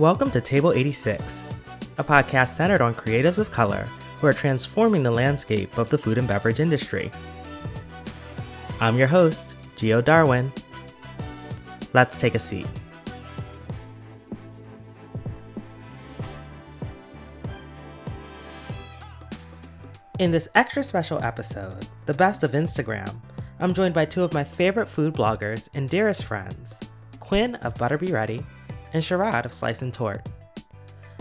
Welcome 0.00 0.32
to 0.32 0.40
Table 0.40 0.72
86, 0.72 1.44
a 1.98 2.02
podcast 2.02 2.48
centered 2.48 2.80
on 2.80 2.96
creatives 2.96 3.38
of 3.38 3.52
color 3.52 3.86
who 4.18 4.26
are 4.26 4.32
transforming 4.32 5.04
the 5.04 5.10
landscape 5.12 5.78
of 5.78 5.88
the 5.88 5.96
food 5.96 6.18
and 6.18 6.26
beverage 6.26 6.58
industry. 6.58 7.12
I'm 8.80 8.98
your 8.98 9.06
host, 9.06 9.54
Geo 9.76 10.00
Darwin. 10.00 10.52
Let's 11.92 12.18
take 12.18 12.34
a 12.34 12.40
seat. 12.40 12.66
In 20.18 20.32
this 20.32 20.48
extra 20.56 20.82
special 20.82 21.22
episode, 21.22 21.86
The 22.06 22.14
Best 22.14 22.42
of 22.42 22.50
Instagram, 22.50 23.14
I'm 23.60 23.72
joined 23.72 23.94
by 23.94 24.06
two 24.06 24.24
of 24.24 24.34
my 24.34 24.42
favorite 24.42 24.86
food 24.86 25.14
bloggers 25.14 25.68
and 25.72 25.88
dearest 25.88 26.24
friends, 26.24 26.80
Quinn 27.20 27.54
of 27.56 27.76
Butter 27.76 27.96
Be 27.96 28.10
Ready 28.10 28.44
and 28.94 29.02
Sharad 29.02 29.44
of 29.44 29.52
Slice 29.52 29.82
and 29.82 29.92
Tort. 29.92 30.26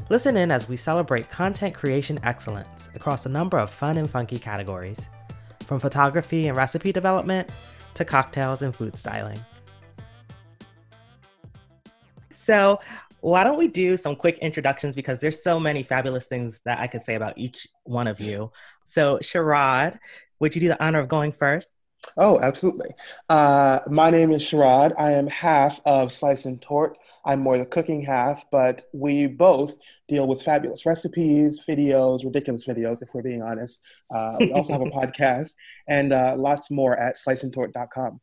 Listen 0.09 0.37
in 0.37 0.51
as 0.51 0.69
we 0.69 0.77
celebrate 0.77 1.29
content 1.29 1.73
creation 1.73 2.19
excellence 2.23 2.89
across 2.95 3.25
a 3.25 3.29
number 3.29 3.57
of 3.57 3.69
fun 3.69 3.97
and 3.97 4.09
funky 4.09 4.37
categories, 4.37 5.09
from 5.65 5.79
photography 5.79 6.47
and 6.47 6.55
recipe 6.55 6.91
development 6.91 7.49
to 7.95 8.05
cocktails 8.05 8.61
and 8.61 8.75
food 8.75 8.95
styling. 8.95 9.43
So, 12.33 12.79
why 13.21 13.43
don't 13.45 13.57
we 13.57 13.69
do 13.69 13.95
some 13.95 14.17
quick 14.17 14.37
introductions 14.39 14.95
because 14.95 15.19
there's 15.21 15.41
so 15.41 15.59
many 15.59 15.81
fabulous 15.81 16.25
things 16.25 16.59
that 16.65 16.79
I 16.79 16.87
could 16.87 17.01
say 17.01 17.15
about 17.15 17.37
each 17.37 17.67
one 17.83 18.05
of 18.05 18.19
you. 18.19 18.51
So, 18.83 19.17
Sharad, 19.19 19.97
would 20.39 20.53
you 20.53 20.61
do 20.61 20.67
the 20.67 20.83
honor 20.83 20.99
of 20.99 21.07
going 21.07 21.31
first? 21.31 21.69
Oh, 22.17 22.39
absolutely. 22.39 22.89
Uh, 23.29 23.79
my 23.87 24.09
name 24.09 24.31
is 24.31 24.43
Sharad. 24.43 24.93
I 24.97 25.13
am 25.13 25.27
half 25.27 25.79
of 25.85 26.11
Slice 26.11 26.45
and 26.45 26.61
Tort. 26.61 26.97
I'm 27.25 27.39
more 27.39 27.57
the 27.57 27.65
cooking 27.65 28.01
half, 28.01 28.43
but 28.51 28.87
we 28.93 29.27
both 29.27 29.73
deal 30.07 30.27
with 30.27 30.43
fabulous 30.43 30.85
recipes, 30.85 31.63
videos, 31.67 32.23
ridiculous 32.23 32.65
videos, 32.65 33.01
if 33.01 33.09
we're 33.13 33.23
being 33.23 33.41
honest. 33.41 33.79
Uh, 34.13 34.35
we 34.39 34.51
also 34.51 34.73
have 34.73 34.81
a 34.81 34.85
podcast 34.91 35.53
and 35.87 36.13
uh, 36.13 36.35
lots 36.37 36.69
more 36.69 36.97
at 36.97 37.15
sliceandtort.com. 37.15 38.19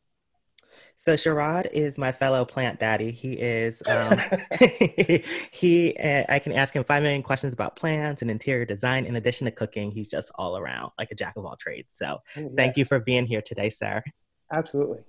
So 0.97 1.15
Sharad 1.15 1.71
is 1.71 1.97
my 1.97 2.11
fellow 2.11 2.45
plant 2.45 2.79
daddy. 2.79 3.11
He 3.11 3.33
is 3.33 3.81
um, 3.87 4.19
he. 5.51 5.95
Uh, 5.97 6.23
I 6.29 6.39
can 6.39 6.53
ask 6.53 6.75
him 6.75 6.83
five 6.83 7.03
million 7.03 7.23
questions 7.23 7.53
about 7.53 7.75
plants 7.75 8.21
and 8.21 8.29
interior 8.29 8.65
design. 8.65 9.05
In 9.05 9.15
addition 9.15 9.45
to 9.45 9.51
cooking, 9.51 9.91
he's 9.91 10.07
just 10.07 10.31
all 10.35 10.57
around 10.57 10.91
like 10.99 11.11
a 11.11 11.15
jack 11.15 11.35
of 11.37 11.45
all 11.45 11.55
trades. 11.55 11.95
So 11.97 12.19
yes. 12.35 12.51
thank 12.55 12.77
you 12.77 12.85
for 12.85 12.99
being 12.99 13.25
here 13.25 13.41
today, 13.41 13.69
sir. 13.69 14.03
Absolutely. 14.51 14.99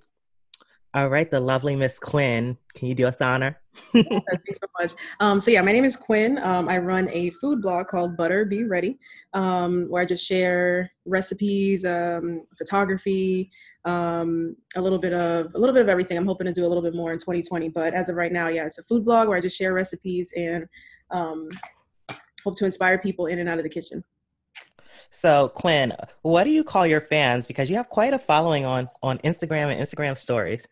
All 0.95 1.09
right, 1.09 1.29
the 1.29 1.39
lovely 1.39 1.75
Miss 1.75 1.97
Quinn. 1.97 2.55
Can 2.75 2.87
you 2.87 2.93
do 2.93 3.07
us 3.07 3.15
the 3.15 3.25
honor? 3.25 3.59
Thank 3.93 4.05
you 4.05 4.53
so 4.53 4.67
much. 4.79 4.91
Um, 5.19 5.41
so 5.41 5.49
yeah, 5.49 5.63
my 5.63 5.71
name 5.71 5.85
is 5.85 5.95
Quinn. 5.95 6.37
Um, 6.43 6.69
I 6.69 6.77
run 6.77 7.09
a 7.09 7.31
food 7.31 7.63
blog 7.63 7.87
called 7.87 8.15
Butter 8.15 8.45
Be 8.45 8.63
Ready, 8.63 8.99
um, 9.33 9.87
where 9.89 10.03
I 10.03 10.05
just 10.05 10.23
share 10.23 10.91
recipes, 11.05 11.83
um, 11.83 12.45
photography, 12.59 13.49
um, 13.85 14.55
a 14.75 14.81
little 14.81 14.99
bit 14.99 15.13
of 15.13 15.53
a 15.53 15.57
little 15.57 15.73
bit 15.73 15.81
of 15.81 15.89
everything. 15.89 16.17
I'm 16.17 16.25
hoping 16.25 16.45
to 16.45 16.53
do 16.53 16.65
a 16.65 16.69
little 16.69 16.83
bit 16.83 16.95
more 16.95 17.11
in 17.11 17.19
2020, 17.19 17.69
but 17.69 17.93
as 17.93 18.09
of 18.09 18.15
right 18.15 18.31
now, 18.31 18.47
yeah, 18.47 18.65
it's 18.65 18.77
a 18.77 18.83
food 18.83 19.05
blog 19.05 19.27
where 19.27 19.37
I 19.37 19.41
just 19.41 19.57
share 19.57 19.73
recipes 19.73 20.31
and 20.35 20.67
um, 21.11 21.49
hope 22.43 22.57
to 22.57 22.65
inspire 22.65 22.97
people 22.97 23.25
in 23.27 23.39
and 23.39 23.49
out 23.49 23.57
of 23.57 23.63
the 23.63 23.69
kitchen. 23.69 24.03
So 25.11 25.49
Quinn, 25.49 25.93
what 26.23 26.43
do 26.45 26.49
you 26.49 26.63
call 26.63 26.87
your 26.87 27.01
fans? 27.01 27.45
Because 27.45 27.69
you 27.69 27.75
have 27.75 27.89
quite 27.89 28.13
a 28.13 28.19
following 28.19 28.65
on 28.65 28.87
on 29.01 29.19
Instagram 29.19 29.71
and 29.71 29.81
Instagram 29.81 30.17
stories. 30.17 30.67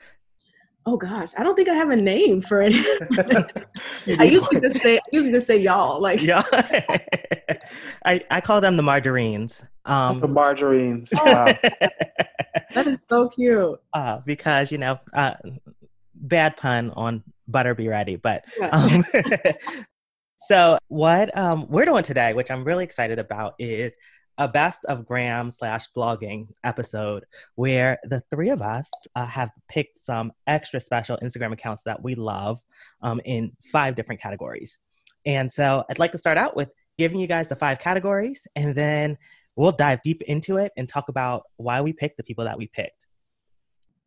Oh 0.86 0.98
gosh, 0.98 1.30
I 1.38 1.44
don't 1.44 1.56
think 1.56 1.70
I 1.70 1.76
have 1.76 1.92
a 1.92 1.96
name 1.96 2.42
for 2.42 2.62
it. 2.64 2.74
I 4.20 4.24
usually 4.24 4.62
just 4.62 4.82
say 4.82 4.98
I 4.98 5.02
usually 5.12 5.32
just 5.32 5.46
say 5.46 5.58
y'all 5.58 6.02
like 6.02 6.24
yeah. 6.24 6.42
I 8.06 8.24
I 8.32 8.42
call 8.42 8.62
them 8.62 8.78
the 8.78 8.84
margarines. 8.84 9.64
Um, 9.86 10.20
the 10.20 10.28
margarines. 10.28 11.12
Wow. 11.24 11.46
that 12.74 12.88
is 12.88 12.98
so 13.08 13.30
cute. 13.30 13.80
Uh, 13.94 14.20
because 14.26 14.72
you 14.72 14.80
know, 14.80 15.00
uh, 15.14 15.34
bad 16.16 16.58
pun 16.58 16.92
on 16.92 17.24
butter 17.48 17.76
be 17.76 17.88
ready, 17.88 18.16
but 18.16 18.46
um, 18.72 19.04
so 20.48 20.80
what 20.88 21.36
um, 21.38 21.68
we're 21.70 21.86
doing 21.86 22.04
today, 22.04 22.34
which 22.34 22.50
I'm 22.50 22.64
really 22.64 22.86
excited 22.86 23.20
about, 23.20 23.54
is 23.60 23.94
a 24.42 24.48
best 24.48 24.84
of 24.86 25.06
Gram 25.06 25.52
slash 25.52 25.86
blogging 25.96 26.48
episode 26.64 27.26
where 27.54 28.00
the 28.06 28.24
three 28.32 28.50
of 28.50 28.60
us 28.60 28.90
uh, 29.16 29.28
have 29.28 29.52
picked 29.70 29.98
some 29.98 30.32
extra 30.48 30.82
special 30.82 31.20
Instagram 31.22 31.54
accounts 31.54 31.84
that 31.84 32.02
we 32.02 32.16
love 32.16 32.60
um, 33.04 33.22
in 33.24 33.52
five 33.72 33.96
different 33.96 34.20
categories. 34.20 34.80
And 35.28 35.52
so 35.52 35.84
I'd 35.88 36.00
like 36.00 36.12
to 36.14 36.18
start 36.18 36.40
out 36.40 36.56
with 36.56 36.72
giving 36.98 37.20
you 37.20 37.28
guys 37.28 37.48
the 37.50 37.56
five 37.56 37.78
categories 37.78 38.48
and 38.56 38.74
then 38.74 39.16
we'll 39.56 39.72
dive 39.72 40.02
deep 40.02 40.24
into 40.24 40.58
it 40.58 40.72
and 40.76 40.90
talk 40.90 41.08
about 41.08 41.44
why 41.58 41.82
we 41.82 41.94
picked 41.94 42.18
the 42.18 42.24
people 42.24 42.46
that 42.46 42.58
we 42.58 42.66
picked. 42.66 43.06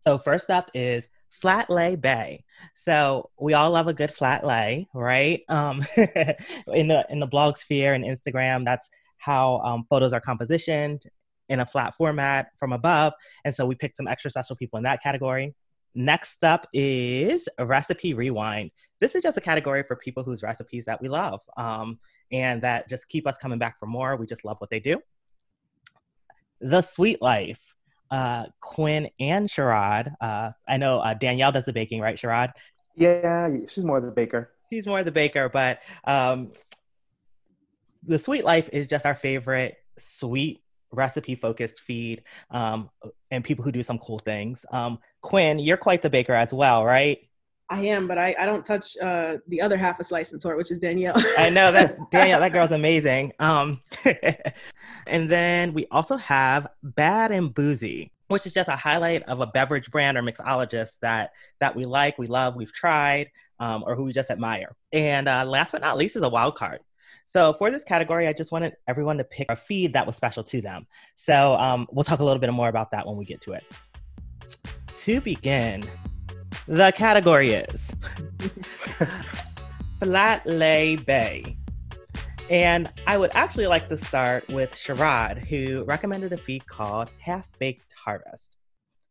So, 0.00 0.18
first 0.18 0.50
up 0.50 0.68
is 0.74 1.08
flat 1.30 1.70
lay 1.70 1.96
bay. 1.96 2.44
So 2.74 3.30
we 3.40 3.54
all 3.54 3.70
love 3.70 3.86
a 3.86 3.94
good 3.94 4.12
flat 4.12 4.44
lay, 4.44 4.88
right? 4.94 5.42
Um, 5.48 5.84
in 5.96 6.88
the 6.88 7.06
in 7.08 7.20
the 7.20 7.26
blog 7.26 7.56
sphere 7.56 7.94
and 7.94 8.04
Instagram, 8.04 8.64
that's 8.64 8.88
how 9.18 9.58
um, 9.60 9.84
photos 9.88 10.12
are 10.12 10.20
compositioned 10.20 11.06
in 11.48 11.60
a 11.60 11.66
flat 11.66 11.94
format 11.94 12.48
from 12.58 12.72
above. 12.72 13.12
And 13.44 13.54
so 13.54 13.66
we 13.66 13.74
picked 13.74 13.96
some 13.96 14.08
extra 14.08 14.30
special 14.30 14.56
people 14.56 14.76
in 14.78 14.84
that 14.84 15.02
category. 15.02 15.54
Next 15.94 16.42
up 16.42 16.66
is 16.72 17.48
recipe 17.58 18.14
rewind. 18.14 18.70
This 19.00 19.14
is 19.14 19.22
just 19.22 19.38
a 19.38 19.40
category 19.40 19.84
for 19.84 19.94
people 19.94 20.24
whose 20.24 20.42
recipes 20.42 20.86
that 20.86 21.00
we 21.00 21.08
love 21.08 21.40
um, 21.56 22.00
and 22.32 22.62
that 22.62 22.88
just 22.88 23.08
keep 23.08 23.26
us 23.26 23.38
coming 23.38 23.58
back 23.58 23.78
for 23.78 23.86
more. 23.86 24.16
We 24.16 24.26
just 24.26 24.44
love 24.44 24.56
what 24.58 24.70
they 24.70 24.80
do. 24.80 25.00
The 26.60 26.82
Sweet 26.82 27.22
Life. 27.22 27.60
Uh, 28.10 28.46
Quinn 28.60 29.08
and 29.18 29.48
Sharad. 29.48 30.14
Uh, 30.20 30.50
I 30.68 30.76
know 30.76 31.00
uh, 31.00 31.14
Danielle 31.14 31.50
does 31.50 31.64
the 31.64 31.72
baking, 31.72 32.00
right, 32.00 32.16
Sharad? 32.16 32.52
Yeah, 32.94 33.48
she's 33.68 33.82
more 33.82 34.00
the 34.00 34.10
baker. 34.10 34.52
She's 34.70 34.86
more 34.86 35.02
the 35.02 35.10
baker, 35.10 35.48
but 35.48 35.80
um, 36.04 36.52
the 38.06 38.18
Sweet 38.18 38.44
Life 38.44 38.68
is 38.72 38.86
just 38.86 39.06
our 39.06 39.14
favorite 39.14 39.76
sweet 39.98 40.62
recipe 40.90 41.34
focused 41.34 41.80
feed 41.80 42.22
um, 42.50 42.90
and 43.30 43.44
people 43.44 43.64
who 43.64 43.72
do 43.72 43.82
some 43.82 43.98
cool 43.98 44.18
things. 44.18 44.64
Um, 44.70 44.98
Quinn, 45.20 45.58
you're 45.58 45.76
quite 45.76 46.02
the 46.02 46.10
baker 46.10 46.34
as 46.34 46.54
well, 46.54 46.84
right? 46.84 47.18
I 47.70 47.80
am, 47.86 48.06
but 48.06 48.18
I, 48.18 48.34
I 48.38 48.44
don't 48.44 48.64
touch 48.64 48.96
uh, 48.98 49.38
the 49.48 49.60
other 49.60 49.76
half 49.76 49.98
of 49.98 50.06
Slice 50.06 50.32
and 50.32 50.40
Tort, 50.40 50.58
which 50.58 50.70
is 50.70 50.78
Danielle. 50.78 51.14
I 51.38 51.48
know 51.48 51.72
that 51.72 51.96
Danielle, 52.10 52.40
that 52.40 52.52
girl's 52.52 52.72
amazing. 52.72 53.32
Um, 53.38 53.80
and 55.06 55.30
then 55.30 55.72
we 55.72 55.86
also 55.90 56.16
have 56.16 56.68
Bad 56.82 57.32
and 57.32 57.54
Boozy, 57.54 58.12
which 58.28 58.46
is 58.46 58.52
just 58.52 58.68
a 58.68 58.76
highlight 58.76 59.22
of 59.24 59.40
a 59.40 59.46
beverage 59.46 59.90
brand 59.90 60.18
or 60.18 60.22
mixologist 60.22 61.00
that 61.00 61.32
that 61.60 61.74
we 61.74 61.86
like, 61.86 62.18
we 62.18 62.26
love, 62.26 62.54
we've 62.54 62.72
tried, 62.72 63.30
um, 63.58 63.82
or 63.86 63.94
who 63.94 64.04
we 64.04 64.12
just 64.12 64.30
admire. 64.30 64.76
And 64.92 65.26
uh, 65.26 65.46
last 65.46 65.72
but 65.72 65.80
not 65.80 65.96
least 65.96 66.16
is 66.16 66.22
a 66.22 66.28
wild 66.28 66.56
card. 66.56 66.80
So 67.24 67.52
for 67.54 67.70
this 67.70 67.84
category, 67.84 68.28
I 68.28 68.32
just 68.32 68.52
wanted 68.52 68.76
everyone 68.86 69.18
to 69.18 69.24
pick 69.24 69.50
a 69.50 69.56
feed 69.56 69.92
that 69.94 70.06
was 70.06 70.16
special 70.16 70.44
to 70.44 70.60
them. 70.60 70.86
So 71.16 71.54
um, 71.54 71.86
we'll 71.90 72.04
talk 72.04 72.20
a 72.20 72.24
little 72.24 72.38
bit 72.38 72.52
more 72.52 72.68
about 72.68 72.90
that 72.92 73.06
when 73.06 73.16
we 73.16 73.24
get 73.24 73.40
to 73.42 73.52
it. 73.52 73.64
To 74.94 75.20
begin, 75.20 75.84
the 76.68 76.92
category 76.92 77.50
is 77.50 77.94
Flat 79.98 80.46
Lay 80.46 80.96
Bay. 80.96 81.56
And 82.50 82.92
I 83.06 83.16
would 83.16 83.30
actually 83.32 83.66
like 83.66 83.88
to 83.88 83.96
start 83.96 84.46
with 84.48 84.74
Sharad, 84.74 85.46
who 85.46 85.84
recommended 85.84 86.32
a 86.32 86.36
feed 86.36 86.66
called 86.66 87.08
Half 87.18 87.48
Baked 87.58 87.94
Harvest. 88.04 88.58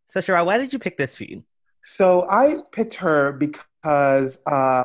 So, 0.06 0.20
Sharad, 0.20 0.46
why 0.46 0.60
did 0.60 0.72
you 0.72 0.78
pick 0.78 0.98
this 0.98 1.18
feed? 1.18 1.44
So, 1.82 2.30
I 2.30 2.58
picked 2.72 2.94
her 2.96 3.32
because 3.34 4.40
uh, 4.46 4.84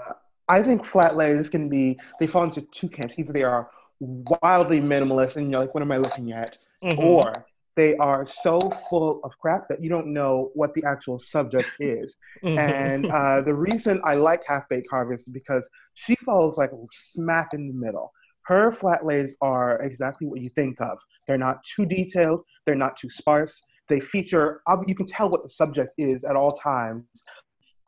I 0.49 0.63
think 0.63 0.85
flat 0.85 1.17
lays 1.17 1.49
can 1.49 1.69
be, 1.69 1.99
they 2.21 2.27
fall 2.27 2.45
into 2.45 2.63
two 2.73 2.89
camps. 2.89 3.19
Either 3.19 3.33
they 3.33 3.43
are 3.43 3.71
wildly 4.01 4.81
minimalist 4.81 5.37
and 5.37 5.51
you're 5.51 5.61
like, 5.61 5.75
what 5.75 5.83
am 5.83 5.93
I 5.93 5.99
looking 5.99 6.33
at? 6.33 6.59
Mm-hmm. 6.83 7.01
Or 7.01 7.33
they 7.77 7.97
are 7.99 8.27
so 8.27 8.59
full 8.91 9.21
of 9.23 9.39
crap 9.39 9.69
that 9.69 9.83
you 9.83 9.89
don't 9.89 10.09
know 10.09 10.51
what 10.55 10.75
the 10.75 10.83
actual 10.85 11.19
subject 11.19 11.69
is. 11.79 12.17
Mm-hmm. 12.43 12.59
And 12.59 13.07
uh, 13.07 13.43
the 13.43 13.55
reason 13.55 14.01
I 14.05 14.15
like 14.15 14.43
Half 14.47 14.69
Baked 14.69 14.89
Harvest 14.91 15.29
is 15.29 15.33
because 15.33 15.69
she 15.95 16.17
falls 16.17 16.59
like 16.59 16.71
smack 16.93 17.55
in 17.55 17.69
the 17.69 17.77
middle. 17.77 18.13
Her 18.43 18.73
flat 18.73 19.05
lays 19.05 19.37
are 19.43 19.81
exactly 19.83 20.27
what 20.27 20.41
you 20.41 20.49
think 20.49 20.81
of. 20.81 20.99
They're 21.27 21.39
not 21.39 21.63
too 21.65 21.85
detailed, 21.85 22.43
they're 22.65 22.75
not 22.75 22.97
too 22.97 23.11
sparse. 23.11 23.63
They 23.89 24.01
feature, 24.01 24.63
you 24.87 24.95
can 24.95 25.07
tell 25.07 25.31
what 25.31 25.43
the 25.43 25.49
subject 25.49 25.93
is 25.99 26.25
at 26.25 26.37
all 26.37 26.51
times. 26.51 27.05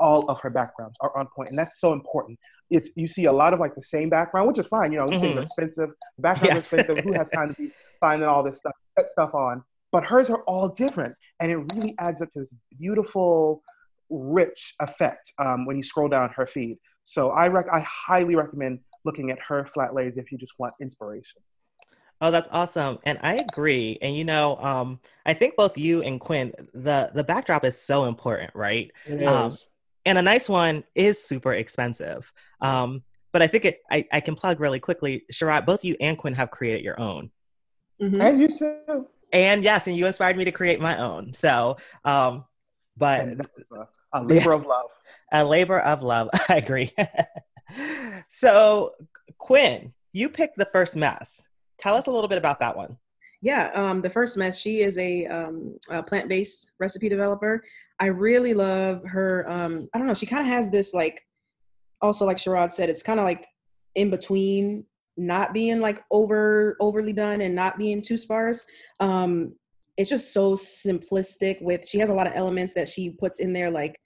All 0.00 0.28
of 0.30 0.40
her 0.40 0.50
backgrounds 0.50 0.96
are 1.00 1.16
on 1.16 1.28
point, 1.34 1.50
and 1.50 1.58
that's 1.58 1.78
so 1.80 1.92
important. 1.92 2.38
It's 2.70 2.90
you 2.96 3.06
see 3.06 3.26
a 3.26 3.32
lot 3.32 3.52
of 3.52 3.60
like 3.60 3.74
the 3.74 3.82
same 3.82 4.08
background, 4.08 4.48
which 4.48 4.58
is 4.58 4.66
fine. 4.66 4.92
You 4.92 4.98
know, 4.98 5.06
these 5.06 5.18
mm-hmm. 5.18 5.26
things 5.26 5.38
are 5.38 5.42
expensive. 5.42 5.90
Backgrounds 6.18 6.54
yes. 6.54 6.72
are 6.72 6.78
expensive. 6.80 7.04
Who 7.04 7.12
has 7.12 7.30
time 7.30 7.48
to 7.50 7.54
be 7.54 7.70
finding 8.00 8.28
all 8.28 8.42
this 8.42 8.58
stuff, 8.58 8.74
stuff 9.06 9.34
on? 9.34 9.62
but 9.92 10.04
hers 10.04 10.30
are 10.30 10.42
all 10.42 10.68
different 10.68 11.14
and 11.40 11.50
it 11.50 11.56
really 11.74 11.94
adds 11.98 12.22
up 12.22 12.32
to 12.32 12.40
this 12.40 12.52
beautiful 12.78 13.62
rich 14.08 14.74
effect 14.80 15.32
um, 15.38 15.66
when 15.66 15.76
you 15.76 15.82
scroll 15.82 16.08
down 16.08 16.30
her 16.30 16.46
feed 16.46 16.78
So 17.04 17.30
I 17.30 17.48
rec- 17.48 17.72
I 17.72 17.80
highly 17.80 18.34
recommend 18.36 18.80
looking 19.04 19.30
at 19.30 19.38
her 19.46 19.64
flat 19.64 19.94
lays 19.94 20.16
if 20.16 20.30
you 20.30 20.38
just 20.38 20.52
want 20.58 20.74
inspiration. 20.80 21.40
Oh, 22.22 22.30
that's 22.30 22.48
awesome. 22.52 22.98
And 23.04 23.18
I 23.22 23.36
agree. 23.36 23.98
And 24.02 24.14
you 24.14 24.24
know, 24.24 24.58
um, 24.58 25.00
I 25.24 25.32
think 25.32 25.56
both 25.56 25.78
you 25.78 26.02
and 26.02 26.20
Quinn, 26.20 26.52
the 26.74 27.10
the 27.14 27.24
backdrop 27.24 27.64
is 27.64 27.80
so 27.80 28.04
important, 28.04 28.50
right? 28.54 28.90
It 29.06 29.22
Um, 29.22 29.48
is. 29.48 29.69
And 30.04 30.18
a 30.18 30.22
nice 30.22 30.48
one 30.48 30.84
is 30.94 31.22
super 31.22 31.52
expensive. 31.52 32.32
Um, 32.60 33.02
but 33.32 33.42
I 33.42 33.46
think 33.46 33.64
it 33.64 33.80
I, 33.90 34.06
I 34.12 34.20
can 34.20 34.34
plug 34.34 34.60
really 34.60 34.80
quickly. 34.80 35.24
Sharad, 35.32 35.66
both 35.66 35.84
you 35.84 35.96
and 36.00 36.16
Quinn 36.18 36.34
have 36.34 36.50
created 36.50 36.82
your 36.82 36.98
own. 37.00 37.30
Mhm. 38.00 38.20
and 38.20 38.40
you 38.40 38.48
too. 38.48 39.08
And 39.32 39.62
yes, 39.62 39.86
and 39.86 39.96
you 39.96 40.06
inspired 40.06 40.36
me 40.36 40.44
to 40.44 40.52
create 40.52 40.80
my 40.80 40.98
own. 40.98 41.32
So 41.32 41.76
um, 42.04 42.44
but 42.96 43.20
And 43.20 43.40
that 43.40 43.50
was 43.56 43.70
a, 43.72 43.88
a 44.18 44.24
labor 44.24 44.52
of 44.52 44.66
love. 44.66 44.90
a 45.32 45.44
labor 45.44 45.78
of 45.80 46.02
love. 46.02 46.28
I 46.48 46.56
agree. 46.56 46.92
so 48.28 48.92
Quinn, 49.38 49.92
you 50.12 50.28
picked 50.28 50.56
the 50.56 50.66
first 50.66 50.96
mess. 50.96 51.42
Tell 51.78 51.94
us 51.94 52.06
a 52.06 52.10
little 52.10 52.28
bit 52.28 52.38
about 52.38 52.60
that 52.60 52.76
one. 52.76 52.98
Yeah, 53.42 53.70
um, 53.74 54.02
the 54.02 54.10
first 54.10 54.36
mess. 54.36 54.58
She 54.58 54.82
is 54.82 54.98
a, 54.98 55.26
um, 55.26 55.78
a 55.88 56.02
plant-based 56.02 56.72
recipe 56.78 57.08
developer. 57.08 57.62
I 57.98 58.06
really 58.06 58.54
love 58.54 59.04
her. 59.04 59.48
Um, 59.48 59.88
I 59.94 59.98
don't 59.98 60.06
know. 60.06 60.14
She 60.14 60.26
kind 60.26 60.42
of 60.42 60.52
has 60.52 60.70
this 60.70 60.92
like, 60.92 61.22
also 62.02 62.26
like 62.26 62.36
Sharad 62.36 62.72
said, 62.72 62.90
it's 62.90 63.02
kind 63.02 63.18
of 63.18 63.24
like 63.24 63.46
in 63.94 64.10
between, 64.10 64.84
not 65.16 65.52
being 65.52 65.80
like 65.80 66.02
over 66.10 66.76
overly 66.80 67.12
done 67.12 67.42
and 67.42 67.54
not 67.54 67.76
being 67.76 68.00
too 68.00 68.16
sparse. 68.16 68.66
Um, 69.00 69.54
it's 69.98 70.08
just 70.08 70.32
so 70.32 70.54
simplistic. 70.54 71.60
With 71.60 71.86
she 71.86 71.98
has 71.98 72.08
a 72.08 72.14
lot 72.14 72.26
of 72.26 72.32
elements 72.34 72.72
that 72.74 72.88
she 72.88 73.10
puts 73.10 73.38
in 73.38 73.52
there, 73.52 73.70
like 73.70 74.00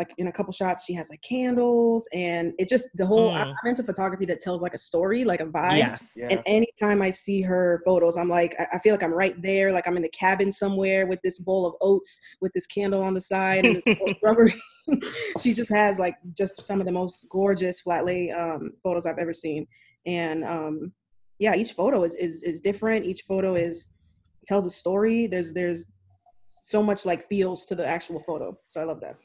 like 0.00 0.14
in 0.16 0.28
a 0.28 0.32
couple 0.32 0.50
shots 0.50 0.86
she 0.86 0.94
has 0.94 1.10
like 1.10 1.20
candles 1.20 2.08
and 2.14 2.54
it 2.58 2.70
just 2.70 2.88
the 2.94 3.04
whole. 3.04 3.32
Mm. 3.32 3.54
I'm 3.62 3.68
into 3.68 3.82
photography 3.82 4.24
that 4.26 4.40
tells 4.40 4.62
like 4.62 4.72
a 4.72 4.78
story, 4.78 5.24
like 5.24 5.40
a 5.40 5.44
vibe. 5.44 5.76
yes. 5.76 6.14
Yeah. 6.16 6.28
And 6.30 6.40
anytime 6.46 7.02
I 7.02 7.10
see 7.10 7.42
her 7.42 7.82
photos, 7.84 8.16
I'm 8.16 8.30
like, 8.30 8.56
I 8.58 8.66
I 8.76 8.78
feel 8.78 8.94
like 8.94 9.02
I'm 9.02 9.12
right 9.12 9.40
there, 9.42 9.72
like 9.72 9.86
I'm 9.86 9.96
in 9.96 10.02
the 10.02 10.08
cabin 10.08 10.50
somewhere 10.50 11.06
with 11.06 11.20
this 11.22 11.38
bowl 11.38 11.66
of 11.66 11.74
oats 11.82 12.18
with 12.40 12.50
this 12.54 12.66
candle 12.66 13.02
on 13.02 13.12
the 13.12 13.20
side 13.20 13.66
and 13.66 13.76
this 13.76 13.86
little 13.86 14.14
rubbery. 14.22 14.54
she 15.40 15.52
just 15.52 15.70
has 15.70 15.98
like 15.98 16.16
just 16.34 16.62
some 16.62 16.80
of 16.80 16.86
the 16.86 16.92
most 16.92 17.26
gorgeous 17.30 17.80
flat 17.80 18.06
lay 18.06 18.30
um, 18.30 18.72
photos 18.82 19.04
I've 19.04 19.18
ever 19.18 19.34
seen. 19.34 19.66
And 20.06 20.44
um, 20.44 20.92
yeah, 21.38 21.54
each 21.54 21.72
photo 21.72 22.04
is, 22.04 22.14
is 22.14 22.42
is 22.42 22.60
different. 22.60 23.04
Each 23.04 23.22
photo 23.28 23.54
is 23.54 23.90
tells 24.46 24.64
a 24.64 24.70
story. 24.70 25.26
There's 25.26 25.52
there's 25.52 25.86
so 26.62 26.82
much 26.82 27.04
like 27.04 27.28
feels 27.28 27.66
to 27.66 27.74
the 27.74 27.86
actual 27.86 28.20
photo. 28.26 28.56
So 28.66 28.80
I 28.80 28.84
love 28.84 29.00
that. 29.02 29.16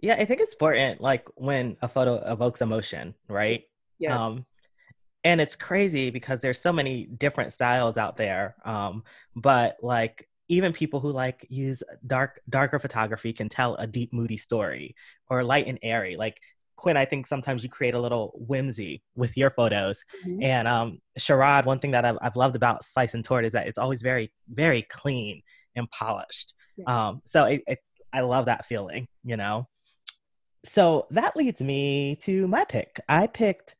Yeah, 0.00 0.14
I 0.14 0.24
think 0.24 0.40
it's 0.40 0.52
important, 0.52 1.00
like 1.00 1.28
when 1.34 1.76
a 1.82 1.88
photo 1.88 2.16
evokes 2.30 2.62
emotion, 2.62 3.14
right? 3.28 3.64
Yes. 3.98 4.18
Um, 4.18 4.46
and 5.24 5.40
it's 5.40 5.56
crazy 5.56 6.10
because 6.10 6.40
there's 6.40 6.60
so 6.60 6.72
many 6.72 7.06
different 7.06 7.52
styles 7.52 7.98
out 7.98 8.16
there. 8.16 8.54
Um, 8.64 9.02
but 9.34 9.76
like 9.82 10.28
even 10.48 10.72
people 10.72 11.00
who 11.00 11.10
like 11.10 11.44
use 11.50 11.82
dark 12.06 12.40
darker 12.48 12.78
photography 12.78 13.32
can 13.32 13.48
tell 13.48 13.74
a 13.74 13.86
deep 13.86 14.12
moody 14.12 14.36
story 14.36 14.94
or 15.28 15.42
light 15.42 15.66
and 15.66 15.78
airy. 15.82 16.16
Like 16.16 16.40
Quinn, 16.76 16.96
I 16.96 17.04
think 17.04 17.26
sometimes 17.26 17.64
you 17.64 17.68
create 17.68 17.94
a 17.94 18.00
little 18.00 18.32
whimsy 18.36 19.02
with 19.16 19.36
your 19.36 19.50
photos. 19.50 20.04
Mhm. 20.24 20.44
And 20.44 20.68
um, 20.68 21.00
Sharad, 21.18 21.66
one 21.66 21.80
thing 21.80 21.90
that 21.90 22.04
I've, 22.04 22.18
I've 22.22 22.36
loved 22.36 22.54
about 22.54 22.84
Slice 22.84 23.14
and 23.14 23.24
Tort 23.24 23.44
is 23.44 23.52
that 23.52 23.66
it's 23.66 23.78
always 23.78 24.00
very, 24.00 24.32
very 24.48 24.82
clean 24.82 25.42
and 25.74 25.90
polished. 25.90 26.54
Yeah. 26.76 27.08
Um, 27.08 27.22
so 27.24 27.44
it, 27.46 27.62
it, 27.66 27.78
I 28.12 28.20
love 28.20 28.46
that 28.46 28.66
feeling, 28.66 29.08
you 29.24 29.36
know? 29.36 29.66
So 30.64 31.06
that 31.10 31.36
leads 31.36 31.60
me 31.60 32.16
to 32.22 32.46
my 32.48 32.64
pick. 32.64 33.00
I 33.08 33.26
picked 33.26 33.76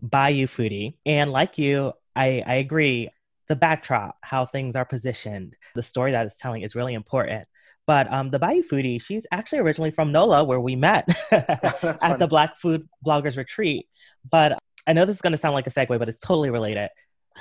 Bayou 0.00 0.46
Foodie. 0.46 0.96
And 1.06 1.30
like 1.30 1.58
you, 1.58 1.92
I, 2.16 2.42
I 2.46 2.54
agree. 2.56 3.10
The 3.48 3.56
backdrop, 3.56 4.16
how 4.22 4.46
things 4.46 4.76
are 4.76 4.84
positioned, 4.84 5.56
the 5.74 5.82
story 5.82 6.12
that 6.12 6.26
it's 6.26 6.38
telling 6.38 6.62
is 6.62 6.74
really 6.74 6.94
important. 6.94 7.46
But 7.86 8.10
um, 8.12 8.30
the 8.30 8.38
Bayou 8.38 8.62
Foodie, 8.62 9.02
she's 9.02 9.26
actually 9.32 9.58
originally 9.58 9.90
from 9.90 10.12
NOLA, 10.12 10.44
where 10.44 10.60
we 10.60 10.76
met 10.76 11.08
at 11.32 12.18
the. 12.18 12.28
Black 12.28 12.56
Food 12.56 12.88
Bloggers 13.04 13.36
Retreat. 13.36 13.86
But 14.30 14.58
I 14.86 14.92
know 14.92 15.04
this 15.04 15.16
is 15.16 15.22
going 15.22 15.32
to 15.32 15.38
sound 15.38 15.54
like 15.54 15.66
a 15.66 15.70
segue, 15.70 15.98
but 15.98 16.08
it's 16.08 16.20
totally 16.20 16.50
related. 16.50 16.90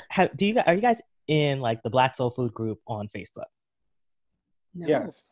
How, 0.10 0.28
do 0.28 0.46
you 0.46 0.60
are 0.66 0.74
you 0.74 0.82
guys 0.82 1.00
in 1.28 1.60
like 1.60 1.84
the 1.84 1.90
Black 1.90 2.16
Soul 2.16 2.32
Food 2.32 2.54
group 2.54 2.80
on 2.88 3.10
Facebook? 3.16 3.46
No. 4.74 4.88
Yes. 4.88 5.30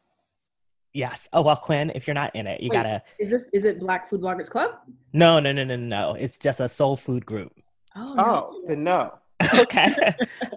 Yes. 0.93 1.29
Oh 1.33 1.41
well, 1.41 1.55
Quinn, 1.55 1.91
if 1.93 2.07
you're 2.07 2.13
not 2.13 2.35
in 2.35 2.47
it, 2.47 2.61
you 2.61 2.69
Wait. 2.69 2.77
gotta. 2.77 3.03
Is 3.19 3.29
this 3.29 3.45
is 3.53 3.65
it 3.65 3.79
Black 3.79 4.09
Food 4.09 4.21
Bloggers 4.21 4.49
Club? 4.49 4.71
No, 5.13 5.39
no, 5.39 5.51
no, 5.51 5.63
no, 5.63 5.75
no. 5.75 6.15
It's 6.19 6.37
just 6.37 6.59
a 6.59 6.69
soul 6.69 6.97
food 6.97 7.25
group. 7.25 7.51
Oh, 7.95 8.15
Oh, 8.17 8.63
then 8.67 8.83
no. 8.83 9.13
okay. 9.53 9.93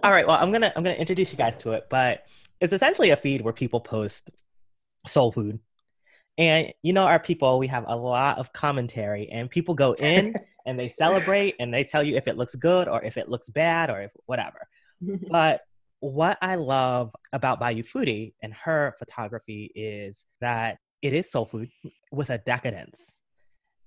All 0.03 0.11
right. 0.11 0.27
Well, 0.27 0.37
I'm 0.39 0.51
gonna 0.51 0.73
I'm 0.75 0.83
gonna 0.83 0.95
introduce 0.95 1.31
you 1.31 1.37
guys 1.37 1.57
to 1.57 1.71
it, 1.71 1.87
but 1.89 2.25
it's 2.59 2.73
essentially 2.73 3.11
a 3.11 3.17
feed 3.17 3.41
where 3.41 3.53
people 3.53 3.79
post 3.79 4.29
soul 5.07 5.31
food, 5.31 5.59
and 6.37 6.73
you 6.81 6.93
know 6.93 7.05
our 7.05 7.19
people. 7.19 7.59
We 7.59 7.67
have 7.67 7.85
a 7.87 7.95
lot 7.95 8.39
of 8.39 8.51
commentary, 8.53 9.29
and 9.29 9.49
people 9.49 9.75
go 9.75 9.93
in 9.93 10.33
and 10.65 10.79
they 10.79 10.89
celebrate 10.89 11.55
and 11.59 11.73
they 11.73 11.83
tell 11.83 12.03
you 12.03 12.15
if 12.15 12.27
it 12.27 12.37
looks 12.37 12.55
good 12.55 12.87
or 12.87 13.03
if 13.03 13.17
it 13.17 13.29
looks 13.29 13.49
bad 13.49 13.89
or 13.89 14.01
if 14.01 14.11
whatever. 14.25 14.67
But 15.29 15.61
what 16.03 16.37
I 16.41 16.55
love 16.55 17.15
about 17.31 17.61
Bayou 17.61 17.81
Foodie 17.81 18.33
and 18.41 18.53
her 18.53 18.93
photography 18.99 19.71
is 19.73 20.25
that 20.41 20.79
it 21.01 21.13
is 21.13 21.31
soul 21.31 21.45
food 21.45 21.69
with 22.11 22.29
a 22.29 22.39
decadence 22.39 23.19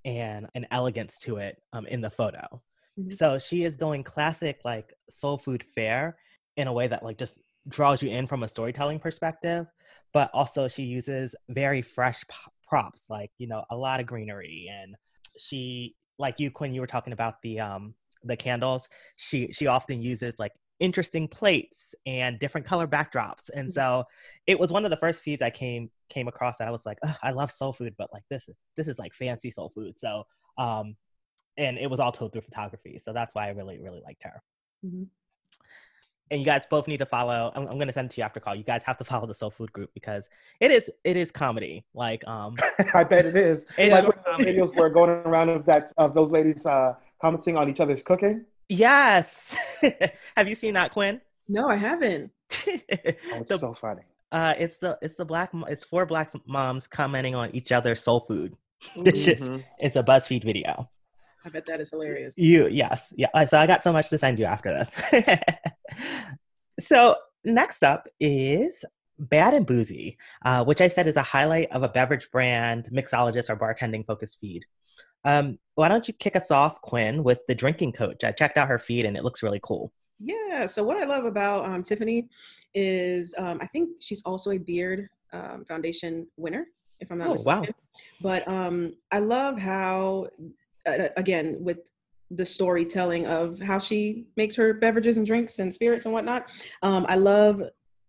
and 0.03 0.47
an 0.55 0.65
elegance 0.71 1.19
to 1.19 1.37
it 1.37 1.61
um, 1.73 1.85
in 1.85 2.01
the 2.01 2.09
photo. 2.09 2.63
Mhm. 2.99 3.13
So 3.13 3.37
she 3.37 3.65
is 3.65 3.77
doing 3.77 4.03
classic 4.03 4.61
like 4.65 4.95
soul 5.07 5.37
food 5.37 5.63
fare 5.75 6.17
in 6.55 6.67
a 6.67 6.73
way 6.73 6.87
that 6.87 7.03
like 7.03 7.19
just 7.19 7.39
draws 7.67 8.01
you 8.01 8.09
in 8.09 8.25
from 8.25 8.41
a 8.41 8.47
storytelling 8.47 8.97
perspective, 8.99 9.67
but 10.11 10.31
also 10.33 10.67
she 10.67 10.85
uses 10.85 11.35
very 11.49 11.83
fresh 11.83 12.27
p- 12.27 12.35
props 12.67 13.11
like 13.11 13.29
you 13.37 13.47
know 13.47 13.63
a 13.69 13.77
lot 13.77 13.99
of 13.99 14.07
greenery 14.07 14.67
and 14.71 14.95
she 15.37 15.95
like 16.17 16.39
you 16.39 16.49
Quinn 16.49 16.73
you 16.73 16.81
were 16.81 16.87
talking 16.87 17.13
about 17.13 17.35
the 17.43 17.59
um 17.59 17.93
the 18.23 18.35
candles 18.35 18.89
she 19.17 19.51
she 19.51 19.67
often 19.67 20.01
uses 20.01 20.33
like 20.39 20.51
interesting 20.79 21.27
plates 21.27 21.95
and 22.05 22.39
different 22.39 22.65
color 22.67 22.87
backdrops. 22.87 23.49
And 23.53 23.71
so 23.71 24.03
it 24.45 24.59
was 24.59 24.71
one 24.71 24.85
of 24.85 24.91
the 24.91 24.97
first 24.97 25.21
feeds 25.21 25.41
i 25.41 25.49
came 25.49 25.89
came 26.09 26.27
across 26.27 26.57
that 26.57 26.67
i 26.67 26.71
was 26.71 26.85
like 26.85 26.99
i 27.23 27.31
love 27.31 27.51
soul 27.51 27.73
food 27.73 27.93
but 27.97 28.09
like 28.13 28.23
this 28.29 28.49
this 28.75 28.87
is 28.87 28.97
like 28.99 29.13
fancy 29.13 29.51
soul 29.51 29.69
food. 29.69 29.97
So 29.99 30.25
um 30.57 30.95
and 31.57 31.77
it 31.77 31.89
was 31.89 31.99
all 31.99 32.11
told 32.11 32.31
through 32.31 32.43
photography 32.43 32.99
so 33.03 33.11
that's 33.13 33.33
why 33.35 33.47
i 33.47 33.49
really 33.49 33.79
really 33.79 34.01
liked 34.05 34.23
her. 34.23 34.41
Mhm. 34.85 35.07
and 36.29 36.39
you 36.39 36.45
guys 36.45 36.65
both 36.69 36.87
need 36.87 36.97
to 36.97 37.05
follow 37.05 37.51
i'm, 37.55 37.63
I'm 37.67 37.77
going 37.77 37.87
to 37.87 37.93
send 37.93 38.11
it 38.11 38.13
to 38.15 38.21
you 38.21 38.25
after 38.25 38.39
call. 38.39 38.55
You 38.55 38.63
guys 38.63 38.83
have 38.83 38.97
to 38.99 39.03
follow 39.03 39.25
the 39.27 39.33
soul 39.33 39.49
food 39.49 39.71
group 39.73 39.89
because 39.93 40.29
it 40.59 40.71
is 40.71 40.89
it 41.03 41.17
is 41.17 41.31
comedy. 41.31 41.85
Like 41.93 42.25
um 42.27 42.55
I 42.93 43.03
bet 43.03 43.25
it 43.25 43.35
is. 43.35 43.65
It's 43.77 43.93
like 43.93 44.03
short 44.03 44.19
when 44.37 44.47
videos 44.47 44.75
were 44.75 44.89
going 44.89 45.09
around 45.09 45.49
of 45.49 45.65
that 45.65 45.91
of 45.97 46.13
those 46.13 46.29
ladies 46.31 46.65
uh, 46.65 46.93
commenting 47.21 47.57
on 47.57 47.69
each 47.69 47.79
other's 47.79 48.03
cooking. 48.03 48.45
yes 48.69 49.55
have 50.37 50.47
you 50.47 50.55
seen 50.55 50.73
that 50.75 50.91
quinn 50.91 51.21
No, 51.47 51.69
I 51.69 51.75
haven't. 51.75 52.31
Oh, 52.59 53.39
it's 53.41 53.49
The- 53.49 53.57
so 53.57 53.73
funny. 53.73 54.03
uh 54.31 54.53
it's 54.57 54.77
the 54.77 54.97
it's 55.01 55.15
the 55.15 55.25
black 55.25 55.51
it's 55.67 55.85
four 55.85 56.05
black 56.05 56.31
moms 56.47 56.87
commenting 56.87 57.35
on 57.35 57.53
each 57.55 57.71
other's 57.71 58.01
soul 58.01 58.21
food 58.21 58.55
dishes 59.03 59.47
Mhm. 59.47 59.63
it's 59.79 59.95
a 59.95 60.03
buzzfeed 60.03 60.43
video 60.43 60.89
I 61.45 61.49
bet 61.49 61.65
that 61.67 61.79
is 61.79 61.89
hilarious. 61.91 62.33
You 62.37 62.67
yes, 62.67 63.13
yeah. 63.15 63.29
So 63.45 63.57
I 63.57 63.67
got 63.67 63.81
so 63.81 63.93
much 63.93 64.09
to 64.09 64.17
send 64.17 64.37
you 64.37 64.43
after 64.45 64.69
this. 64.69 64.89
so 66.79 67.15
next 67.45 67.83
up 67.83 68.07
is 68.19 68.83
Bad 69.19 69.53
and 69.53 69.65
Boozy, 69.65 70.17
uh, 70.43 70.63
which 70.65 70.81
I 70.81 70.89
said 70.89 71.07
is 71.07 71.15
a 71.15 71.21
highlight 71.23 71.71
of 71.71 71.83
a 71.83 71.89
beverage 71.89 72.29
brand, 72.31 72.89
mixologist, 72.91 73.49
or 73.49 73.55
bartending 73.55 74.05
focused 74.05 74.39
feed. 74.41 74.65
Um, 75.25 75.57
why 75.75 75.87
don't 75.87 76.07
you 76.07 76.13
kick 76.13 76.35
us 76.35 76.51
off, 76.51 76.81
Quinn, 76.81 77.23
with 77.23 77.39
the 77.47 77.55
drinking 77.55 77.93
coach? 77.93 78.23
I 78.23 78.31
checked 78.31 78.57
out 78.57 78.67
her 78.67 78.79
feed 78.79 79.05
and 79.05 79.15
it 79.17 79.23
looks 79.23 79.43
really 79.43 79.59
cool. 79.61 79.91
Yeah. 80.19 80.65
So 80.65 80.83
what 80.83 80.97
I 80.97 81.05
love 81.05 81.25
about 81.25 81.65
um, 81.65 81.83
Tiffany 81.83 82.27
is 82.73 83.35
um, 83.37 83.59
I 83.61 83.67
think 83.67 83.89
she's 83.99 84.21
also 84.25 84.51
a 84.51 84.57
Beard 84.57 85.09
um, 85.33 85.65
Foundation 85.67 86.27
winner, 86.37 86.65
if 86.99 87.11
I'm 87.11 87.19
not 87.19 87.27
Oh, 87.27 87.31
mistaken. 87.33 87.61
wow. 87.61 87.73
But 88.21 88.47
um, 88.47 88.95
I 89.11 89.19
love 89.19 89.59
how, 89.59 90.27
uh, 90.87 91.09
again, 91.17 91.57
with 91.59 91.89
the 92.31 92.45
storytelling 92.45 93.25
of 93.27 93.59
how 93.59 93.79
she 93.79 94.25
makes 94.35 94.55
her 94.55 94.73
beverages 94.73 95.17
and 95.17 95.25
drinks 95.25 95.59
and 95.59 95.73
spirits 95.73 96.05
and 96.05 96.13
whatnot. 96.13 96.49
Um, 96.81 97.05
I 97.07 97.15
love 97.15 97.61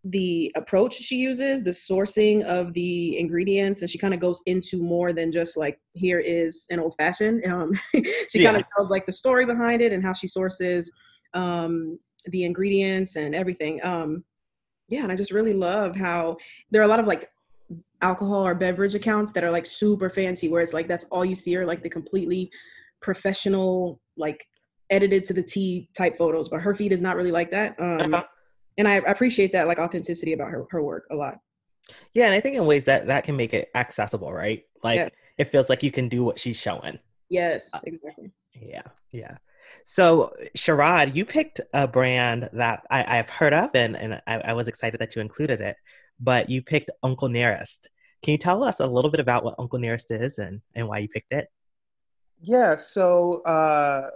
the 0.04 0.52
approach 0.56 0.94
she 0.94 1.16
uses, 1.16 1.62
the 1.62 1.70
sourcing 1.70 2.44
of 2.44 2.72
the 2.72 3.18
ingredients, 3.18 3.80
and 3.80 3.90
she 3.90 3.98
kind 3.98 4.14
of 4.14 4.20
goes 4.20 4.40
into 4.46 4.82
more 4.82 5.12
than 5.12 5.32
just 5.32 5.56
like 5.56 5.80
here 5.94 6.20
is 6.20 6.66
an 6.70 6.78
old 6.78 6.94
fashioned. 6.96 7.44
Um, 7.46 7.72
she 8.28 8.42
kind 8.42 8.56
of 8.56 8.64
tells 8.74 8.90
like 8.90 9.06
the 9.06 9.12
story 9.12 9.44
behind 9.44 9.82
it 9.82 9.92
and 9.92 10.02
how 10.02 10.12
she 10.12 10.26
sources 10.26 10.90
um, 11.34 11.98
the 12.26 12.44
ingredients 12.44 13.16
and 13.16 13.34
everything. 13.34 13.84
Um, 13.84 14.24
yeah, 14.88 15.02
and 15.02 15.12
I 15.12 15.16
just 15.16 15.32
really 15.32 15.52
love 15.52 15.96
how 15.96 16.36
there 16.70 16.80
are 16.80 16.86
a 16.86 16.88
lot 16.88 17.00
of 17.00 17.06
like 17.06 17.28
alcohol 18.00 18.46
or 18.46 18.54
beverage 18.54 18.94
accounts 18.94 19.32
that 19.32 19.44
are 19.44 19.50
like 19.50 19.66
super 19.66 20.08
fancy, 20.08 20.48
where 20.48 20.62
it's 20.62 20.72
like 20.72 20.88
that's 20.88 21.04
all 21.10 21.24
you 21.24 21.34
see 21.34 21.56
are 21.56 21.66
like 21.66 21.82
the 21.82 21.90
completely 21.90 22.50
professional, 23.00 24.00
like 24.16 24.46
edited 24.90 25.24
to 25.26 25.34
the 25.34 25.42
T 25.42 25.88
type 25.96 26.16
photos, 26.16 26.48
but 26.48 26.60
her 26.60 26.74
feed 26.74 26.92
is 26.92 27.00
not 27.00 27.16
really 27.16 27.32
like 27.32 27.50
that. 27.50 27.74
Um, 27.78 28.14
uh-huh. 28.14 28.24
And 28.78 28.88
I, 28.88 28.94
I 28.94 29.10
appreciate 29.10 29.52
that 29.52 29.66
like 29.66 29.78
authenticity 29.78 30.32
about 30.32 30.50
her 30.50 30.66
her 30.70 30.82
work 30.82 31.06
a 31.10 31.16
lot. 31.16 31.38
Yeah, 32.14 32.26
and 32.26 32.34
I 32.34 32.40
think 32.40 32.56
in 32.56 32.64
ways 32.64 32.84
that 32.84 33.06
that 33.06 33.24
can 33.24 33.36
make 33.36 33.52
it 33.52 33.70
accessible, 33.74 34.32
right? 34.32 34.62
Like 34.82 34.96
yeah. 34.96 35.08
it 35.36 35.44
feels 35.44 35.68
like 35.68 35.82
you 35.82 35.90
can 35.90 36.08
do 36.08 36.24
what 36.24 36.38
she's 36.38 36.56
showing. 36.56 36.98
Yes, 37.28 37.70
uh, 37.74 37.80
exactly. 37.84 38.30
Yeah, 38.54 38.82
yeah. 39.10 39.36
So, 39.84 40.34
Sharad, 40.56 41.14
you 41.14 41.24
picked 41.24 41.60
a 41.72 41.88
brand 41.88 42.50
that 42.52 42.84
I, 42.90 43.16
have 43.16 43.30
heard 43.30 43.54
of, 43.54 43.70
and, 43.74 43.96
and 43.96 44.20
I, 44.26 44.36
I, 44.36 44.52
was 44.52 44.68
excited 44.68 45.00
that 45.00 45.14
you 45.16 45.22
included 45.22 45.60
it. 45.60 45.76
But 46.20 46.50
you 46.50 46.62
picked 46.62 46.90
Uncle 47.02 47.28
Nearest. 47.28 47.88
Can 48.22 48.32
you 48.32 48.38
tell 48.38 48.64
us 48.64 48.80
a 48.80 48.86
little 48.86 49.10
bit 49.10 49.20
about 49.20 49.44
what 49.44 49.54
Uncle 49.58 49.78
Nearest 49.78 50.10
is 50.10 50.38
and, 50.38 50.60
and 50.74 50.88
why 50.88 50.98
you 50.98 51.08
picked 51.08 51.32
it? 51.32 51.48
Yeah. 52.42 52.76
So, 52.76 53.42
uh, 53.42 54.10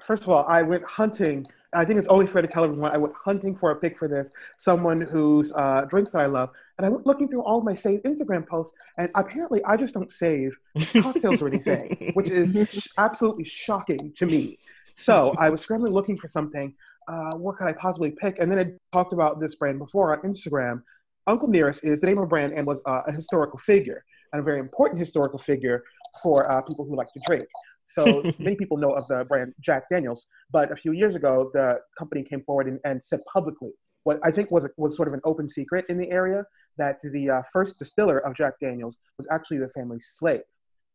first 0.00 0.22
of 0.22 0.28
all, 0.28 0.44
I 0.46 0.62
went 0.62 0.84
hunting. 0.84 1.46
I 1.72 1.84
think 1.84 1.98
it's 1.98 2.08
only 2.08 2.26
fair 2.26 2.42
to 2.42 2.48
tell 2.48 2.64
everyone 2.64 2.90
I 2.90 2.96
went 2.96 3.14
hunting 3.14 3.54
for 3.56 3.70
a 3.70 3.76
pick 3.76 3.96
for 3.98 4.08
this. 4.08 4.28
Someone 4.56 5.00
whose 5.00 5.52
uh, 5.54 5.82
drinks 5.88 6.10
that 6.12 6.20
I 6.20 6.26
love, 6.26 6.50
and 6.78 6.86
I 6.86 6.88
went 6.88 7.06
looking 7.06 7.28
through 7.28 7.42
all 7.42 7.60
my 7.60 7.74
saved 7.74 8.04
Instagram 8.04 8.46
posts, 8.46 8.74
and 8.98 9.08
apparently 9.14 9.62
I 9.64 9.76
just 9.76 9.94
don't 9.94 10.10
save 10.10 10.52
cocktails 11.00 11.40
or 11.40 11.48
anything, 11.48 12.10
which 12.14 12.28
is 12.28 12.88
absolutely 12.98 13.44
shocking 13.44 14.12
to 14.16 14.26
me. 14.26 14.58
So 14.94 15.34
I 15.38 15.48
was 15.48 15.60
scrambling 15.60 15.92
looking 15.92 16.18
for 16.18 16.28
something. 16.28 16.74
Uh, 17.08 17.36
what 17.36 17.56
could 17.56 17.66
I 17.66 17.72
possibly 17.72 18.10
pick? 18.10 18.38
And 18.38 18.50
then 18.50 18.58
I 18.58 18.72
talked 18.96 19.12
about 19.12 19.40
this 19.40 19.54
brand 19.54 19.78
before 19.78 20.12
on 20.12 20.22
Instagram. 20.22 20.82
Uncle 21.26 21.48
Nearest 21.48 21.84
is 21.84 22.00
the 22.00 22.06
name 22.06 22.18
of 22.18 22.24
a 22.24 22.26
brand 22.26 22.52
and 22.52 22.66
was 22.66 22.80
uh, 22.86 23.02
a 23.06 23.12
historical 23.12 23.58
figure, 23.58 24.04
and 24.32 24.40
a 24.40 24.42
very 24.42 24.58
important 24.58 24.98
historical 24.98 25.38
figure 25.38 25.84
for 26.22 26.50
uh, 26.50 26.60
people 26.62 26.84
who 26.84 26.96
like 26.96 27.12
to 27.12 27.20
drink. 27.26 27.46
So 27.92 28.22
many 28.38 28.56
people 28.56 28.76
know 28.76 28.92
of 28.92 29.06
the 29.08 29.24
brand 29.24 29.52
Jack 29.60 29.84
Daniels, 29.90 30.26
but 30.50 30.70
a 30.72 30.76
few 30.76 30.92
years 30.92 31.16
ago, 31.16 31.50
the 31.54 31.78
company 31.98 32.22
came 32.22 32.42
forward 32.42 32.66
and, 32.68 32.78
and 32.84 33.02
said 33.04 33.20
publicly 33.32 33.72
what 34.04 34.18
I 34.24 34.30
think 34.30 34.50
was 34.50 34.68
was 34.76 34.96
sort 34.96 35.08
of 35.08 35.14
an 35.14 35.20
open 35.24 35.48
secret 35.48 35.84
in 35.88 35.98
the 35.98 36.10
area 36.10 36.44
that 36.78 37.00
the 37.02 37.30
uh, 37.30 37.42
first 37.52 37.78
distiller 37.78 38.18
of 38.18 38.34
Jack 38.34 38.54
Daniels 38.60 38.98
was 39.18 39.28
actually 39.30 39.58
the 39.58 39.68
family's 39.68 40.14
slave, 40.18 40.42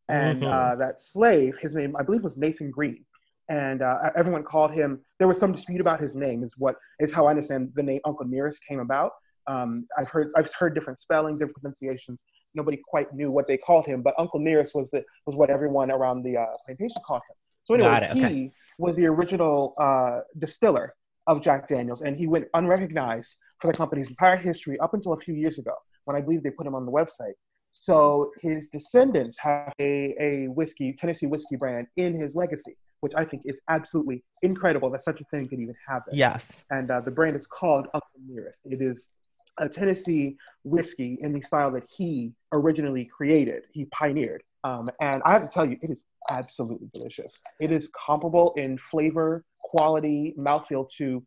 and 0.08 0.42
mm-hmm. 0.42 0.52
uh, 0.52 0.76
that 0.76 1.00
slave, 1.00 1.56
his 1.58 1.74
name 1.74 1.94
I 1.96 2.02
believe 2.02 2.22
was 2.22 2.36
Nathan 2.36 2.70
Green, 2.70 3.04
and 3.48 3.82
uh, 3.82 4.10
everyone 4.16 4.42
called 4.42 4.72
him. 4.72 5.00
There 5.18 5.28
was 5.28 5.38
some 5.38 5.52
dispute 5.52 5.80
about 5.80 6.00
his 6.00 6.14
name. 6.14 6.42
Is 6.42 6.54
what 6.58 6.76
is 7.00 7.12
how 7.12 7.26
I 7.26 7.30
understand 7.30 7.72
the 7.74 7.82
name 7.82 8.00
Uncle 8.04 8.26
Nearest 8.26 8.60
came 8.68 8.80
about. 8.80 9.12
Um, 9.46 9.86
I've 9.96 10.08
heard 10.08 10.32
I've 10.36 10.50
heard 10.58 10.74
different 10.74 11.00
spellings, 11.00 11.38
different 11.38 11.56
pronunciations. 11.56 12.22
Nobody 12.56 12.78
quite 12.88 13.12
knew 13.14 13.30
what 13.30 13.46
they 13.46 13.56
called 13.56 13.86
him, 13.86 14.02
but 14.02 14.14
Uncle 14.18 14.40
Nearest 14.40 14.74
was 14.74 14.90
the 14.90 15.04
was 15.26 15.36
what 15.36 15.50
everyone 15.50 15.90
around 15.90 16.22
the 16.22 16.36
uh, 16.38 16.46
plantation 16.64 17.00
called 17.06 17.22
him. 17.28 17.36
So 17.64 17.74
anyway, 17.74 18.08
okay. 18.10 18.34
he 18.34 18.52
was 18.78 18.96
the 18.96 19.06
original 19.06 19.74
uh, 19.78 20.20
distiller 20.38 20.94
of 21.26 21.42
Jack 21.42 21.68
Daniels, 21.68 22.02
and 22.02 22.16
he 22.16 22.26
went 22.26 22.46
unrecognized 22.54 23.36
for 23.60 23.68
the 23.68 23.76
company's 23.76 24.08
entire 24.10 24.36
history 24.36 24.78
up 24.80 24.94
until 24.94 25.12
a 25.12 25.20
few 25.20 25.34
years 25.34 25.58
ago, 25.58 25.74
when 26.04 26.16
I 26.16 26.20
believe 26.20 26.42
they 26.42 26.50
put 26.50 26.66
him 26.66 26.74
on 26.74 26.86
the 26.86 26.92
website. 26.92 27.34
So 27.72 28.30
his 28.40 28.68
descendants 28.68 29.36
have 29.38 29.72
a, 29.80 30.14
a 30.18 30.46
whiskey, 30.48 30.92
Tennessee 30.92 31.26
whiskey 31.26 31.56
brand 31.56 31.88
in 31.96 32.14
his 32.14 32.34
legacy 32.34 32.76
which 33.00 33.14
I 33.14 33.24
think 33.24 33.42
is 33.44 33.60
absolutely 33.68 34.24
incredible 34.42 34.90
that 34.90 35.04
such 35.04 35.20
a 35.20 35.24
thing 35.24 35.48
could 35.48 35.60
even 35.60 35.74
happen. 35.86 36.14
Yes. 36.14 36.64
And 36.70 36.90
uh, 36.90 37.00
the 37.00 37.10
brand 37.10 37.36
is 37.36 37.46
called 37.46 37.86
Uncle 37.94 38.08
Nearest. 38.26 38.60
It 38.64 38.80
is 38.80 39.10
a 39.58 39.68
Tennessee 39.68 40.36
whiskey 40.64 41.18
in 41.20 41.32
the 41.32 41.40
style 41.40 41.70
that 41.72 41.88
he 41.88 42.32
originally 42.52 43.04
created, 43.04 43.64
he 43.72 43.86
pioneered. 43.86 44.42
Um, 44.64 44.90
and 45.00 45.22
I 45.24 45.32
have 45.32 45.42
to 45.42 45.48
tell 45.48 45.68
you, 45.68 45.78
it 45.80 45.90
is 45.90 46.04
absolutely 46.30 46.88
delicious. 46.92 47.40
It 47.60 47.70
is 47.70 47.88
comparable 48.06 48.52
in 48.56 48.78
flavor, 48.78 49.44
quality, 49.60 50.34
mouthfeel 50.38 50.90
to 50.98 51.24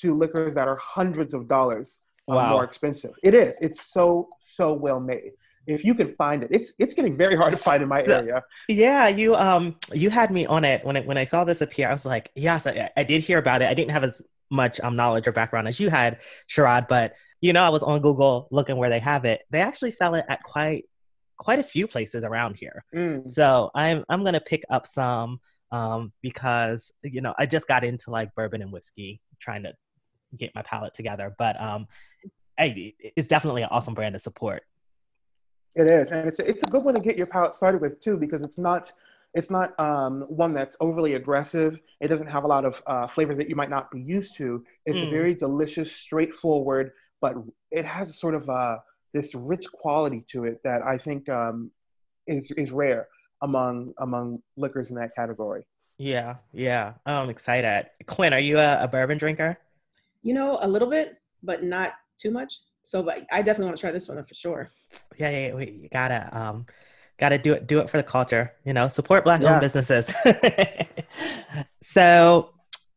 to 0.00 0.16
liquors 0.16 0.54
that 0.54 0.68
are 0.68 0.76
hundreds 0.76 1.34
of 1.34 1.48
dollars 1.48 2.02
um, 2.28 2.36
wow. 2.36 2.50
more 2.50 2.64
expensive. 2.64 3.10
It 3.24 3.34
is. 3.34 3.58
It's 3.60 3.92
so 3.92 4.28
so 4.38 4.72
well 4.72 5.00
made 5.00 5.32
if 5.66 5.84
you 5.84 5.94
can 5.94 6.14
find 6.16 6.42
it 6.42 6.48
it's 6.52 6.72
it's 6.78 6.94
getting 6.94 7.16
very 7.16 7.36
hard 7.36 7.52
to 7.52 7.58
find 7.58 7.82
in 7.82 7.88
my 7.88 8.02
so, 8.02 8.18
area 8.18 8.42
yeah 8.68 9.08
you 9.08 9.34
um 9.34 9.76
you 9.92 10.10
had 10.10 10.30
me 10.30 10.46
on 10.46 10.64
it 10.64 10.84
when 10.84 10.96
it 10.96 11.06
when 11.06 11.16
i 11.16 11.24
saw 11.24 11.44
this 11.44 11.60
appear 11.60 11.88
i 11.88 11.90
was 11.92 12.04
like 12.04 12.30
yes 12.34 12.66
I, 12.66 12.90
I 12.96 13.04
did 13.04 13.22
hear 13.22 13.38
about 13.38 13.62
it 13.62 13.68
i 13.68 13.74
didn't 13.74 13.92
have 13.92 14.04
as 14.04 14.22
much 14.50 14.78
um, 14.80 14.94
knowledge 14.94 15.26
or 15.26 15.32
background 15.32 15.68
as 15.68 15.80
you 15.80 15.88
had 15.88 16.18
sharad 16.48 16.86
but 16.88 17.14
you 17.44 17.52
know 17.52 17.62
i 17.62 17.68
was 17.68 17.82
on 17.82 18.00
google 18.00 18.48
looking 18.50 18.76
where 18.76 18.88
they 18.88 18.98
have 18.98 19.26
it 19.26 19.42
they 19.50 19.60
actually 19.60 19.90
sell 19.90 20.14
it 20.14 20.24
at 20.28 20.42
quite 20.42 20.86
quite 21.36 21.58
a 21.58 21.62
few 21.62 21.86
places 21.86 22.24
around 22.24 22.56
here 22.56 22.82
mm. 22.94 23.26
so 23.26 23.70
i'm 23.74 24.02
i'm 24.08 24.24
gonna 24.24 24.40
pick 24.40 24.64
up 24.70 24.86
some 24.86 25.38
um 25.70 26.10
because 26.22 26.90
you 27.02 27.20
know 27.20 27.34
i 27.38 27.44
just 27.44 27.68
got 27.68 27.84
into 27.84 28.10
like 28.10 28.34
bourbon 28.34 28.62
and 28.62 28.72
whiskey 28.72 29.20
trying 29.40 29.62
to 29.62 29.74
get 30.38 30.54
my 30.54 30.62
palate 30.62 30.94
together 30.94 31.34
but 31.38 31.60
um 31.60 31.86
I, 32.56 32.94
it's 32.98 33.28
definitely 33.28 33.62
an 33.62 33.68
awesome 33.72 33.94
brand 33.94 34.14
to 34.14 34.20
support 34.20 34.62
it 35.74 35.88
is, 35.88 36.12
and 36.12 36.28
it's 36.28 36.38
it's 36.38 36.62
a 36.62 36.66
good 36.66 36.84
one 36.84 36.94
to 36.94 37.00
get 37.00 37.16
your 37.16 37.26
palate 37.26 37.54
started 37.54 37.80
with 37.80 38.00
too, 38.00 38.16
because 38.16 38.42
it's 38.42 38.58
not 38.58 38.92
it's 39.34 39.50
not 39.50 39.78
um, 39.80 40.22
one 40.28 40.54
that's 40.54 40.76
overly 40.80 41.14
aggressive. 41.14 41.80
It 42.00 42.08
doesn't 42.08 42.28
have 42.28 42.44
a 42.44 42.46
lot 42.46 42.64
of 42.64 42.80
uh, 42.86 43.08
flavors 43.08 43.36
that 43.38 43.48
you 43.48 43.56
might 43.56 43.70
not 43.70 43.90
be 43.90 44.00
used 44.00 44.36
to. 44.36 44.64
It's 44.86 44.96
mm. 44.96 45.10
very 45.10 45.34
delicious, 45.34 45.90
straightforward, 45.90 46.92
but 47.24 47.36
it 47.70 47.86
has 47.86 48.18
sort 48.18 48.34
of 48.34 48.50
uh, 48.50 48.76
this 49.14 49.34
rich 49.34 49.64
quality 49.72 50.22
to 50.28 50.44
it 50.44 50.60
that 50.62 50.82
I 50.84 50.98
think 50.98 51.26
um, 51.30 51.70
is 52.26 52.50
is 52.50 52.70
rare 52.70 53.08
among 53.40 53.94
among 53.98 54.42
liquors 54.58 54.90
in 54.90 54.96
that 54.96 55.14
category. 55.16 55.62
Yeah, 55.96 56.36
yeah, 56.52 56.92
I'm 57.06 57.30
excited. 57.30 57.86
Quinn, 58.04 58.34
are 58.34 58.40
you 58.40 58.58
a, 58.58 58.84
a 58.84 58.88
bourbon 58.88 59.16
drinker? 59.16 59.56
You 60.22 60.34
know, 60.34 60.58
a 60.60 60.68
little 60.68 60.90
bit, 60.90 61.16
but 61.42 61.64
not 61.64 61.94
too 62.18 62.30
much. 62.30 62.60
So, 62.82 63.02
but 63.02 63.26
I 63.32 63.40
definitely 63.40 63.68
want 63.68 63.78
to 63.78 63.80
try 63.80 63.90
this 63.90 64.06
one 64.06 64.22
for 64.22 64.34
sure. 64.34 64.70
Yeah, 65.16 65.30
yeah, 65.30 65.54
we 65.54 65.70
you 65.70 65.88
gotta 65.88 66.28
um, 66.38 66.66
gotta 67.16 67.38
do 67.38 67.54
it, 67.54 67.66
do 67.66 67.78
it 67.78 67.88
for 67.88 67.96
the 67.96 68.02
culture. 68.02 68.52
You 68.66 68.74
know, 68.74 68.88
support 68.88 69.24
black-owned 69.24 69.44
yeah. 69.44 69.60
businesses. 69.60 70.12
so 71.82 72.50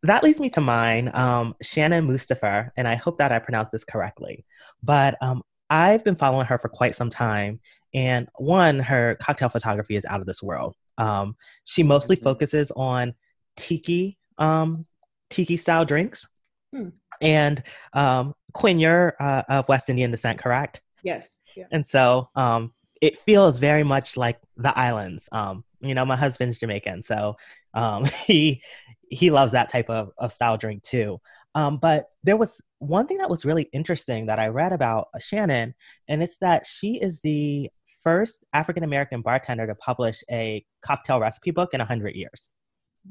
that 0.07 0.23
leads 0.23 0.39
me 0.39 0.49
to 0.51 0.61
mine, 0.61 1.11
um, 1.13 1.55
Shannon 1.61 2.07
Mustipher, 2.07 2.71
and 2.75 2.87
I 2.87 2.95
hope 2.95 3.17
that 3.17 3.31
I 3.31 3.39
pronounced 3.39 3.71
this 3.71 3.83
correctly. 3.83 4.45
But 4.83 5.17
um, 5.21 5.43
I've 5.69 6.03
been 6.03 6.15
following 6.15 6.47
her 6.47 6.57
for 6.57 6.69
quite 6.69 6.95
some 6.95 7.09
time, 7.09 7.59
and 7.93 8.27
one, 8.37 8.79
her 8.79 9.15
cocktail 9.21 9.49
photography 9.49 9.95
is 9.95 10.05
out 10.05 10.19
of 10.19 10.25
this 10.25 10.41
world. 10.41 10.75
Um, 10.97 11.35
she 11.63 11.83
mostly 11.83 12.15
mm-hmm. 12.15 12.23
focuses 12.23 12.71
on 12.75 13.13
tiki, 13.55 14.17
um, 14.37 14.85
tiki 15.29 15.57
style 15.57 15.85
drinks. 15.85 16.27
Hmm. 16.73 16.89
And 17.21 17.63
um, 17.93 18.33
Quinn, 18.53 18.79
you're 18.79 19.15
uh, 19.19 19.43
of 19.49 19.67
West 19.67 19.89
Indian 19.89 20.11
descent, 20.11 20.39
correct? 20.39 20.81
Yes. 21.03 21.39
Yeah. 21.55 21.65
And 21.71 21.85
so 21.85 22.29
um, 22.35 22.73
it 23.01 23.19
feels 23.19 23.57
very 23.57 23.83
much 23.83 24.17
like 24.17 24.39
the 24.55 24.77
islands. 24.77 25.27
Um, 25.31 25.63
you 25.81 25.95
know, 25.95 26.05
my 26.05 26.15
husband's 26.15 26.59
Jamaican, 26.59 27.03
so 27.03 27.37
um, 27.73 28.05
he 28.25 28.61
he 29.09 29.29
loves 29.29 29.51
that 29.53 29.69
type 29.69 29.89
of, 29.89 30.11
of 30.17 30.33
style 30.33 30.57
drink 30.57 30.83
too. 30.83 31.19
Um, 31.55 31.77
but 31.77 32.05
there 32.23 32.37
was 32.37 32.61
one 32.79 33.07
thing 33.07 33.17
that 33.17 33.29
was 33.29 33.45
really 33.45 33.69
interesting 33.73 34.27
that 34.27 34.39
I 34.39 34.47
read 34.47 34.73
about 34.73 35.07
Shannon, 35.19 35.73
and 36.07 36.21
it's 36.21 36.37
that 36.39 36.67
she 36.67 37.01
is 37.01 37.19
the 37.21 37.69
first 38.03 38.45
African 38.53 38.83
American 38.83 39.21
bartender 39.21 39.67
to 39.67 39.75
publish 39.75 40.23
a 40.29 40.63
cocktail 40.81 41.19
recipe 41.19 41.51
book 41.51 41.73
in 41.73 41.79
100 41.79 42.15
years. 42.15 42.49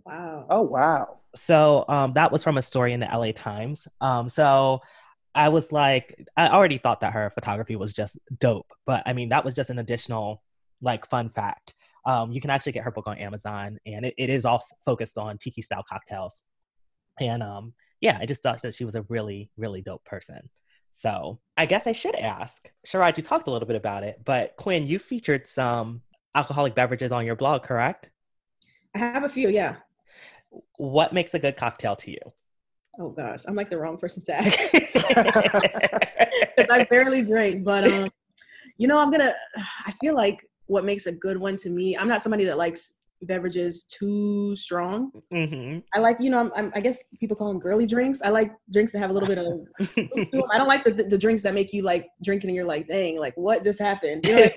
Wow. 0.05 0.47
Oh, 0.49 0.63
wow. 0.63 1.21
So 1.35 1.85
um, 1.89 2.13
that 2.15 2.33
was 2.33 2.43
from 2.43 2.59
a 2.59 2.63
story 2.63 2.93
in 2.93 3.01
the 3.01 3.07
LA 3.07 3.33
Times. 3.33 3.89
Um, 4.01 4.29
so 4.29 4.81
I 5.35 5.49
was 5.49 5.73
like, 5.73 6.25
I 6.37 6.49
already 6.49 6.79
thought 6.79 7.01
that 7.01 7.13
her 7.13 7.31
photography 7.35 7.77
was 7.77 7.93
just 7.93 8.19
dope, 8.39 8.73
but 8.87 9.03
I 9.07 9.13
mean, 9.13 9.31
that 9.31 9.45
was 9.45 9.55
just 9.55 9.71
an 9.71 9.79
additional 9.79 10.43
like 10.81 11.09
fun 11.09 11.31
fact. 11.31 11.75
Um, 12.07 12.33
you 12.33 12.41
can 12.41 12.51
actually 12.51 12.73
get 12.73 12.85
her 12.85 12.91
book 12.91 13.09
on 13.09 13.19
Amazon, 13.19 13.79
and 13.85 14.07
it, 14.07 14.15
it 14.17 14.31
is 14.31 14.45
all 14.45 14.63
focused 14.85 15.19
on 15.19 15.39
tiki 15.39 15.61
style 15.61 15.85
cocktails. 15.89 16.41
And 17.21 17.43
um, 17.43 17.75
yeah, 18.01 18.17
I 18.21 18.27
just 18.27 18.43
thought 18.43 18.63
that 18.63 18.75
she 18.75 18.85
was 18.85 18.95
a 18.95 19.03
really, 19.03 19.51
really 19.57 19.83
dope 19.83 20.05
person. 20.05 20.49
So 20.93 21.41
I 21.57 21.67
guess 21.67 21.87
I 21.87 21.93
should 21.93 22.15
ask, 22.15 22.71
Sharad, 22.87 23.17
you 23.17 23.23
talked 23.23 23.49
a 23.49 23.51
little 23.51 23.69
bit 23.69 23.77
about 23.77 24.03
it, 24.03 24.21
but 24.25 24.57
Quinn, 24.57 24.87
you 24.87 24.99
featured 24.99 25.47
some 25.47 26.01
alcoholic 26.35 26.75
beverages 26.75 27.13
on 27.13 27.27
your 27.27 27.37
blog, 27.37 27.65
correct? 27.65 28.09
I 28.95 28.99
have 28.99 29.25
a 29.25 29.29
few, 29.29 29.49
yeah. 29.49 29.77
What 30.79 31.13
makes 31.13 31.35
a 31.35 31.39
good 31.39 31.57
cocktail 31.57 31.97
to 31.97 32.11
you? 32.11 32.19
Oh 32.99 33.11
gosh, 33.11 33.43
I'm 33.47 33.55
like 33.55 33.69
the 33.69 33.77
wrong 33.77 33.99
person 33.99 34.25
to 34.25 34.37
ask. 34.37 34.71
I 36.71 36.87
barely 36.89 37.21
drink, 37.21 37.63
but 37.63 37.91
um, 37.93 38.11
you 38.79 38.89
know, 38.89 38.99
I'm 38.99 39.11
gonna. 39.11 39.35
I 39.87 39.93
feel 40.01 40.15
like 40.15 40.49
what 40.67 40.85
makes 40.85 41.07
a 41.07 41.13
good 41.13 41.37
one 41.37 41.57
to 41.57 41.71
me. 41.71 41.97
I'm 41.97 42.09
not 42.09 42.23
somebody 42.23 42.45
that 42.45 42.59
likes 42.59 42.95
beverages 43.23 43.85
too 43.85 44.55
strong. 44.57 45.11
Mm-hmm. 45.33 45.79
I 45.95 45.99
like, 46.01 46.19
you 46.21 46.29
know, 46.29 46.39
I'm, 46.39 46.53
I'm, 46.55 46.73
i 46.75 46.81
guess 46.81 47.07
people 47.19 47.37
call 47.37 47.49
them 47.49 47.59
girly 47.59 47.87
drinks. 47.87 48.21
I 48.23 48.29
like 48.29 48.53
drinks 48.71 48.93
that 48.93 48.99
have 48.99 49.11
a 49.11 49.13
little 49.13 49.29
bit 49.29 49.39
of. 49.39 49.61
I 50.51 50.59
don't 50.59 50.69
like 50.69 50.85
the, 50.85 50.93
the, 50.93 51.05
the, 51.05 51.19
drinks 51.19 51.43
that 51.43 51.55
make 51.55 51.73
you 51.73 51.83
like 51.83 52.09
drinking 52.23 52.51
and 52.51 52.57
you're 52.57 52.67
like, 52.67 52.89
dang, 52.89 53.19
like 53.19 53.35
what 53.37 53.63
just 53.63 53.81
happened? 53.81 54.27
You 54.27 54.37
know, 54.37 54.49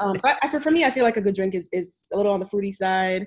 um, 0.00 0.18
so 0.18 0.28
I, 0.42 0.48
for, 0.48 0.60
for 0.60 0.70
me, 0.70 0.84
I 0.84 0.90
feel 0.90 1.04
like 1.04 1.16
a 1.16 1.20
good 1.20 1.34
drink 1.34 1.54
is 1.54 1.68
is 1.72 2.08
a 2.12 2.16
little 2.16 2.32
on 2.32 2.40
the 2.40 2.48
fruity 2.48 2.72
side 2.72 3.26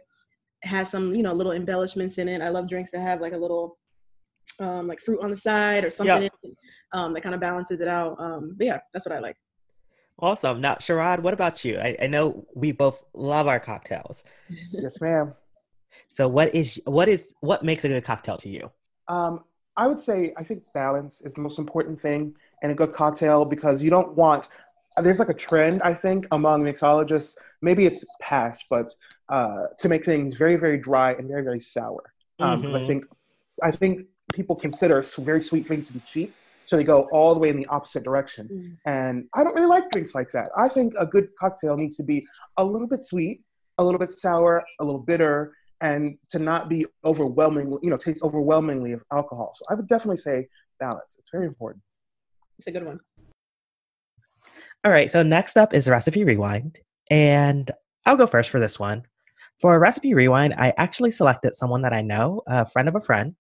has 0.64 0.90
some 0.90 1.14
you 1.14 1.24
know 1.24 1.34
little 1.34 1.52
embellishments 1.52 2.18
in 2.18 2.28
it. 2.28 2.42
I 2.42 2.50
love 2.50 2.68
drinks 2.68 2.92
that 2.92 3.00
have 3.00 3.22
like 3.22 3.34
a 3.34 3.38
little 3.38 3.78
um, 4.60 4.88
like 4.88 5.00
fruit 5.00 5.20
on 5.22 5.30
the 5.30 5.36
side 5.36 5.86
or 5.86 5.90
something 5.90 6.24
yep. 6.24 6.54
um, 6.94 7.14
that 7.14 7.22
kind 7.22 7.36
of 7.36 7.42
balances 7.42 7.82
it 7.82 7.88
out. 7.88 8.20
Um, 8.20 8.56
but 8.58 8.68
yeah, 8.68 8.80
that's 8.94 9.06
what 9.06 9.16
I 9.16 9.20
like. 9.20 9.36
Awesome. 10.20 10.62
Now, 10.62 10.76
Sharad, 10.76 11.20
what 11.20 11.34
about 11.34 11.64
you? 11.64 11.78
I, 11.78 11.96
I 12.02 12.08
know 12.08 12.46
we 12.56 12.72
both 12.72 13.04
love 13.14 13.48
our 13.48 13.60
cocktails. 13.60 14.24
yes, 14.72 15.00
ma'am. 15.00 15.34
So, 16.10 16.28
what 16.28 16.54
is 16.56 16.82
what 16.86 17.08
is 17.08 17.36
what 17.42 17.64
makes 17.64 17.86
a 17.86 17.88
good 17.88 18.04
cocktail 18.04 18.38
to 18.38 18.50
you? 18.50 18.72
Um, 19.08 19.44
I 19.76 19.88
would 19.88 20.00
say 20.00 20.34
I 20.38 20.44
think 20.44 20.64
balance 20.74 21.22
is 21.22 21.34
the 21.34 21.42
most 21.42 21.60
important 21.60 22.02
thing 22.02 22.36
in 22.64 22.72
a 22.72 22.76
good 22.76 22.94
cocktail 22.94 23.46
because 23.46 23.84
you 23.84 23.90
don't 23.90 24.16
want. 24.16 24.48
There's 25.02 25.20
like 25.20 25.30
a 25.30 25.34
trend 25.34 25.84
I 25.84 25.94
think 25.94 26.26
among 26.32 26.64
mixologists. 26.64 27.38
Maybe 27.62 27.86
it's 27.86 28.04
past, 28.20 28.66
but 28.70 28.94
uh, 29.30 29.68
to 29.78 29.90
make 29.90 30.04
things 30.04 30.36
very 30.36 30.56
very 30.56 30.78
dry 30.78 31.12
and 31.14 31.28
very 31.28 31.44
very 31.44 31.60
sour. 31.60 32.12
Because 32.38 32.56
um, 32.56 32.64
mm-hmm. 32.64 32.76
I 32.76 32.88
think 32.88 33.06
I 33.64 33.72
think 33.72 34.08
people 34.34 34.56
consider 34.56 35.04
very 35.20 35.44
sweet 35.44 35.68
drinks 35.68 35.88
to 35.88 35.94
be 35.94 36.00
cheap, 36.08 36.34
so 36.68 36.76
they 36.76 36.84
go 36.84 37.08
all 37.14 37.34
the 37.34 37.40
way 37.40 37.50
in 37.50 37.58
the 37.58 37.66
opposite 37.68 38.04
direction. 38.04 38.50
Mm. 38.52 38.78
And 38.86 39.30
I 39.34 39.44
don't 39.44 39.56
really 39.56 39.68
like 39.68 39.90
drinks 39.90 40.14
like 40.14 40.30
that. 40.32 40.50
I 40.56 40.68
think 40.68 40.94
a 41.00 41.06
good 41.06 41.30
cocktail 41.40 41.78
needs 41.78 41.96
to 41.96 42.04
be 42.04 42.28
a 42.58 42.64
little 42.64 42.88
bit 42.88 43.06
sweet, 43.06 43.42
a 43.78 43.84
little 43.84 44.00
bit 44.00 44.12
sour, 44.12 44.64
a 44.82 44.84
little 44.84 45.00
bitter, 45.00 45.54
and 45.80 46.18
to 46.30 46.40
not 46.40 46.68
be 46.68 46.86
overwhelming, 47.06 47.78
you 47.82 47.90
know, 47.90 47.96
taste 47.96 48.22
overwhelmingly 48.22 48.92
of 48.92 49.02
alcohol. 49.14 49.54
So 49.56 49.64
I 49.70 49.76
would 49.76 49.88
definitely 49.88 50.18
say 50.18 50.50
balance. 50.80 51.16
It's 51.18 51.30
very 51.32 51.46
important. 51.46 51.84
It's 52.58 52.68
a 52.68 52.72
good 52.72 52.86
one. 52.86 53.00
All 54.84 54.92
right. 54.92 55.10
So 55.10 55.24
next 55.24 55.56
up 55.56 55.74
is 55.74 55.88
Recipe 55.88 56.26
Rewind. 56.26 56.80
And 57.10 57.72
I'll 58.06 58.18
go 58.18 58.28
first 58.28 58.50
for 58.50 58.60
this 58.60 58.78
one. 58.78 59.04
For 59.62 59.80
Recipe 59.80 60.14
Rewind, 60.14 60.54
I 60.58 60.74
actually 60.78 61.12
selected 61.12 61.56
someone 61.56 61.84
that 61.84 61.94
I 61.94 62.02
know, 62.02 62.42
a 62.46 62.66
friend 62.66 62.90
of 62.90 62.96
a 62.96 63.02
friend. 63.02 63.36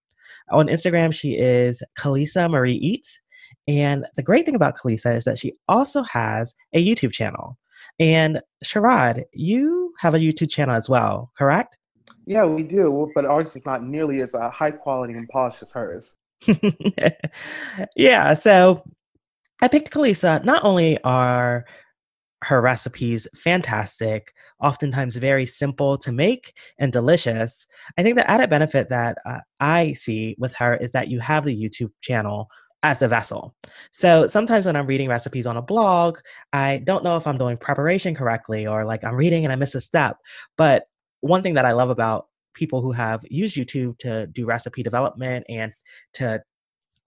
On 0.49 0.67
Instagram, 0.67 1.13
she 1.13 1.37
is 1.37 1.83
Kalisa 1.97 2.49
Marie 2.49 2.75
Eats. 2.75 3.19
And 3.67 4.05
the 4.15 4.23
great 4.23 4.45
thing 4.45 4.55
about 4.55 4.77
Kalisa 4.77 5.15
is 5.15 5.25
that 5.25 5.39
she 5.39 5.53
also 5.67 6.03
has 6.03 6.55
a 6.73 6.85
YouTube 6.85 7.11
channel. 7.11 7.57
And 7.99 8.41
Sharad, 8.63 9.23
you 9.33 9.93
have 9.99 10.13
a 10.13 10.19
YouTube 10.19 10.49
channel 10.49 10.75
as 10.75 10.87
well, 10.87 11.31
correct? 11.37 11.77
Yeah, 12.25 12.45
we 12.45 12.63
do, 12.63 13.11
but 13.15 13.25
ours 13.25 13.55
is 13.55 13.65
not 13.65 13.83
nearly 13.83 14.21
as 14.21 14.35
uh, 14.35 14.49
high 14.49 14.71
quality 14.71 15.13
and 15.13 15.27
polished 15.29 15.63
as 15.63 15.71
hers. 15.71 16.15
yeah, 17.95 18.33
so 18.33 18.83
I 19.61 19.67
picked 19.67 19.91
Kalisa. 19.91 20.43
Not 20.43 20.63
only 20.63 21.01
are 21.03 21.65
her 22.43 22.61
recipes 22.61 23.27
fantastic, 23.35 24.33
oftentimes 24.61 25.15
very 25.15 25.45
simple 25.45 25.97
to 25.97 26.11
make 26.11 26.53
and 26.77 26.93
delicious, 26.93 27.65
I 27.97 28.03
think 28.03 28.15
the 28.15 28.29
added 28.29 28.49
benefit 28.49 28.89
that 28.89 29.17
uh, 29.25 29.39
I 29.59 29.93
see 29.93 30.35
with 30.37 30.53
her 30.55 30.75
is 30.75 30.91
that 30.91 31.07
you 31.07 31.19
have 31.19 31.45
the 31.45 31.59
YouTube 31.59 31.91
channel 32.01 32.49
as 32.83 32.99
the 32.99 33.07
vessel. 33.07 33.55
So 33.91 34.27
sometimes 34.27 34.65
when 34.65 34.75
I'm 34.75 34.85
reading 34.85 35.09
recipes 35.09 35.47
on 35.47 35.57
a 35.57 35.61
blog, 35.61 36.19
I 36.53 36.81
don't 36.83 37.03
know 37.03 37.17
if 37.17 37.25
I'm 37.25 37.37
doing 37.37 37.57
preparation 37.57 38.13
correctly 38.13 38.67
or 38.67 38.85
like 38.85 39.03
I'm 39.03 39.15
reading 39.15 39.43
and 39.43 39.51
I 39.51 39.55
miss 39.55 39.73
a 39.73 39.81
step. 39.81 40.17
But 40.57 40.83
one 41.21 41.41
thing 41.41 41.55
that 41.55 41.65
I 41.65 41.71
love 41.71 41.89
about 41.89 42.27
people 42.53 42.81
who 42.81 42.91
have 42.91 43.25
used 43.29 43.55
YouTube 43.55 43.97
to 43.99 44.27
do 44.27 44.45
recipe 44.45 44.83
development 44.83 45.45
and 45.49 45.73
to 46.13 46.43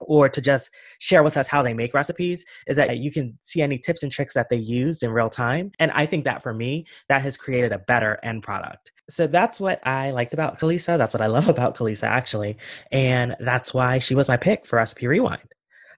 or 0.00 0.28
to 0.28 0.40
just 0.40 0.71
share 0.99 1.23
with 1.23 1.37
us 1.37 1.47
how 1.47 1.62
they 1.62 1.75
make 1.75 1.95
recipes 1.95 2.45
is 2.66 2.76
that 2.76 2.99
you 2.99 3.12
can 3.12 3.38
see 3.42 3.62
any 3.62 3.78
tips 3.78 4.02
and 4.02 4.11
tricks 4.11 4.35
that 4.35 4.49
they 4.50 4.57
used 4.57 5.02
in 5.02 5.11
real 5.11 5.30
time. 5.30 5.73
And 5.78 5.90
I 5.92 6.07
think 6.07 6.25
that 6.25 6.42
for 6.42 6.52
me, 6.52 6.87
that 7.09 7.23
has 7.23 7.37
created 7.37 7.73
a 7.73 7.78
better 7.78 8.19
end 8.23 8.42
product. 8.42 8.92
So 9.09 9.26
that's 9.26 9.61
what 9.61 9.87
I 9.87 10.12
liked 10.12 10.33
about 10.33 10.59
Kalisa. 10.59 10.96
That's 10.96 11.14
what 11.14 11.20
I 11.20 11.27
love 11.27 11.48
about 11.55 11.77
Kalisa, 11.77 12.05
actually. 12.05 12.57
And 12.90 13.37
that's 13.40 13.75
why 13.75 13.98
she 13.98 14.14
was 14.14 14.29
my 14.29 14.37
pick 14.37 14.66
for 14.66 14.77
Recipe 14.77 15.07
Rewind. 15.07 15.53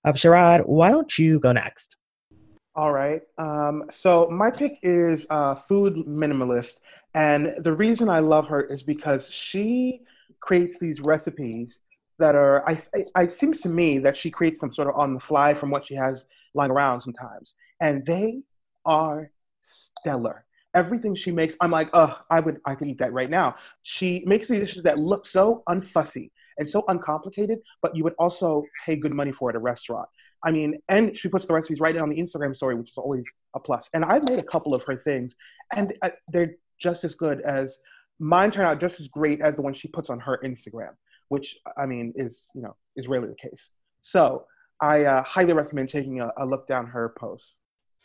Um, 0.04 0.14
Sharad, 0.14 0.66
why 0.66 0.90
don't 0.90 1.18
you 1.18 1.38
go 1.38 1.52
next? 1.52 1.96
All 2.74 2.92
right. 2.92 3.20
Um, 3.38 3.84
so 3.90 4.28
my 4.30 4.50
pick 4.50 4.78
is 4.82 5.26
uh, 5.30 5.54
Food 5.54 5.94
Minimalist. 6.06 6.80
And 7.14 7.54
the 7.58 7.74
reason 7.74 8.08
I 8.08 8.20
love 8.20 8.48
her 8.48 8.62
is 8.62 8.82
because 8.82 9.30
she 9.30 10.00
creates 10.40 10.78
these 10.78 11.00
recipes 11.00 11.80
that 12.18 12.34
are, 12.34 12.68
I, 12.68 12.80
I, 13.14 13.22
it 13.24 13.32
seems 13.32 13.60
to 13.62 13.68
me 13.68 13.98
that 13.98 14.16
she 14.16 14.30
creates 14.30 14.60
them 14.60 14.72
sort 14.72 14.88
of 14.88 14.96
on 14.96 15.14
the 15.14 15.20
fly 15.20 15.54
from 15.54 15.70
what 15.70 15.86
she 15.86 15.94
has 15.94 16.26
lying 16.54 16.70
around 16.70 17.00
sometimes. 17.00 17.54
And 17.80 18.04
they 18.06 18.42
are 18.84 19.30
stellar. 19.60 20.44
Everything 20.74 21.14
she 21.14 21.32
makes, 21.32 21.54
I'm 21.60 21.70
like, 21.70 21.90
oh, 21.92 22.18
I 22.30 22.40
would, 22.40 22.60
I 22.64 22.74
could 22.74 22.88
eat 22.88 22.98
that 22.98 23.12
right 23.12 23.28
now. 23.28 23.56
She 23.82 24.22
makes 24.26 24.48
these 24.48 24.60
dishes 24.60 24.82
that 24.84 24.98
look 24.98 25.26
so 25.26 25.62
unfussy 25.68 26.30
and 26.58 26.68
so 26.68 26.84
uncomplicated, 26.88 27.60
but 27.82 27.94
you 27.96 28.04
would 28.04 28.14
also 28.18 28.64
pay 28.84 28.96
good 28.96 29.12
money 29.12 29.32
for 29.32 29.50
at 29.50 29.56
a 29.56 29.58
restaurant. 29.58 30.08
I 30.44 30.50
mean, 30.50 30.78
and 30.88 31.16
she 31.16 31.28
puts 31.28 31.46
the 31.46 31.54
recipes 31.54 31.80
right 31.80 31.96
on 31.96 32.08
the 32.08 32.16
Instagram 32.16 32.54
story, 32.56 32.74
which 32.74 32.90
is 32.90 32.98
always 32.98 33.24
a 33.54 33.60
plus. 33.60 33.88
And 33.94 34.04
I've 34.04 34.28
made 34.28 34.38
a 34.38 34.44
couple 34.44 34.74
of 34.74 34.82
her 34.84 34.96
things, 34.96 35.36
and 35.76 35.94
uh, 36.02 36.10
they're 36.32 36.56
just 36.80 37.04
as 37.04 37.14
good 37.14 37.42
as 37.42 37.78
mine 38.18 38.50
turn 38.50 38.66
out 38.66 38.80
just 38.80 39.00
as 39.00 39.08
great 39.08 39.40
as 39.40 39.56
the 39.56 39.62
one 39.62 39.74
she 39.74 39.88
puts 39.88 40.10
on 40.10 40.18
her 40.20 40.40
Instagram, 40.44 40.90
which 41.32 41.56
I 41.78 41.86
mean 41.86 42.12
is 42.14 42.50
you 42.54 42.60
know 42.60 42.76
is 42.94 43.08
rarely 43.08 43.28
the 43.28 43.48
case. 43.48 43.70
So 44.00 44.44
I 44.82 45.04
uh, 45.04 45.22
highly 45.22 45.54
recommend 45.54 45.88
taking 45.88 46.20
a, 46.20 46.30
a 46.36 46.44
look 46.44 46.68
down 46.68 46.86
her 46.86 47.14
post. 47.18 47.56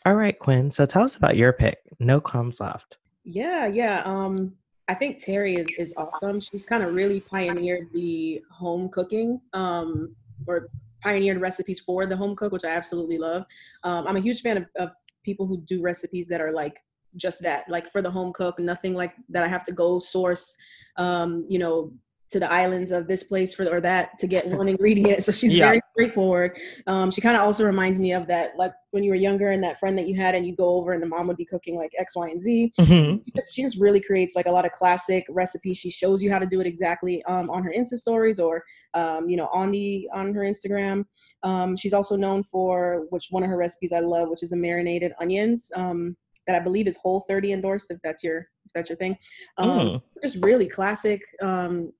All 0.06 0.14
right, 0.14 0.38
Quinn. 0.38 0.70
So 0.70 0.86
tell 0.86 1.02
us 1.02 1.16
about 1.16 1.36
your 1.36 1.52
pick. 1.52 1.78
No 2.00 2.22
crumbs 2.22 2.58
left. 2.58 2.96
Yeah, 3.24 3.66
yeah. 3.66 4.02
Um, 4.06 4.54
I 4.88 4.94
think 4.94 5.22
Teri 5.22 5.58
is 5.58 5.68
is 5.78 5.92
awesome. 5.98 6.40
She's 6.40 6.64
kind 6.64 6.82
of 6.82 6.94
really 6.94 7.20
pioneered 7.20 7.88
the 7.92 8.42
home 8.50 8.88
cooking, 8.88 9.42
um, 9.52 10.16
or 10.46 10.68
pioneered 11.02 11.38
recipes 11.38 11.80
for 11.80 12.06
the 12.06 12.16
home 12.16 12.34
cook, 12.34 12.52
which 12.52 12.64
I 12.64 12.70
absolutely 12.70 13.18
love. 13.18 13.44
Um, 13.84 14.06
I'm 14.08 14.16
a 14.16 14.20
huge 14.20 14.40
fan 14.40 14.56
of, 14.56 14.66
of 14.76 14.90
people 15.22 15.46
who 15.46 15.58
do 15.72 15.82
recipes 15.82 16.28
that 16.28 16.40
are 16.40 16.52
like 16.52 16.78
just 17.16 17.42
that, 17.42 17.68
like 17.68 17.92
for 17.92 18.00
the 18.00 18.10
home 18.10 18.32
cook, 18.32 18.58
nothing 18.58 18.94
like 18.94 19.12
that 19.28 19.42
I 19.42 19.48
have 19.48 19.64
to 19.64 19.72
go 19.72 19.98
source, 19.98 20.56
um, 20.96 21.44
you 21.50 21.58
know, 21.58 21.92
to 22.30 22.38
the 22.38 22.50
islands 22.50 22.90
of 22.90 23.08
this 23.08 23.22
place 23.22 23.54
for 23.54 23.66
or 23.68 23.80
that 23.80 24.18
to 24.18 24.26
get 24.26 24.46
one 24.46 24.68
ingredient. 24.68 25.22
So 25.24 25.32
she's 25.32 25.54
yeah. 25.54 25.66
very 25.66 25.80
straightforward. 25.92 26.58
Um, 26.86 27.10
she 27.10 27.20
kind 27.20 27.36
of 27.36 27.42
also 27.42 27.64
reminds 27.64 27.98
me 27.98 28.12
of 28.12 28.26
that, 28.26 28.56
like 28.58 28.72
when 28.90 29.02
you 29.02 29.10
were 29.10 29.16
younger 29.16 29.50
and 29.50 29.62
that 29.62 29.78
friend 29.78 29.96
that 29.98 30.06
you 30.06 30.16
had, 30.16 30.34
and 30.34 30.46
you 30.46 30.54
go 30.54 30.68
over 30.76 30.92
and 30.92 31.02
the 31.02 31.06
mom 31.06 31.26
would 31.26 31.36
be 31.36 31.44
cooking 31.44 31.76
like 31.76 31.90
X, 31.98 32.14
Y, 32.16 32.28
and 32.28 32.42
Z. 32.42 32.72
Mm-hmm. 32.78 33.16
She, 33.24 33.32
just, 33.34 33.54
she, 33.54 33.62
just, 33.62 33.78
really 33.78 34.00
creates 34.00 34.34
like 34.34 34.46
a 34.46 34.50
lot 34.50 34.66
of 34.66 34.72
classic 34.72 35.24
recipes. 35.28 35.78
She 35.78 35.90
shows 35.90 36.22
you 36.22 36.30
how 36.30 36.38
to 36.38 36.46
do 36.46 36.60
it 36.60 36.66
exactly 36.66 37.22
um, 37.24 37.48
on 37.50 37.62
her 37.62 37.72
Insta 37.76 37.96
stories 37.96 38.38
or 38.38 38.62
um, 38.94 39.28
you 39.28 39.36
know 39.36 39.48
on 39.52 39.70
the 39.70 40.08
on 40.14 40.34
her 40.34 40.42
Instagram. 40.42 41.04
Um, 41.42 41.76
she's 41.76 41.92
also 41.92 42.16
known 42.16 42.42
for 42.42 43.06
which 43.10 43.28
one 43.30 43.42
of 43.42 43.48
her 43.48 43.56
recipes 43.56 43.92
I 43.92 44.00
love, 44.00 44.28
which 44.28 44.42
is 44.42 44.50
the 44.50 44.56
marinated 44.56 45.12
onions. 45.20 45.70
Um, 45.76 46.16
that 46.48 46.56
I 46.56 46.64
believe 46.64 46.88
is 46.88 46.96
Whole 46.96 47.24
30 47.28 47.52
endorsed, 47.52 47.90
if 47.92 47.98
that's 48.02 48.24
your 48.24 48.48
if 48.64 48.72
that's 48.74 48.88
your 48.88 48.96
thing. 48.96 49.16
Um, 49.58 49.68
mm. 49.68 50.02
Just 50.22 50.38
really 50.42 50.66
classic, 50.66 51.22
um, 51.42 51.92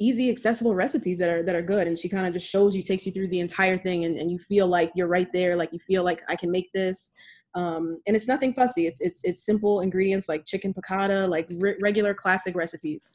easy, 0.00 0.30
accessible 0.30 0.74
recipes 0.74 1.18
that 1.18 1.28
are 1.28 1.42
that 1.44 1.54
are 1.54 1.62
good. 1.62 1.86
And 1.86 1.96
she 1.96 2.08
kind 2.08 2.26
of 2.26 2.32
just 2.32 2.48
shows 2.48 2.74
you, 2.74 2.82
takes 2.82 3.06
you 3.06 3.12
through 3.12 3.28
the 3.28 3.40
entire 3.40 3.78
thing, 3.78 4.04
and, 4.06 4.16
and 4.16 4.30
you 4.30 4.38
feel 4.38 4.66
like 4.66 4.90
you're 4.96 5.06
right 5.06 5.28
there, 5.32 5.54
like 5.54 5.72
you 5.72 5.78
feel 5.86 6.02
like 6.02 6.22
I 6.28 6.34
can 6.34 6.50
make 6.50 6.72
this. 6.72 7.12
Um, 7.54 8.00
and 8.06 8.16
it's 8.16 8.28
nothing 8.28 8.54
fussy. 8.54 8.86
It's 8.86 9.00
it's 9.00 9.24
it's 9.24 9.44
simple 9.44 9.80
ingredients 9.80 10.28
like 10.28 10.44
chicken 10.44 10.74
piccata, 10.74 11.28
like 11.28 11.48
re- 11.58 11.76
regular 11.80 12.14
classic 12.14 12.56
recipes. 12.56 13.08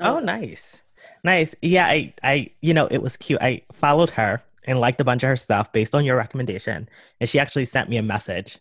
Oh, 0.00 0.18
nice, 0.18 0.82
nice. 1.24 1.54
Yeah, 1.62 1.86
I 1.86 2.12
I 2.22 2.50
you 2.60 2.74
know 2.74 2.86
it 2.86 3.02
was 3.02 3.16
cute. 3.16 3.40
I 3.40 3.62
followed 3.72 4.10
her 4.10 4.42
and 4.64 4.80
liked 4.80 5.00
a 5.00 5.04
bunch 5.04 5.22
of 5.22 5.28
her 5.28 5.36
stuff 5.36 5.72
based 5.72 5.94
on 5.94 6.04
your 6.04 6.16
recommendation, 6.16 6.88
and 7.20 7.28
she 7.28 7.38
actually 7.38 7.66
sent 7.66 7.88
me 7.88 7.98
a 7.98 8.02
message 8.02 8.58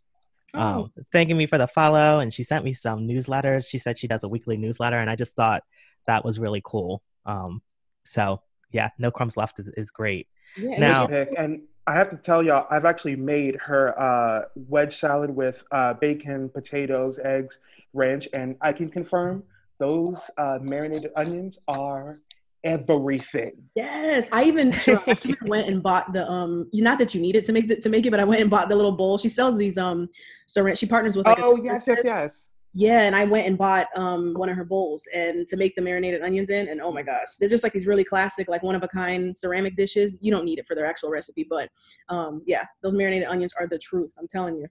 oh. 0.53 0.59
um, 0.59 0.91
thanking 1.11 1.37
me 1.37 1.47
for 1.47 1.57
the 1.57 1.67
follow. 1.67 2.19
And 2.19 2.33
she 2.33 2.43
sent 2.43 2.65
me 2.65 2.73
some 2.73 3.07
newsletters. 3.07 3.69
She 3.69 3.77
said 3.77 3.97
she 3.97 4.07
does 4.07 4.23
a 4.23 4.29
weekly 4.29 4.57
newsletter, 4.57 4.99
and 4.99 5.09
I 5.09 5.15
just 5.15 5.35
thought 5.35 5.63
that 6.07 6.25
was 6.25 6.39
really 6.39 6.61
cool. 6.63 7.01
Um, 7.25 7.61
so 8.03 8.41
yeah, 8.71 8.89
no 8.97 9.11
crumbs 9.11 9.37
left 9.37 9.59
is, 9.59 9.67
is 9.69 9.91
great. 9.91 10.27
Yeah, 10.57 10.79
now, 10.79 11.07
and 11.07 11.61
I 11.87 11.95
have 11.95 12.09
to 12.09 12.17
tell 12.17 12.43
y'all, 12.43 12.67
I've 12.69 12.85
actually 12.85 13.15
made 13.15 13.55
her 13.57 13.99
uh, 13.99 14.45
wedge 14.55 14.97
salad 14.97 15.29
with 15.29 15.63
uh, 15.71 15.93
bacon, 15.95 16.49
potatoes, 16.49 17.19
eggs, 17.19 17.59
ranch, 17.93 18.27
and 18.33 18.55
I 18.61 18.73
can 18.73 18.89
confirm 18.89 19.43
those 19.79 20.29
uh, 20.37 20.59
marinated 20.61 21.11
onions 21.15 21.59
are 21.67 22.19
everything. 22.63 23.53
Yes, 23.75 24.29
I 24.31 24.43
even 24.43 24.71
sure, 24.71 25.01
I 25.07 25.17
even 25.23 25.47
went 25.47 25.67
and 25.67 25.81
bought 25.81 26.13
the 26.13 26.29
um. 26.29 26.69
Not 26.73 26.99
that 26.99 27.15
you 27.15 27.21
need 27.21 27.35
it 27.35 27.45
to 27.45 27.51
make 27.51 27.67
the, 27.67 27.77
to 27.77 27.89
make 27.89 28.05
it, 28.05 28.11
but 28.11 28.19
I 28.19 28.23
went 28.23 28.41
and 28.41 28.49
bought 28.49 28.69
the 28.69 28.75
little 28.75 28.91
bowl. 28.91 29.17
She 29.17 29.29
sells 29.29 29.57
these 29.57 29.77
um. 29.77 30.09
So 30.45 30.73
she 30.75 30.85
partners 30.85 31.17
with. 31.17 31.25
Like, 31.25 31.39
oh 31.41 31.55
yes, 31.55 31.83
yes, 31.87 32.01
yes. 32.03 32.47
Yeah, 32.73 33.01
and 33.01 33.15
I 33.15 33.25
went 33.25 33.47
and 33.47 33.57
bought 33.57 33.87
um 33.95 34.33
one 34.33 34.47
of 34.49 34.55
her 34.55 34.63
bowls 34.63 35.05
and 35.13 35.47
to 35.47 35.57
make 35.57 35.75
the 35.75 35.81
marinated 35.81 36.21
onions 36.21 36.49
in, 36.49 36.69
and 36.69 36.81
oh 36.81 36.91
my 36.91 37.03
gosh, 37.03 37.35
they're 37.39 37.49
just 37.49 37.63
like 37.63 37.73
these 37.73 37.87
really 37.87 38.03
classic, 38.03 38.47
like 38.47 38.63
one 38.63 38.75
of 38.75 38.83
a 38.83 38.87
kind 38.87 39.35
ceramic 39.35 39.75
dishes. 39.75 40.17
You 40.21 40.31
don't 40.31 40.45
need 40.45 40.59
it 40.59 40.67
for 40.67 40.75
their 40.75 40.85
actual 40.85 41.09
recipe, 41.09 41.45
but 41.49 41.69
um 42.09 42.41
yeah, 42.45 42.63
those 42.81 42.95
marinated 42.95 43.27
onions 43.27 43.53
are 43.59 43.67
the 43.67 43.77
truth. 43.77 44.13
I'm 44.17 44.27
telling 44.27 44.57
you. 44.57 44.67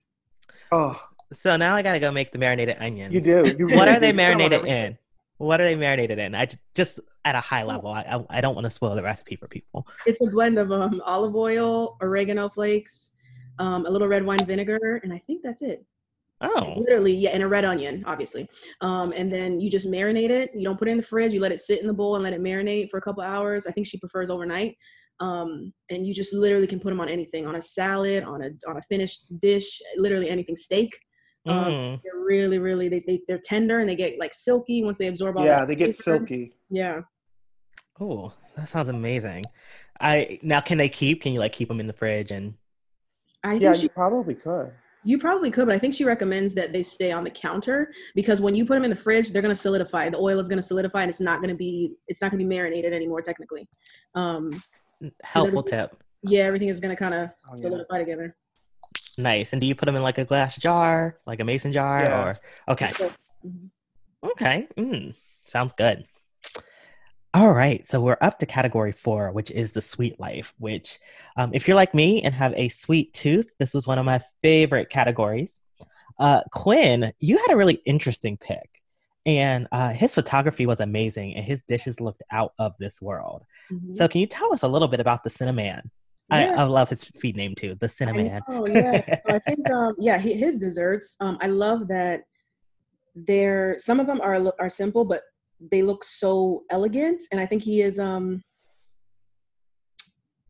Oh, 0.73 0.95
so 1.33 1.57
now 1.57 1.77
I 1.77 1.83
gotta 1.83 2.01
go 2.01 2.11
make 2.11 2.33
the 2.33 2.39
marinated 2.39 2.79
onions. 2.81 3.15
You 3.15 3.21
do. 3.21 3.55
You 3.59 3.69
what 3.69 3.89
are 3.89 4.01
they 4.01 4.13
marinated 4.13 4.65
in? 4.65 4.99
What 5.37 5.61
are 5.61 5.65
they 5.65 5.75
marinated 5.75 6.19
in? 6.19 6.35
I 6.35 6.49
just 6.75 7.01
at 7.25 7.35
a 7.35 7.41
high 7.41 7.65
level. 7.65 7.91
I 7.93 8.25
I 8.31 8.41
don't 8.41 8.55
want 8.55 8.65
to 8.65 8.71
spoil 8.71 8.95
the 8.95 9.03
recipe 9.03 9.37
for 9.37 9.47
people. 9.47 9.87
It's 10.07 10.21
a 10.23 10.27
blend 10.27 10.59
of 10.59 10.73
um, 10.73 11.03
olive 11.05 11.37
oil, 11.37 11.97
oregano 12.01 12.49
flakes, 12.49 13.13
um, 13.59 13.85
a 13.85 13.91
little 13.91 14.09
red 14.09 14.25
wine 14.25 14.45
vinegar, 14.45 15.01
and 15.03 15.13
I 15.13 15.19
think 15.27 15.43
that's 15.43 15.63
it. 15.63 15.85
Oh. 16.43 16.75
Literally, 16.79 17.15
yeah, 17.15 17.31
and 17.31 17.43
a 17.43 17.49
red 17.49 17.65
onion, 17.65 18.03
obviously. 18.07 18.49
Um, 18.81 19.13
and 19.15 19.31
then 19.33 19.61
you 19.61 19.71
just 19.71 19.89
marinate 19.89 20.31
it. 20.31 20.51
You 20.55 20.65
don't 20.65 20.79
put 20.79 20.89
it 20.89 20.93
in 20.93 20.97
the 20.97 21.03
fridge. 21.03 21.35
You 21.35 21.41
let 21.41 21.53
it 21.53 21.59
sit 21.61 21.81
in 21.81 21.87
the 21.87 21.93
bowl 21.93 22.15
and 22.15 22.25
let 22.25 22.33
it 22.33 22.41
marinate 22.41 22.91
for 22.91 22.97
a 22.99 23.03
couple 23.03 23.23
hours. 23.23 23.67
I 23.67 23.73
think 23.73 23.87
she 23.87 23.99
prefers 23.99 24.31
overnight. 24.31 24.77
Um, 25.21 25.71
and 25.91 26.07
you 26.07 26.15
just 26.15 26.33
literally 26.33 26.67
can 26.67 26.81
put 26.81 26.89
them 26.89 27.01
on 27.01 27.09
anything, 27.11 27.47
on 27.47 27.57
a 27.57 27.61
salad, 27.63 28.25
on 28.25 28.43
a 28.43 28.51
on 28.67 28.79
a 28.79 28.83
finished 28.89 29.39
dish, 29.41 29.81
literally 29.99 30.31
anything. 30.31 30.57
Steak. 30.57 30.99
Um, 31.47 31.65
Mm. 31.65 32.01
they're 32.03 32.21
really, 32.25 32.59
really 32.59 32.89
they, 32.89 33.03
they 33.07 33.21
they're 33.29 33.41
tender 33.43 33.79
and 33.81 33.89
they 33.89 33.97
get 33.97 34.19
like 34.19 34.33
silky 34.35 34.83
once 34.83 34.97
they 34.99 35.09
absorb 35.09 35.37
all. 35.37 35.45
Yeah, 35.45 35.61
that 35.61 35.69
they 35.69 35.77
get 35.77 35.95
flavor. 35.95 36.19
silky. 36.27 36.55
Yeah. 36.71 37.01
Oh, 37.99 38.33
that 38.57 38.69
sounds 38.71 38.89
amazing. 38.89 39.45
I 40.01 40.39
now 40.43 40.61
can 40.61 40.79
they 40.79 40.89
keep? 40.89 41.21
Can 41.23 41.33
you 41.35 41.41
like 41.41 41.53
keep 41.53 41.69
them 41.69 41.81
in 41.81 41.87
the 41.87 41.93
fridge 41.93 42.31
and? 42.31 42.55
I 43.45 43.53
think 43.53 43.63
Yeah, 43.63 43.73
she 43.75 43.85
you 43.85 43.89
probably 43.91 44.35
could. 44.35 44.73
You 45.03 45.19
probably 45.19 45.51
could, 45.51 45.67
but 45.67 45.75
I 45.75 45.79
think 45.79 45.95
she 45.95 46.05
recommends 46.05 46.53
that 46.55 46.73
they 46.73 46.83
stay 46.83 47.11
on 47.11 47.25
the 47.25 47.31
counter 47.31 47.91
because 48.15 48.41
when 48.43 48.55
you 48.55 48.67
put 48.67 48.75
them 48.75 48.85
in 48.85 48.91
the 48.91 48.97
fridge, 48.97 49.31
they're 49.31 49.41
gonna 49.43 49.55
solidify. 49.55 50.11
The 50.11 50.19
oil 50.19 50.39
is 50.39 50.49
gonna 50.49 50.61
solidify, 50.63 51.03
and 51.03 51.09
it's 51.09 51.21
not 51.21 51.41
gonna 51.41 51.55
be 51.55 51.95
it's 52.07 52.21
not 52.21 52.31
gonna 52.31 52.43
be 52.43 52.49
marinated 52.49 52.93
anymore. 52.93 53.23
Technically, 53.23 53.67
um, 54.15 54.63
Helpful 55.23 55.63
tip. 55.63 55.97
yeah, 56.23 56.43
everything 56.43 56.69
is 56.69 56.81
gonna 56.81 56.97
kind 56.97 57.15
of 57.15 57.31
Oh, 57.51 57.55
yeah. 57.57 57.63
solidify 57.63 57.99
together. 57.99 58.37
Nice. 59.17 59.53
And 59.53 59.61
do 59.61 59.67
you 59.67 59.75
put 59.75 59.87
them 59.87 59.97
in 59.97 60.03
like 60.03 60.19
a 60.19 60.25
glass 60.25 60.57
jar, 60.57 61.19
like 61.27 61.41
a 61.41 61.45
mason 61.45 61.73
jar, 61.73 62.01
Yeah. 62.03 62.23
or 62.23 62.39
okay? 62.73 62.93
Mhm. 63.47 63.71
Okay. 64.23 64.69
Mm, 64.77 65.15
sounds 65.45 65.73
good. 65.73 66.05
All 67.33 67.53
right. 67.53 67.87
So 67.87 68.01
we're 68.01 68.17
up 68.21 68.41
to 68.41 68.47
category 68.47 68.91
four, 68.93 69.31
which 69.31 69.51
is 69.53 69.73
the 69.73 69.81
sweet 69.81 70.19
life, 70.19 70.53
which, 70.59 70.99
um, 71.37 71.53
if 71.55 71.69
you're 71.69 71.77
like 71.77 71.95
me 71.95 72.23
and 72.23 72.35
have 72.35 72.53
a 72.57 72.69
sweet 72.69 73.13
tooth, 73.15 73.49
this 73.59 73.73
was 73.73 73.87
one 73.87 73.99
of 73.99 74.05
my 74.05 74.21
favorite 74.43 74.91
categories. 74.91 75.61
Uh, 76.19 76.43
Quinn, 76.53 77.13
you 77.21 77.39
had 77.39 77.53
a 77.53 77.57
really 77.57 77.81
interesting 77.87 78.37
pick. 78.37 78.69
And 79.27 79.69
uh, 79.71 79.91
his 79.91 80.15
photography 80.15 80.65
was 80.65 80.81
amazing, 80.81 81.35
and 81.37 81.45
his 81.45 81.63
dishes 81.63 82.01
looked 82.01 82.23
out 82.31 82.53
of 82.59 82.73
this 82.81 83.03
world. 83.03 83.45
Mhm. 83.71 83.95
So, 83.95 84.09
can 84.09 84.21
you 84.23 84.27
tell 84.27 84.53
us 84.55 84.63
a 84.63 84.69
little 84.69 84.89
bit 84.89 84.99
about 84.99 85.23
the 85.25 85.31
Cinnamon? 85.31 85.91
I, 86.31 86.45
Yeah. 86.47 86.63
I 86.63 86.63
love 86.65 86.89
his 86.89 87.05
feed 87.05 87.37
name 87.37 87.55
too, 87.55 87.77
the 87.79 87.89
Cinnamon. 87.89 88.41
Oh 88.49 88.67
yeah, 88.67 89.03
so 89.29 89.35
I 89.35 89.39
think 89.47 89.71
um, 89.71 89.95
yeah, 89.99 90.17
his 90.19 90.59
desserts. 90.59 91.17
Um, 91.21 91.37
I 91.43 91.49
love 91.49 91.87
that 91.89 92.23
they're 93.15 93.77
some 93.79 94.01
of 94.01 94.07
them 94.07 94.21
are 94.23 94.53
are 94.59 94.71
simple, 94.71 95.05
but 95.05 95.23
they 95.71 95.83
look 95.83 96.05
so 96.05 96.65
elegant, 96.71 97.23
and 97.33 97.41
I 97.41 97.47
think 97.47 97.63
he 97.63 97.83
is 97.83 97.99
um 97.99 98.43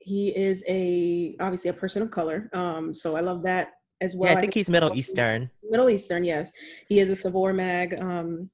he 0.00 0.28
is 0.36 0.64
a 0.68 1.36
obviously 1.40 1.70
a 1.70 1.74
person 1.74 2.02
of 2.02 2.10
color. 2.10 2.48
Um, 2.52 2.92
so 2.94 3.16
I 3.16 3.20
love 3.20 3.42
that 3.44 3.72
as 4.00 4.16
well. 4.16 4.32
yeah, 4.32 4.38
I 4.38 4.40
think 4.40 4.54
he's 4.54 4.70
Middle 4.70 4.96
Eastern. 4.96 5.50
Middle 5.68 5.90
Eastern, 5.90 6.24
yes. 6.24 6.52
He 6.88 7.00
is 7.00 7.10
a 7.10 7.16
Saveur 7.16 7.52
Mag 7.52 8.00
um, 8.00 8.50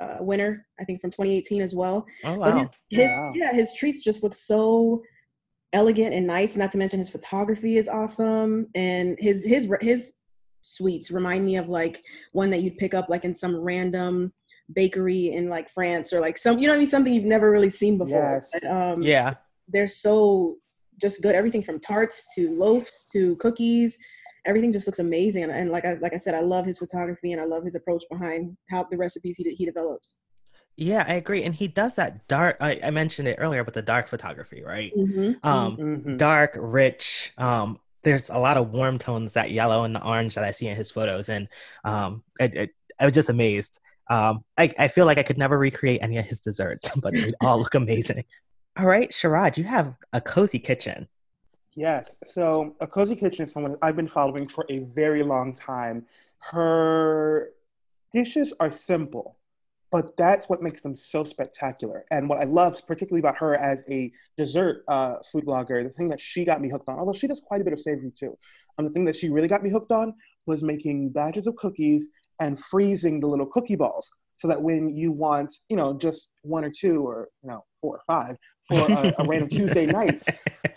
uh, 0.00 0.18
winner, 0.20 0.66
I 0.80 0.84
think, 0.84 1.00
from 1.00 1.10
2018 1.10 1.60
as 1.62 1.74
well. 1.74 2.06
Oh 2.24 2.36
But 2.38 2.54
wow! 2.54 2.58
his, 2.58 2.68
his 2.90 3.10
Wow. 3.10 3.32
yeah, 3.34 3.52
his 3.52 3.74
treats 3.74 4.02
just 4.04 4.22
look 4.22 4.34
so 4.34 5.02
elegant 5.72 6.14
and 6.14 6.26
nice. 6.26 6.56
Not 6.56 6.70
to 6.72 6.78
mention 6.78 6.98
his 6.98 7.08
photography 7.08 7.76
is 7.76 7.88
awesome, 7.88 8.66
and 8.74 9.16
his 9.18 9.44
his 9.44 9.68
his 9.80 10.14
sweets 10.62 11.10
remind 11.10 11.44
me 11.44 11.56
of 11.56 11.68
like 11.68 12.02
one 12.32 12.50
that 12.50 12.62
you'd 12.62 12.76
pick 12.78 12.94
up 12.94 13.08
like 13.08 13.24
in 13.24 13.34
some 13.34 13.56
random 13.56 14.32
bakery 14.72 15.32
in 15.32 15.48
like 15.48 15.68
France 15.70 16.12
or 16.12 16.20
like 16.20 16.38
some 16.38 16.58
you 16.58 16.66
know 16.66 16.72
what 16.72 16.76
I 16.76 16.78
mean 16.78 16.86
something 16.86 17.12
you've 17.12 17.24
never 17.24 17.50
really 17.50 17.70
seen 17.70 17.98
before. 17.98 18.40
Yes. 18.42 18.50
But, 18.52 18.70
um, 18.70 19.02
Yeah, 19.02 19.34
they're 19.68 19.88
so 19.88 20.56
just 21.00 21.22
good. 21.22 21.34
Everything 21.34 21.62
from 21.62 21.80
tarts 21.80 22.26
to 22.34 22.50
loaves 22.56 23.06
to 23.12 23.36
cookies, 23.36 23.98
everything 24.44 24.72
just 24.72 24.86
looks 24.86 24.98
amazing. 24.98 25.44
And, 25.44 25.52
and 25.52 25.70
like 25.70 25.84
I 25.84 25.94
like 25.94 26.14
I 26.14 26.18
said, 26.18 26.34
I 26.34 26.40
love 26.42 26.66
his 26.66 26.78
photography 26.78 27.32
and 27.32 27.40
I 27.40 27.44
love 27.44 27.64
his 27.64 27.74
approach 27.74 28.04
behind 28.10 28.56
how 28.70 28.84
the 28.90 28.96
recipes 28.96 29.36
he 29.36 29.44
he 29.54 29.64
develops. 29.64 30.18
yeah, 30.76 31.04
I 31.06 31.14
agree. 31.14 31.42
And 31.44 31.54
he 31.54 31.68
does 31.68 31.96
that 31.96 32.26
dark. 32.28 32.56
I, 32.60 32.80
I 32.82 32.90
mentioned 32.90 33.28
it 33.28 33.36
earlier, 33.38 33.64
but 33.64 33.74
the 33.74 33.82
dark 33.82 34.08
photography, 34.08 34.62
right? 34.64 34.92
Mm-hmm. 34.96 35.46
Um, 35.46 35.76
Mhm. 35.76 36.16
dark, 36.16 36.56
rich. 36.58 37.32
Um, 37.36 37.78
there's 38.02 38.30
a 38.30 38.38
lot 38.38 38.56
of 38.56 38.70
warm 38.70 38.98
tones, 38.98 39.32
that 39.32 39.50
yellow 39.50 39.84
and 39.84 39.94
the 39.94 40.02
orange 40.02 40.34
that 40.36 40.44
I 40.44 40.52
see 40.52 40.68
in 40.68 40.76
his 40.76 40.90
photos, 40.90 41.28
and 41.28 41.48
um, 41.84 42.22
I, 42.40 42.44
I, 42.44 42.68
I 42.98 43.04
was 43.04 43.12
just 43.12 43.28
amazed. 43.28 43.78
Um, 44.10 44.44
I, 44.58 44.72
I 44.78 44.88
feel 44.88 45.06
like 45.06 45.18
I 45.18 45.22
could 45.22 45.38
never 45.38 45.56
recreate 45.56 46.02
any 46.02 46.18
of 46.18 46.26
his 46.26 46.40
desserts, 46.40 46.90
but 47.00 47.14
they 47.14 47.32
all 47.40 47.58
look 47.58 47.74
amazing. 47.74 48.24
All 48.76 48.86
right, 48.86 49.10
Sharad, 49.10 49.56
you 49.56 49.64
have 49.64 49.94
a 50.12 50.20
cozy 50.20 50.58
kitchen. 50.58 51.08
Yes. 51.74 52.16
So 52.26 52.74
a 52.80 52.86
cozy 52.86 53.14
kitchen 53.14 53.44
is 53.44 53.52
someone 53.52 53.76
I've 53.80 53.96
been 53.96 54.08
following 54.08 54.48
for 54.48 54.66
a 54.68 54.80
very 54.80 55.22
long 55.22 55.54
time. 55.54 56.04
Her 56.38 57.50
dishes 58.12 58.52
are 58.58 58.72
simple, 58.72 59.38
but 59.92 60.16
that's 60.16 60.48
what 60.48 60.62
makes 60.62 60.80
them 60.80 60.96
so 60.96 61.22
spectacular. 61.22 62.04
And 62.10 62.28
what 62.28 62.38
I 62.38 62.44
love, 62.44 62.84
particularly 62.86 63.20
about 63.20 63.36
her 63.38 63.54
as 63.54 63.84
a 63.88 64.10
dessert 64.36 64.82
uh, 64.88 65.16
food 65.30 65.46
blogger, 65.46 65.82
the 65.84 65.90
thing 65.90 66.08
that 66.08 66.20
she 66.20 66.44
got 66.44 66.60
me 66.60 66.68
hooked 66.68 66.88
on, 66.88 66.98
although 66.98 67.12
she 67.12 67.28
does 67.28 67.40
quite 67.40 67.60
a 67.60 67.64
bit 67.64 67.72
of 67.72 67.80
savory 67.80 68.10
too, 68.10 68.36
um, 68.78 68.84
the 68.86 68.90
thing 68.90 69.04
that 69.04 69.14
she 69.14 69.28
really 69.28 69.48
got 69.48 69.62
me 69.62 69.70
hooked 69.70 69.92
on 69.92 70.14
was 70.46 70.62
making 70.62 71.10
batches 71.10 71.46
of 71.46 71.54
cookies 71.56 72.08
and 72.40 72.58
freezing 72.58 73.20
the 73.20 73.26
little 73.26 73.46
cookie 73.46 73.76
balls 73.76 74.10
so 74.34 74.48
that 74.48 74.60
when 74.60 74.88
you 74.88 75.12
want, 75.12 75.54
you 75.68 75.76
know, 75.76 75.92
just 75.92 76.30
one 76.42 76.64
or 76.64 76.70
two 76.70 77.06
or, 77.06 77.28
you 77.42 77.50
know, 77.50 77.62
four 77.80 77.96
or 77.96 78.00
five 78.06 78.36
for 78.66 78.90
a, 78.90 79.14
a 79.18 79.24
random 79.26 79.48
Tuesday 79.50 79.86
night, 79.86 80.24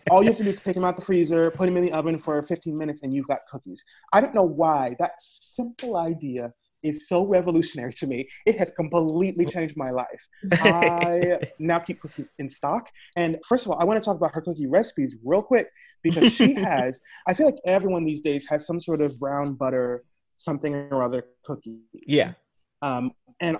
all 0.10 0.22
you 0.22 0.30
have 0.30 0.38
to 0.38 0.44
do 0.44 0.50
is 0.50 0.60
take 0.60 0.76
them 0.76 0.84
out 0.84 0.98
the 0.98 1.02
freezer, 1.02 1.50
put 1.52 1.66
them 1.66 1.78
in 1.78 1.84
the 1.84 1.92
oven 1.94 2.20
for 2.20 2.42
15 2.42 2.78
minutes, 2.78 3.02
and 3.04 3.14
you've 3.14 3.28
got 3.28 3.40
cookies. 3.50 3.84
I 4.12 4.20
don't 4.20 4.36
know 4.36 4.44
why 4.44 4.96
that 5.00 5.14
simple 5.20 5.96
idea 5.96 6.54
is 6.84 7.08
so 7.08 7.26
revolutionary 7.26 7.94
to 7.94 8.08
me. 8.08 8.28
It 8.46 8.58
has 8.60 8.72
completely 8.72 9.46
changed 9.46 9.76
my 9.78 9.90
life. 9.92 10.28
I 10.52 11.40
now 11.60 11.80
keep 11.80 12.02
cookies 12.02 12.28
in 12.38 12.50
stock. 12.50 12.92
And 13.16 13.40
first 13.48 13.66
of 13.66 13.72
all, 13.72 13.80
I 13.80 13.86
want 13.86 14.04
to 14.04 14.06
talk 14.06 14.18
about 14.18 14.36
her 14.36 14.42
cookie 14.42 14.68
recipes 14.68 15.16
real 15.24 15.42
quick 15.42 15.70
because 16.04 16.34
she 16.34 16.54
has, 16.62 17.02
I 17.28 17.34
feel 17.34 17.46
like 17.46 17.60
everyone 17.66 18.04
these 18.06 18.22
days 18.22 18.46
has 18.50 18.68
some 18.68 18.80
sort 18.80 19.02
of 19.02 19.18
brown 19.18 19.54
butter, 19.54 20.04
something 20.36 20.74
or 20.92 21.04
other 21.04 21.26
cookie. 21.44 21.80
yeah. 22.08 22.34
Um, 22.82 23.12
and 23.40 23.58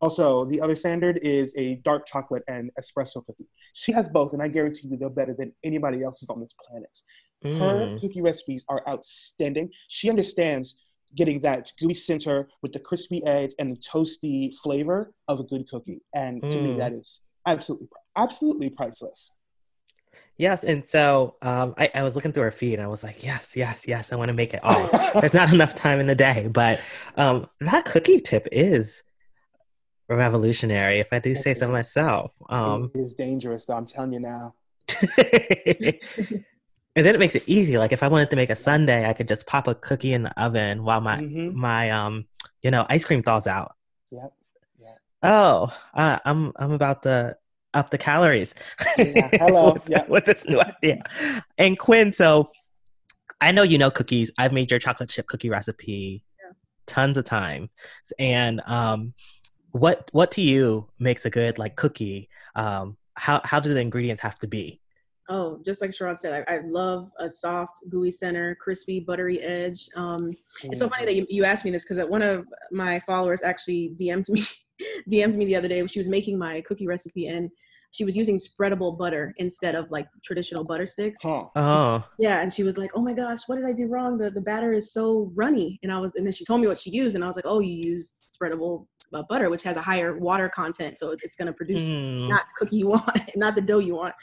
also, 0.00 0.44
the 0.44 0.60
other 0.60 0.76
standard 0.76 1.18
is 1.22 1.52
a 1.56 1.76
dark 1.76 2.06
chocolate 2.06 2.44
and 2.48 2.70
espresso 2.78 3.24
cookie. 3.24 3.48
She 3.72 3.90
has 3.92 4.08
both, 4.08 4.32
and 4.32 4.42
I 4.42 4.48
guarantee 4.48 4.88
you 4.88 4.96
they're 4.96 5.10
better 5.10 5.34
than 5.36 5.52
anybody 5.64 6.02
else's 6.04 6.28
on 6.30 6.40
this 6.40 6.54
planet. 6.54 7.02
Her 7.58 7.86
Mm. 7.88 8.00
cookie 8.00 8.20
recipes 8.22 8.64
are 8.68 8.82
outstanding. 8.88 9.70
She 9.88 10.08
understands 10.08 10.76
getting 11.16 11.40
that 11.40 11.72
gooey 11.80 11.94
center 11.94 12.48
with 12.62 12.72
the 12.72 12.78
crispy 12.80 13.24
edge 13.24 13.52
and 13.58 13.72
the 13.74 13.80
toasty 13.80 14.54
flavor 14.56 15.12
of 15.28 15.40
a 15.40 15.44
good 15.44 15.68
cookie. 15.68 16.00
And 16.14 16.42
to 16.42 16.58
me, 16.58 16.74
Mm. 16.74 16.78
that 16.78 16.92
is 16.92 17.20
absolutely, 17.46 17.88
absolutely 18.16 18.70
priceless. 18.70 19.32
Yes, 20.38 20.62
and 20.62 20.86
so 20.86 21.34
um, 21.42 21.74
I, 21.76 21.90
I 21.96 22.02
was 22.04 22.14
looking 22.14 22.32
through 22.32 22.44
her 22.44 22.52
feed, 22.52 22.74
and 22.74 22.82
I 22.82 22.86
was 22.86 23.02
like, 23.02 23.24
yes, 23.24 23.56
yes, 23.56 23.86
yes, 23.88 24.12
I 24.12 24.16
want 24.16 24.28
to 24.28 24.34
make 24.34 24.54
it 24.54 24.60
all. 24.62 24.88
There's 25.20 25.34
not 25.34 25.52
enough 25.52 25.74
time 25.74 25.98
in 25.98 26.06
the 26.06 26.14
day, 26.14 26.48
but 26.50 26.80
um, 27.16 27.48
that 27.60 27.84
cookie 27.84 28.20
tip 28.20 28.46
is 28.52 29.02
revolutionary, 30.08 31.00
if 31.00 31.12
I 31.12 31.18
do 31.18 31.34
say 31.34 31.54
so 31.54 31.68
myself. 31.68 32.34
Um, 32.48 32.92
it 32.94 33.00
is 33.00 33.14
dangerous, 33.14 33.66
though. 33.66 33.74
I'm 33.74 33.86
telling 33.86 34.12
you 34.12 34.20
now. 34.20 34.54
and 35.18 35.96
then 36.94 37.14
it 37.14 37.18
makes 37.18 37.34
it 37.34 37.44
easy. 37.46 37.76
Like 37.76 37.92
if 37.92 38.02
I 38.04 38.08
wanted 38.08 38.30
to 38.30 38.36
make 38.36 38.50
a 38.50 38.56
sundae, 38.56 39.06
I 39.06 39.12
could 39.14 39.28
just 39.28 39.46
pop 39.46 39.66
a 39.66 39.74
cookie 39.74 40.12
in 40.12 40.22
the 40.22 40.40
oven 40.40 40.84
while 40.84 41.00
my 41.00 41.18
Mhm. 41.18 41.54
my 41.54 41.90
um 41.90 42.26
you 42.62 42.70
know 42.70 42.86
ice 42.88 43.04
cream 43.04 43.22
thaws 43.22 43.46
out. 43.46 43.74
Yep. 44.10 44.32
Oh, 45.20 45.72
uh, 45.94 46.18
I'm 46.24 46.52
I'm 46.56 46.70
about 46.70 47.02
to 47.02 47.36
up 47.74 47.90
the 47.90 47.98
calories. 47.98 48.54
Yeah, 48.96 49.28
hello. 49.34 49.74
with, 49.74 49.82
Yeah. 49.88 50.04
with 50.06 50.24
this 50.24 50.46
new 50.46 50.60
idea. 50.60 51.02
And 51.56 51.78
Quinn, 51.78 52.12
so 52.12 52.50
I 53.40 53.52
know 53.52 53.62
you 53.62 53.78
know 53.78 53.90
cookies. 53.90 54.30
I've 54.38 54.52
made 54.52 54.70
your 54.70 54.80
chocolate 54.80 55.10
chip 55.10 55.26
cookie 55.26 55.50
recipe 55.50 56.24
tons 56.86 57.16
of 57.16 57.24
times. 57.24 57.68
And 58.18 58.60
um, 58.66 59.14
what 59.72 60.08
what 60.12 60.32
to 60.32 60.42
you 60.42 60.88
makes 60.98 61.24
a 61.26 61.30
good 61.30 61.58
like 61.58 61.76
cookie? 61.76 62.28
Um, 62.56 62.96
how 63.14 63.40
how 63.44 63.60
do 63.60 63.72
the 63.74 63.80
ingredients 63.80 64.22
have 64.22 64.38
to 64.40 64.46
be? 64.48 64.80
Oh, 65.30 65.60
just 65.62 65.82
like 65.82 65.92
Sharon 65.94 66.16
said, 66.16 66.46
I, 66.48 66.54
I 66.54 66.60
love 66.64 67.10
a 67.18 67.28
soft, 67.28 67.80
gooey 67.90 68.10
center, 68.10 68.54
crispy, 68.54 68.98
buttery 68.98 69.38
edge. 69.40 69.86
Um, 69.94 70.32
It's 70.64 70.78
so 70.78 70.88
funny 70.88 71.04
that 71.04 71.14
you, 71.14 71.26
you 71.28 71.44
asked 71.44 71.66
me 71.66 71.70
this 71.70 71.84
because 71.84 72.02
one 72.08 72.22
of 72.22 72.46
my 72.72 72.98
followers 73.00 73.42
actually 73.42 73.92
DM'd 74.00 74.30
me, 74.30 74.46
DM'd 75.10 75.36
me 75.36 75.44
the 75.44 75.56
other 75.56 75.68
day. 75.68 75.84
She 75.86 75.98
was 75.98 76.08
making 76.08 76.38
my 76.38 76.60
cookie 76.62 76.86
recipe 76.86 77.26
and 77.26 77.50
she 77.90 78.04
was 78.04 78.16
using 78.16 78.36
spreadable 78.36 78.96
butter 78.98 79.34
instead 79.38 79.74
of 79.74 79.90
like 79.90 80.06
traditional 80.22 80.64
butter 80.64 80.86
sticks. 80.86 81.20
Huh. 81.22 81.46
Oh, 81.56 82.04
Yeah, 82.18 82.42
and 82.42 82.52
she 82.52 82.62
was 82.62 82.76
like, 82.76 82.90
"Oh 82.94 83.02
my 83.02 83.14
gosh, 83.14 83.40
what 83.46 83.56
did 83.56 83.64
I 83.64 83.72
do 83.72 83.86
wrong? 83.86 84.18
The 84.18 84.30
the 84.30 84.40
batter 84.40 84.72
is 84.72 84.92
so 84.92 85.32
runny." 85.34 85.78
And 85.82 85.90
I 85.90 85.98
was, 85.98 86.14
and 86.14 86.26
then 86.26 86.32
she 86.32 86.44
told 86.44 86.60
me 86.60 86.66
what 86.66 86.78
she 86.78 86.90
used, 86.90 87.14
and 87.14 87.24
I 87.24 87.26
was 87.26 87.36
like, 87.36 87.46
"Oh, 87.46 87.60
you 87.60 87.80
used 87.82 88.36
spreadable 88.38 88.86
uh, 89.12 89.22
butter, 89.28 89.50
which 89.50 89.62
has 89.62 89.76
a 89.76 89.82
higher 89.82 90.18
water 90.18 90.48
content, 90.48 90.98
so 90.98 91.14
it's 91.22 91.36
going 91.36 91.46
to 91.46 91.52
produce 91.52 91.84
mm. 91.84 92.28
not 92.28 92.44
cookie 92.58 92.76
you 92.76 92.88
want, 92.88 93.30
not 93.36 93.54
the 93.54 93.62
dough 93.62 93.78
you 93.78 93.96
want. 93.96 94.14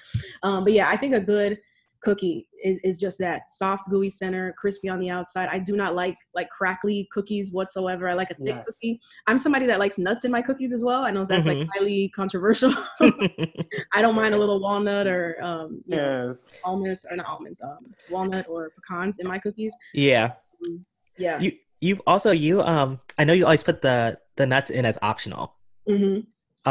Um, 0.44 0.64
but 0.64 0.74
yeah, 0.74 0.90
I 0.90 0.98
think 0.98 1.16
a 1.16 1.22
good 1.22 1.60
cookie 2.06 2.48
is, 2.64 2.78
is 2.84 2.98
just 2.98 3.18
that 3.20 3.52
soft 3.52 3.90
gooey 3.90 4.10
center 4.10 4.54
crispy 4.54 4.88
on 4.88 5.00
the 5.00 5.10
outside. 5.10 5.50
I 5.52 5.60
do 5.60 5.76
not 5.76 5.96
like 5.96 6.18
like 6.34 6.50
crackly 6.50 7.10
cookies 7.12 7.52
whatsoever. 7.52 8.08
I 8.08 8.14
like 8.14 8.32
a 8.32 8.36
thick 8.36 8.56
yes. 8.56 8.66
cookie. 8.66 9.02
I'm 9.28 9.38
somebody 9.38 9.66
that 9.66 9.80
likes 9.80 9.98
nuts 9.98 10.24
in 10.24 10.32
my 10.32 10.42
cookies 10.42 10.72
as 10.72 10.84
well. 10.84 11.04
I 11.04 11.12
know 11.12 11.26
that's 11.26 11.48
mm-hmm. 11.48 11.60
like 11.60 11.70
highly 11.76 12.10
controversial. 12.16 12.74
I 13.02 14.02
don't 14.02 14.16
mind 14.16 14.36
a 14.36 14.38
little 14.38 14.62
walnut 14.62 15.08
or 15.08 15.42
um 15.44 15.82
yes 15.88 15.98
know, 15.98 16.36
almonds 16.64 17.06
or 17.10 17.18
not 17.18 17.26
almonds 17.26 17.60
um 17.62 17.94
walnut 18.10 18.46
or 18.48 18.72
pecans 18.72 19.20
in 19.20 19.28
my 19.28 19.40
cookies. 19.40 19.76
Yeah. 19.94 20.34
Um, 20.66 20.86
yeah. 21.18 21.40
You 21.40 21.54
you 21.82 22.02
also 22.08 22.32
you 22.32 22.62
um 22.62 23.00
i 23.18 23.24
know 23.24 23.34
you 23.34 23.46
always 23.46 23.64
put 23.64 23.82
the 23.82 24.18
the 24.38 24.46
nuts 24.46 24.72
in 24.72 24.86
as 24.86 24.98
optional. 25.02 25.56
Mm-hmm. 25.88 26.22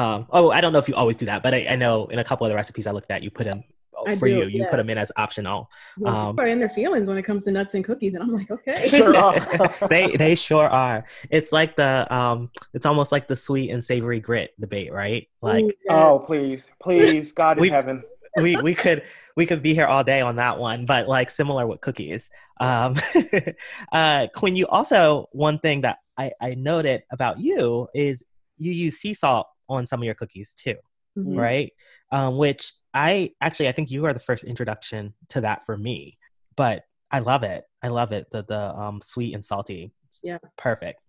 um 0.01 0.27
oh 0.31 0.51
i 0.51 0.61
don't 0.61 0.73
know 0.73 0.81
if 0.81 0.89
you 0.89 0.95
always 0.97 1.15
do 1.15 1.27
that 1.27 1.45
but 1.45 1.55
I, 1.55 1.67
I 1.71 1.77
know 1.77 2.07
in 2.07 2.19
a 2.19 2.25
couple 2.25 2.45
of 2.45 2.51
the 2.51 2.57
recipes 2.57 2.89
i 2.89 2.91
looked 2.91 3.13
at 3.13 3.23
you 3.23 3.31
put 3.31 3.47
them 3.47 3.63
I 4.07 4.17
for 4.17 4.29
do, 4.29 4.35
you. 4.35 4.45
You 4.47 4.61
yeah. 4.63 4.71
put 4.71 4.77
them 4.77 4.91
in 4.91 4.99
as 4.99 5.11
optional. 5.17 5.71
Well, 5.99 6.29
um, 6.39 6.47
in 6.47 6.59
their 6.59 6.69
feelings 6.69 7.09
when 7.09 7.19
it 7.19 7.23
comes 7.23 7.45
to 7.45 7.51
nuts 7.51 7.75
and 7.75 7.85
cookies, 7.85 8.15
and 8.15 8.23
I'm 8.23 8.33
like, 8.33 8.51
okay, 8.51 8.89
they 9.89 10.17
they 10.17 10.35
sure 10.35 10.69
are. 10.69 11.05
It's 11.31 11.53
like 11.53 11.77
the 11.77 12.07
um, 12.15 12.51
it's 12.73 12.87
almost 12.87 13.13
like 13.13 13.29
the 13.29 13.37
sweet 13.37 13.71
and 13.71 13.85
savory 13.85 14.21
grit 14.21 14.55
debate, 14.61 14.93
right? 14.93 15.29
Like, 15.43 15.65
Ooh, 15.65 15.73
yeah. 15.85 16.05
oh 16.07 16.19
please, 16.21 16.67
please, 16.81 17.33
God 17.33 17.59
we, 17.59 17.69
in 17.69 17.75
heaven. 17.75 18.03
we 18.37 18.57
we 18.57 18.75
could 18.75 19.03
we 19.37 19.47
could 19.47 19.63
be 19.63 19.75
here 19.75 19.87
all 19.87 20.05
day 20.05 20.21
on 20.21 20.37
that 20.37 20.59
one, 20.59 20.87
but 20.87 21.09
like 21.09 21.31
similar 21.31 21.67
with 21.67 21.81
cookies. 21.81 22.31
Um, 22.61 22.97
uh, 23.93 24.29
Quinn, 24.35 24.57
you 24.57 24.67
also 24.67 25.29
one 25.33 25.59
thing 25.59 25.83
that 25.83 25.99
I 26.17 26.33
I 26.41 26.55
noted 26.55 27.03
about 27.11 27.41
you 27.41 27.89
is 27.95 28.23
you 28.57 28.73
use 28.73 28.99
sea 28.99 29.15
salt 29.15 29.49
on 29.69 29.87
some 29.87 30.01
of 30.01 30.05
your 30.05 30.15
cookies 30.15 30.55
too, 30.55 30.77
mm-hmm. 31.17 31.37
right? 31.37 31.73
Um, 32.13 32.37
which 32.37 32.73
I 32.95 33.33
actually 33.41 33.69
I 33.69 33.73
think 33.73 33.91
you 33.91 34.07
are 34.07 34.13
the 34.13 34.21
first 34.21 34.45
introduction 34.45 35.15
to 35.31 35.41
that 35.43 35.67
for 35.67 35.77
me, 35.77 36.19
but 36.57 36.85
I 37.11 37.19
love 37.19 37.43
it. 37.43 37.65
I 37.83 37.89
love 37.89 38.13
it. 38.13 38.27
The 38.31 38.45
the 38.45 38.75
um, 38.75 39.01
sweet 39.03 39.35
and 39.35 39.45
salty. 39.45 39.93
It's 40.09 40.21
yeah, 40.23 40.39
perfect. 40.57 41.01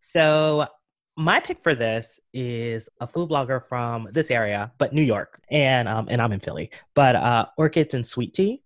So 0.00 0.66
my 1.16 1.40
pick 1.40 1.62
for 1.62 1.74
this 1.74 2.18
is 2.32 2.88
a 3.00 3.06
food 3.06 3.28
blogger 3.28 3.62
from 3.68 4.08
this 4.12 4.30
area, 4.30 4.72
but 4.78 4.94
New 4.94 5.02
York, 5.02 5.40
and 5.50 5.88
um, 5.88 6.06
and 6.08 6.22
I'm 6.22 6.32
in 6.32 6.40
Philly. 6.40 6.70
But 6.94 7.16
uh, 7.16 7.46
Orchids 7.58 7.94
and 7.94 8.06
Sweet 8.06 8.34
Tea, 8.34 8.62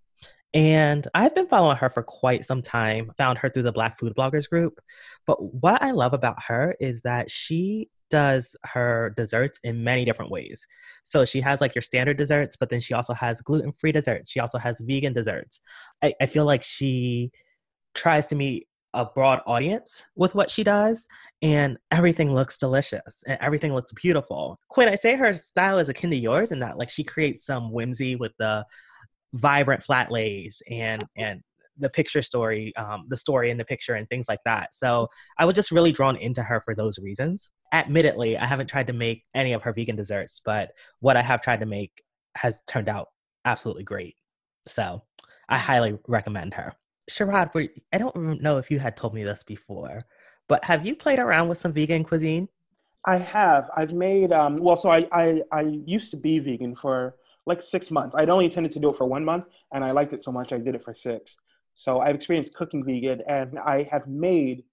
and 0.55 1.07
I've 1.15 1.35
been 1.35 1.49
following 1.49 1.77
her 1.79 1.91
for 1.91 2.03
quite 2.03 2.45
some 2.45 2.63
time. 2.63 3.13
Found 3.19 3.39
her 3.39 3.49
through 3.49 3.65
the 3.65 3.73
Black 3.73 3.99
Food 3.99 4.15
Bloggers 4.17 4.49
group. 4.49 4.81
But 5.27 5.37
what 5.43 5.83
I 5.83 5.91
love 5.91 6.15
about 6.15 6.45
her 6.47 6.77
is 6.79 7.03
that 7.03 7.31
she 7.31 7.91
does 8.11 8.57
her 8.65 9.13
desserts 9.17 9.59
in 9.63 9.85
many 9.85 10.05
different 10.05 10.31
ways. 10.31 10.67
So 11.03 11.25
she 11.25 11.41
has 11.41 11.61
like 11.61 11.75
your 11.75 11.83
standard 11.83 12.17
desserts, 12.17 12.57
but 12.57 12.71
then 12.71 12.81
she 12.81 12.95
also 12.95 13.15
has 13.15 13.41
gluten 13.41 13.73
free 13.73 13.93
desserts. 13.93 14.31
She 14.31 14.41
also 14.41 14.59
has 14.59 14.81
vegan 14.81 15.13
desserts. 15.13 15.61
I, 16.03 16.15
I 16.21 16.27
feel 16.27 16.45
like 16.45 16.63
she 16.63 17.31
tries 17.95 18.27
to 18.29 18.35
meet 18.35 18.69
a 18.95 19.05
broad 19.05 19.43
audience 19.47 20.05
with 20.17 20.35
what 20.35 20.51
she 20.51 20.65
does, 20.65 21.07
and 21.43 21.79
everything 21.91 22.33
looks 22.33 22.57
delicious 22.57 23.23
and 23.27 23.39
everything 23.41 23.75
looks 23.75 23.93
beautiful. 23.93 24.59
Quinn, 24.69 24.89
I 24.89 24.95
say 24.95 25.17
her 25.17 25.35
style 25.35 25.79
is 25.79 25.89
akin 25.91 26.11
to 26.11 26.17
yours 26.17 26.51
in 26.51 26.61
that 26.61 26.79
like 26.79 26.91
she 26.91 27.05
creates 27.05 27.45
some 27.45 27.73
whimsy 27.73 28.17
with 28.17 28.33
the 28.39 28.65
vibrant 29.35 29.83
flat 29.83 30.11
lays 30.11 30.63
and 30.71 31.05
and 31.17 31.43
the 31.79 31.91
picture 31.91 32.23
story, 32.23 32.75
um, 32.77 33.05
the 33.09 33.17
story 33.17 33.51
in 33.51 33.59
the 33.59 33.65
picture, 33.65 33.95
and 33.95 34.09
things 34.09 34.29
like 34.29 34.41
that. 34.45 34.75
So 34.75 35.09
I 35.39 35.45
was 35.45 35.55
just 35.55 35.71
really 35.71 35.93
drawn 35.93 36.17
into 36.17 36.43
her 36.43 36.61
for 36.65 36.75
those 36.75 36.99
reasons. 36.99 37.51
Admittedly, 37.73 38.37
I 38.39 38.47
haven't 38.47 38.69
tried 38.69 38.87
to 38.89 38.93
make 38.93 39.25
any 39.35 39.53
of 39.53 39.63
her 39.63 39.73
vegan 39.73 39.97
desserts, 39.97 40.41
but 40.45 40.73
what 41.01 41.17
I 41.17 41.23
have 41.23 41.43
tried 41.43 41.61
to 41.61 41.67
make 41.67 42.03
has 42.37 42.63
turned 42.67 42.89
out 42.89 43.09
absolutely 43.45 43.85
great. 43.85 44.17
So 44.67 45.03
I 45.49 45.59
highly 45.59 45.99
recommend 46.07 46.55
her. 46.55 46.75
Sharad, 47.11 47.69
I 47.93 47.99
don't 47.99 48.43
know 48.43 48.59
if 48.59 48.71
you 48.71 48.79
had 48.79 48.97
told 48.97 49.15
me 49.15 49.23
this 49.23 49.45
before, 49.45 50.03
but 50.49 50.65
have 50.65 50.85
you 50.85 50.97
played 50.97 51.19
around 51.19 51.49
with 51.49 51.61
some 51.61 51.73
vegan 51.73 52.05
cuisine? 52.05 52.49
I 53.05 53.19
have. 53.19 53.71
I've 53.77 53.93
made 53.93 54.33
um, 54.33 54.57
well. 54.57 54.77
So 54.77 54.91
I, 54.91 55.09
I 55.13 55.43
I 55.53 55.63
used 55.87 56.11
to 56.11 56.17
be 56.17 56.41
vegan 56.41 56.75
for 56.75 57.15
like 57.47 57.63
six 57.63 57.93
months. 57.93 58.17
I'd 58.17 58.29
only 58.29 58.47
intended 58.47 58.73
to 58.73 58.81
do 58.81 58.91
it 58.91 58.97
for 58.97 59.07
one 59.07 59.25
month, 59.25 59.45
and 59.73 59.85
I 59.85 59.93
liked 59.93 60.13
it 60.13 60.25
so 60.25 60.33
much 60.33 60.53
I 60.53 60.59
did 60.59 60.75
it 60.75 60.83
for 60.83 60.93
six. 60.93 61.37
So 61.77 62.01
I've 62.01 62.15
experienced 62.15 62.55
cooking 62.55 62.83
vegan, 62.85 63.23
and 63.29 63.59
I 63.59 63.83
have 63.93 64.09
made 64.09 64.65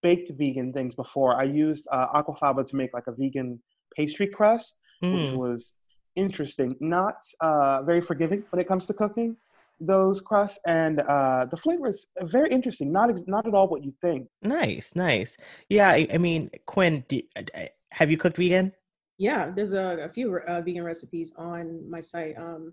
baked 0.00 0.30
vegan 0.38 0.72
things 0.72 0.94
before. 0.94 1.38
I 1.38 1.42
used 1.42 1.88
uh, 1.90 2.22
aquafaba 2.22 2.64
to 2.68 2.76
make 2.76 2.94
like 2.94 3.08
a 3.08 3.12
vegan 3.12 3.60
pastry 3.96 4.28
crust, 4.28 4.74
mm. 5.02 5.12
which 5.12 5.32
was 5.32 5.74
interesting. 6.14 6.76
Not 6.78 7.16
uh, 7.40 7.82
very 7.82 8.00
forgiving 8.00 8.44
when 8.50 8.60
it 8.60 8.68
comes 8.68 8.86
to 8.86 8.94
cooking 8.94 9.36
those 9.80 10.20
crusts, 10.20 10.60
and 10.64 11.00
uh, 11.00 11.46
the 11.50 11.56
flavor 11.56 11.88
is 11.88 12.06
very 12.22 12.48
interesting. 12.50 12.92
Not 12.92 13.10
ex- 13.10 13.24
not 13.26 13.44
at 13.44 13.54
all 13.54 13.66
what 13.66 13.82
you 13.82 13.92
think. 14.00 14.28
Nice, 14.42 14.94
nice. 14.94 15.36
Yeah, 15.68 15.88
I, 15.88 16.06
I 16.14 16.18
mean, 16.18 16.48
Quinn, 16.66 17.04
do, 17.08 17.20
have 17.90 18.08
you 18.08 18.16
cooked 18.16 18.36
vegan? 18.36 18.72
Yeah, 19.18 19.50
there's 19.50 19.72
a, 19.72 20.04
a 20.04 20.08
few 20.08 20.36
uh, 20.36 20.60
vegan 20.60 20.84
recipes 20.84 21.32
on 21.36 21.90
my 21.90 22.00
site. 22.00 22.38
Um, 22.38 22.72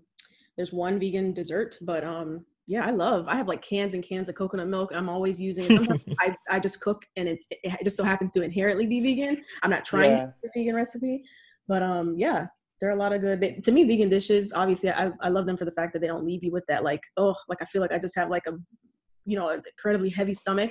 there's 0.56 0.72
one 0.72 1.00
vegan 1.00 1.32
dessert, 1.32 1.76
but 1.82 2.04
um, 2.04 2.44
yeah, 2.70 2.86
I 2.86 2.92
love. 2.92 3.26
I 3.26 3.34
have 3.34 3.48
like 3.48 3.62
cans 3.62 3.94
and 3.94 4.04
cans 4.04 4.28
of 4.28 4.36
coconut 4.36 4.68
milk. 4.68 4.92
I'm 4.94 5.08
always 5.08 5.40
using 5.40 5.64
it. 5.64 5.72
Sometimes 5.72 6.02
I, 6.20 6.36
I 6.48 6.60
just 6.60 6.80
cook 6.80 7.04
and 7.16 7.28
it's 7.28 7.48
it 7.50 7.82
just 7.82 7.96
so 7.96 8.04
happens 8.04 8.30
to 8.30 8.42
inherently 8.42 8.86
be 8.86 9.00
vegan. 9.00 9.42
I'm 9.64 9.70
not 9.70 9.84
trying 9.84 10.12
yeah. 10.12 10.26
to 10.26 10.32
a 10.44 10.48
vegan 10.54 10.76
recipe, 10.76 11.24
but 11.66 11.82
um 11.82 12.14
yeah, 12.16 12.46
there 12.80 12.88
are 12.88 12.92
a 12.92 12.96
lot 12.96 13.12
of 13.12 13.22
good. 13.22 13.40
They, 13.40 13.54
to 13.54 13.72
me, 13.72 13.82
vegan 13.82 14.08
dishes. 14.08 14.52
Obviously, 14.54 14.90
I 14.90 15.10
I 15.20 15.30
love 15.30 15.46
them 15.46 15.56
for 15.56 15.64
the 15.64 15.72
fact 15.72 15.92
that 15.94 15.98
they 15.98 16.06
don't 16.06 16.24
leave 16.24 16.44
you 16.44 16.52
with 16.52 16.62
that 16.68 16.84
like 16.84 17.00
oh 17.16 17.34
like 17.48 17.58
I 17.60 17.64
feel 17.64 17.82
like 17.82 17.90
I 17.90 17.98
just 17.98 18.14
have 18.14 18.30
like 18.30 18.46
a 18.46 18.52
you 19.24 19.36
know 19.36 19.48
an 19.48 19.64
incredibly 19.66 20.08
heavy 20.08 20.34
stomach. 20.34 20.70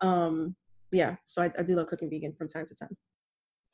Um 0.00 0.56
yeah, 0.90 1.14
so 1.24 1.40
I, 1.40 1.52
I 1.56 1.62
do 1.62 1.76
love 1.76 1.86
cooking 1.86 2.10
vegan 2.10 2.34
from 2.36 2.48
time 2.48 2.66
to 2.66 2.74
time. 2.74 2.96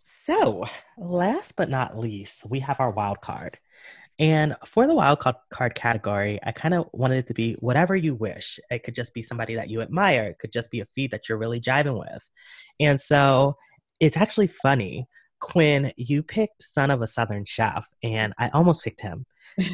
So, 0.07 0.67
last 0.99 1.57
but 1.57 1.71
not 1.71 1.97
least, 1.97 2.45
we 2.45 2.61
have 2.61 2.79
our 2.79 2.91
wild 2.91 3.23
card. 3.23 3.59
And 4.19 4.55
for 4.65 4.87
the 4.87 4.95
wild 4.95 5.19
card 5.19 5.75
category, 5.75 6.39
I 6.45 6.53
kind 6.53 6.75
of 6.75 6.89
wanted 6.93 7.19
it 7.19 7.27
to 7.29 7.35
be 7.35 7.55
whatever 7.55 7.97
you 7.97 8.15
wish. 8.15 8.61
It 8.71 8.85
could 8.85 8.95
just 8.95 9.13
be 9.13 9.23
somebody 9.23 9.57
that 9.57 9.71
you 9.71 9.81
admire. 9.81 10.25
It 10.25 10.39
could 10.39 10.53
just 10.53 10.71
be 10.71 10.81
a 10.81 10.87
feed 10.95 11.11
that 11.11 11.29
you're 11.29 11.39
really 11.39 11.61
jiving 11.61 11.99
with. 11.99 12.29
And 12.79 13.01
so 13.01 13.57
it's 13.99 14.17
actually 14.17 14.47
funny. 14.47 15.09
Quinn, 15.41 15.93
you 15.97 16.23
picked 16.23 16.63
Son 16.63 16.91
of 16.91 17.03
a 17.03 17.07
Southern 17.07 17.45
Chef, 17.45 17.89
and 18.03 18.33
I 18.39 18.49
almost 18.51 18.85
picked 18.85 19.01
him. 19.01 19.27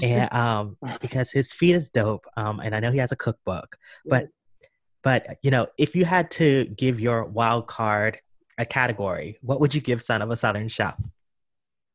and 0.03 0.33
um, 0.35 0.79
because 1.01 1.31
his 1.31 1.53
feed 1.53 1.77
is 1.77 1.91
dope. 1.91 2.25
Um, 2.37 2.61
and 2.61 2.75
I 2.75 2.81
know 2.81 2.91
he 2.91 2.99
has 2.99 3.13
a 3.13 3.17
cookbook. 3.17 3.77
But 4.07 4.23
yes. 4.23 4.35
but 5.03 5.27
you 5.43 5.51
know, 5.51 5.67
if 5.77 5.95
you 5.95 6.07
had 6.07 6.31
to 6.33 6.65
give 6.77 6.99
your 6.99 7.25
wild 7.25 7.67
card 7.67 8.21
a 8.57 8.65
category, 8.65 9.39
what 9.43 9.61
would 9.61 9.75
you 9.75 9.81
give 9.81 10.03
Son 10.03 10.23
of 10.23 10.31
a 10.31 10.37
Southern 10.37 10.69
Chef? 10.69 10.97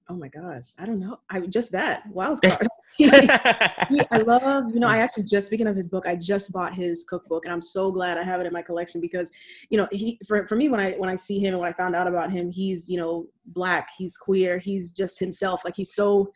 Oh 0.09 0.15
my 0.15 0.27
gosh, 0.27 0.69
I 0.77 0.85
don't 0.85 0.99
know. 0.99 1.19
I 1.29 1.39
just 1.41 1.71
that 1.71 2.03
wild 2.07 2.41
card. 2.45 2.67
I 3.01 4.23
love, 4.25 4.73
you 4.73 4.79
know, 4.79 4.87
I 4.87 4.99
actually 4.99 5.23
just 5.23 5.47
speaking 5.47 5.67
of 5.67 5.75
his 5.75 5.89
book, 5.89 6.05
I 6.07 6.15
just 6.15 6.51
bought 6.53 6.73
his 6.73 7.03
cookbook 7.03 7.45
and 7.45 7.53
I'm 7.53 7.61
so 7.61 7.91
glad 7.91 8.17
I 8.17 8.23
have 8.23 8.39
it 8.39 8.47
in 8.47 8.53
my 8.53 8.61
collection 8.61 9.01
because, 9.01 9.31
you 9.69 9.77
know, 9.77 9.87
he 9.91 10.19
for, 10.27 10.47
for 10.47 10.55
me 10.55 10.69
when 10.69 10.79
I 10.79 10.93
when 10.93 11.09
I 11.09 11.15
see 11.15 11.39
him 11.39 11.53
and 11.53 11.59
when 11.59 11.69
I 11.69 11.73
found 11.73 11.95
out 11.95 12.07
about 12.07 12.31
him, 12.31 12.49
he's, 12.49 12.87
you 12.87 12.97
know, 12.97 13.27
black, 13.47 13.89
he's 13.97 14.17
queer, 14.17 14.57
he's 14.57 14.93
just 14.93 15.19
himself. 15.19 15.65
Like 15.65 15.75
he's 15.75 15.93
so 15.93 16.31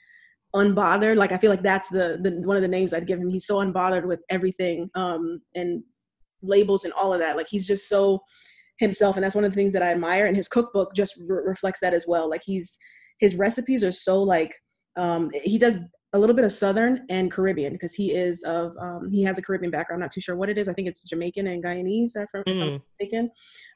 unbothered. 0.55 1.17
Like 1.17 1.31
I 1.31 1.37
feel 1.37 1.51
like 1.51 1.63
that's 1.63 1.89
the 1.89 2.19
the 2.21 2.41
one 2.45 2.57
of 2.57 2.61
the 2.61 2.67
names 2.67 2.93
I'd 2.93 3.07
give 3.07 3.19
him. 3.19 3.29
He's 3.29 3.45
so 3.45 3.57
unbothered 3.57 4.05
with 4.05 4.21
everything 4.29 4.89
um 4.95 5.41
and 5.55 5.83
labels 6.41 6.83
and 6.83 6.93
all 6.93 7.13
of 7.13 7.19
that. 7.19 7.37
Like 7.37 7.47
he's 7.47 7.67
just 7.67 7.87
so 7.87 8.21
himself 8.79 9.15
and 9.15 9.23
that's 9.23 9.35
one 9.35 9.43
of 9.43 9.51
the 9.51 9.55
things 9.55 9.73
that 9.73 9.83
I 9.83 9.91
admire 9.91 10.25
and 10.25 10.35
his 10.35 10.47
cookbook 10.47 10.95
just 10.95 11.17
re- 11.17 11.43
reflects 11.45 11.79
that 11.81 11.93
as 11.93 12.05
well. 12.07 12.29
Like 12.29 12.41
he's 12.43 12.79
his 13.19 13.35
recipes 13.35 13.83
are 13.83 13.91
so 13.91 14.21
like 14.23 14.53
um, 14.97 15.31
he 15.43 15.57
does 15.57 15.77
a 16.13 16.17
little 16.19 16.35
bit 16.35 16.45
of 16.45 16.51
Southern 16.51 17.05
and 17.09 17.31
Caribbean 17.31 17.73
because 17.73 17.93
he 17.93 18.13
is 18.13 18.41
of 18.43 18.75
um, 18.79 19.11
he 19.11 19.23
has 19.23 19.37
a 19.37 19.41
Caribbean 19.41 19.69
background. 19.69 20.01
I'm 20.01 20.05
not 20.05 20.11
too 20.11 20.21
sure 20.21 20.35
what 20.35 20.49
it 20.49 20.57
is. 20.57 20.67
I 20.67 20.73
think 20.73 20.87
it's 20.87 21.03
Jamaican 21.03 21.45
and 21.47 21.63
Guyanese. 21.63 22.15
If 22.15 22.29
I'm 22.33 22.43
mm. 22.45 22.81
mistaken. 22.99 23.29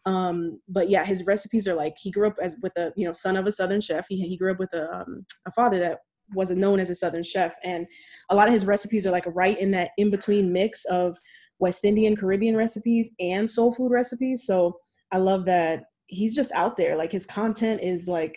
Um, 0.05 0.59
but 0.67 0.89
yeah, 0.89 1.05
his 1.05 1.25
recipes 1.25 1.67
are 1.67 1.75
like 1.75 1.95
he 1.97 2.09
grew 2.09 2.27
up 2.27 2.35
as 2.41 2.55
with 2.61 2.75
a 2.77 2.91
you 2.95 3.05
know 3.05 3.13
son 3.13 3.37
of 3.37 3.45
a 3.45 3.51
Southern 3.51 3.81
chef. 3.81 4.05
He 4.09 4.27
he 4.27 4.35
grew 4.35 4.51
up 4.51 4.59
with 4.59 4.73
a 4.73 4.91
um, 4.91 5.25
a 5.45 5.51
father 5.51 5.77
that 5.79 5.99
wasn't 6.33 6.59
known 6.59 6.79
as 6.79 6.89
a 6.89 6.95
Southern 6.95 7.23
chef, 7.23 7.53
and 7.63 7.85
a 8.31 8.35
lot 8.35 8.47
of 8.47 8.53
his 8.53 8.65
recipes 8.65 9.05
are 9.05 9.11
like 9.11 9.25
right 9.27 9.59
in 9.59 9.69
that 9.71 9.91
in 9.97 10.09
between 10.09 10.51
mix 10.51 10.85
of 10.85 11.15
West 11.59 11.85
Indian 11.85 12.15
Caribbean 12.15 12.57
recipes 12.57 13.11
and 13.19 13.47
soul 13.47 13.75
food 13.75 13.91
recipes. 13.91 14.45
So 14.47 14.79
I 15.11 15.17
love 15.17 15.45
that 15.45 15.83
he's 16.07 16.35
just 16.35 16.51
out 16.53 16.77
there. 16.77 16.95
Like 16.95 17.11
his 17.11 17.27
content 17.27 17.81
is 17.83 18.07
like 18.07 18.35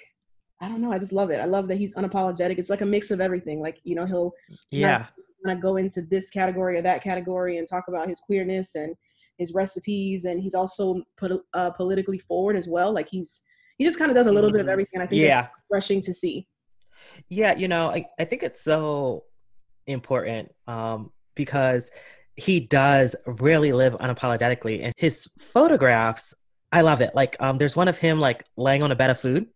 I 0.60 0.68
don't 0.68 0.80
know. 0.80 0.92
I 0.92 0.98
just 0.98 1.12
love 1.12 1.30
it. 1.30 1.38
I 1.38 1.44
love 1.44 1.68
that 1.68 1.76
he's 1.76 1.94
unapologetic. 1.94 2.58
It's 2.58 2.70
like 2.70 2.80
a 2.80 2.86
mix 2.86 3.10
of 3.10 3.20
everything. 3.20 3.60
Like, 3.60 3.78
you 3.84 3.94
know, 3.94 4.06
he'll 4.06 4.32
yeah 4.70 5.06
kind 5.44 5.56
of 5.56 5.62
go 5.62 5.76
into 5.76 6.02
this 6.02 6.30
category 6.30 6.78
or 6.78 6.82
that 6.82 7.02
category 7.02 7.58
and 7.58 7.68
talk 7.68 7.84
about 7.88 8.08
his 8.08 8.20
queerness 8.20 8.74
and 8.74 8.94
his 9.38 9.52
recipes. 9.52 10.24
And 10.24 10.40
he's 10.40 10.54
also 10.54 11.02
put 11.16 11.32
uh, 11.54 11.70
politically 11.70 12.18
forward 12.18 12.56
as 12.56 12.68
well. 12.68 12.92
Like 12.92 13.08
he's, 13.08 13.42
he 13.78 13.84
just 13.84 13.98
kind 13.98 14.10
of 14.10 14.14
does 14.14 14.26
a 14.26 14.32
little 14.32 14.48
mm-hmm. 14.48 14.56
bit 14.56 14.60
of 14.60 14.64
mm-hmm. 14.64 14.72
everything. 14.72 15.00
I 15.02 15.06
think 15.06 15.22
yeah. 15.22 15.48
refreshing 15.70 16.00
to 16.02 16.14
see. 16.14 16.48
Yeah, 17.28 17.54
you 17.54 17.68
know, 17.68 17.90
I, 17.90 18.06
I 18.18 18.24
think 18.24 18.42
it's 18.42 18.62
so 18.62 19.24
important 19.86 20.52
um, 20.66 21.12
because 21.34 21.90
he 22.36 22.60
does 22.60 23.16
really 23.26 23.72
live 23.72 23.94
unapologetically 23.94 24.82
and 24.82 24.92
his 24.96 25.26
photographs 25.38 26.34
i 26.70 26.82
love 26.82 27.00
it 27.00 27.14
like 27.14 27.34
um 27.40 27.56
there's 27.56 27.74
one 27.74 27.88
of 27.88 27.96
him 27.98 28.20
like 28.20 28.44
laying 28.56 28.82
on 28.82 28.92
a 28.92 28.96
bed 28.96 29.10
of 29.10 29.18
food 29.18 29.46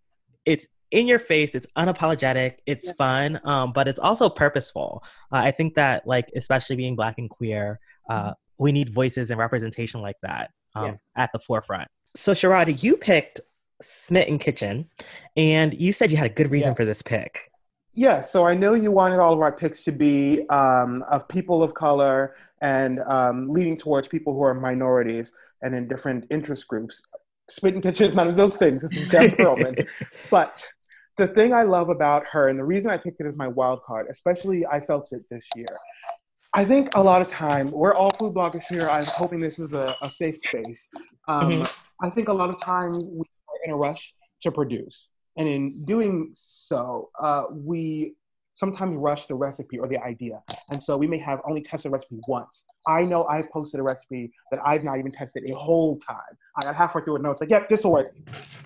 it's 0.46 0.66
in 0.90 1.06
your 1.06 1.18
face 1.18 1.54
it's 1.54 1.66
unapologetic 1.76 2.56
it's 2.66 2.86
yeah. 2.86 2.92
fun 2.94 3.40
um 3.44 3.72
but 3.72 3.86
it's 3.88 3.98
also 3.98 4.28
purposeful 4.28 5.02
uh, 5.32 5.36
i 5.36 5.50
think 5.50 5.74
that 5.74 6.06
like 6.06 6.28
especially 6.34 6.76
being 6.76 6.96
black 6.96 7.18
and 7.18 7.30
queer 7.30 7.78
uh 8.08 8.30
mm-hmm. 8.30 8.32
we 8.58 8.72
need 8.72 8.90
voices 8.90 9.30
and 9.30 9.38
representation 9.38 10.00
like 10.00 10.16
that 10.22 10.50
um 10.74 10.86
yeah. 10.86 10.94
at 11.16 11.30
the 11.32 11.38
forefront 11.38 11.88
so 12.14 12.32
sharad 12.32 12.82
you 12.82 12.96
picked 12.96 13.40
smitten 13.82 14.38
kitchen 14.38 14.88
and 15.36 15.74
you 15.74 15.92
said 15.92 16.10
you 16.10 16.16
had 16.16 16.26
a 16.26 16.34
good 16.34 16.50
reason 16.50 16.70
yes. 16.70 16.76
for 16.76 16.84
this 16.84 17.02
pick 17.02 17.50
yeah, 17.94 18.20
so 18.20 18.46
I 18.46 18.54
know 18.54 18.74
you 18.74 18.92
wanted 18.92 19.18
all 19.18 19.32
of 19.32 19.40
our 19.40 19.50
picks 19.50 19.82
to 19.84 19.92
be 19.92 20.48
um, 20.48 21.02
of 21.10 21.26
people 21.28 21.62
of 21.62 21.74
color 21.74 22.36
and 22.60 23.00
um, 23.00 23.48
leading 23.48 23.76
towards 23.76 24.06
people 24.06 24.32
who 24.32 24.42
are 24.42 24.54
minorities 24.54 25.32
and 25.62 25.74
in 25.74 25.88
different 25.88 26.26
interest 26.30 26.68
groups. 26.68 27.02
Smitten 27.48 27.82
Kitchen 27.82 28.10
is 28.10 28.14
none 28.14 28.28
of 28.28 28.36
those 28.36 28.56
things. 28.56 28.80
This 28.80 28.96
is 28.96 29.08
Deb 29.08 29.32
Perlman. 29.32 29.88
but 30.30 30.64
the 31.20 31.28
thing 31.28 31.52
I 31.52 31.64
love 31.64 31.90
about 31.90 32.24
her, 32.32 32.48
and 32.48 32.58
the 32.58 32.64
reason 32.64 32.90
I 32.90 32.96
picked 32.96 33.20
it 33.20 33.26
as 33.26 33.36
my 33.36 33.46
wild 33.46 33.82
card, 33.82 34.06
especially 34.08 34.64
I 34.66 34.80
felt 34.80 35.12
it 35.12 35.22
this 35.28 35.46
year. 35.54 35.66
I 36.54 36.64
think 36.64 36.96
a 36.96 37.02
lot 37.02 37.20
of 37.20 37.28
time, 37.28 37.70
we're 37.70 37.94
all 37.94 38.08
food 38.18 38.32
bloggers 38.32 38.64
here. 38.70 38.88
I'm 38.88 39.04
hoping 39.04 39.38
this 39.38 39.58
is 39.58 39.74
a, 39.74 39.94
a 40.00 40.10
safe 40.10 40.38
space. 40.38 40.88
Um, 41.28 41.50
mm-hmm. 41.50 42.04
I 42.04 42.08
think 42.08 42.28
a 42.28 42.32
lot 42.32 42.48
of 42.48 42.58
times 42.62 43.04
we 43.04 43.20
are 43.20 43.64
in 43.66 43.70
a 43.70 43.76
rush 43.76 44.14
to 44.44 44.50
produce. 44.50 45.10
And 45.36 45.46
in 45.46 45.84
doing 45.84 46.30
so, 46.32 47.10
uh, 47.20 47.44
we 47.50 48.14
sometimes 48.54 48.98
rush 48.98 49.26
the 49.26 49.34
recipe 49.34 49.78
or 49.78 49.88
the 49.88 50.02
idea. 50.02 50.42
And 50.70 50.82
so 50.82 50.96
we 50.96 51.06
may 51.06 51.18
have 51.18 51.40
only 51.44 51.60
tested 51.60 51.90
a 51.90 51.92
recipe 51.92 52.18
once. 52.28 52.64
I 52.88 53.04
know 53.04 53.26
I've 53.26 53.50
posted 53.50 53.78
a 53.78 53.82
recipe 53.82 54.32
that 54.50 54.60
I've 54.64 54.84
not 54.84 54.98
even 54.98 55.12
tested 55.12 55.44
a 55.50 55.54
whole 55.54 55.98
time. 55.98 56.16
I 56.56 56.64
got 56.64 56.74
halfway 56.74 57.02
through 57.02 57.16
it 57.16 57.18
and 57.18 57.26
I 57.26 57.28
was 57.28 57.42
like, 57.42 57.50
yep, 57.50 57.62
yeah, 57.62 57.66
this 57.68 57.84
will 57.84 57.92
work. 57.92 58.16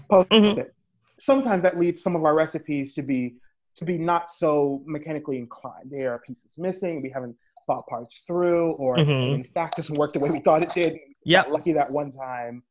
Post 0.09 0.29
mm-hmm. 0.29 0.61
it. 0.61 0.75
Sometimes 1.19 1.63
that 1.63 1.79
leads 1.79 2.03
some 2.03 2.17
of 2.17 2.25
our 2.25 2.35
recipes 2.35 2.95
to 2.95 3.03
be 3.03 3.37
to 3.77 3.85
be 3.85 3.99
not 3.99 4.31
so 4.31 4.83
mechanically 4.87 5.39
inclined. 5.39 5.91
There 5.91 6.13
are 6.13 6.21
pieces 6.21 6.53
missing. 6.57 7.03
We 7.03 7.11
haven't 7.11 7.37
thought 7.67 7.87
parts 7.87 8.23
through, 8.27 8.73
or 8.73 8.97
mm-hmm. 8.97 9.35
in 9.35 9.45
fact 9.45 9.77
doesn't 9.77 9.99
work 9.99 10.13
the 10.13 10.21
way 10.21 10.31
we 10.31 10.41
thought 10.41 10.63
it 10.63 10.71
did. 10.75 10.99
Yeah, 11.25 11.43
lucky 11.49 11.73
that 11.73 11.91
one 11.91 12.13
time. 12.13 12.63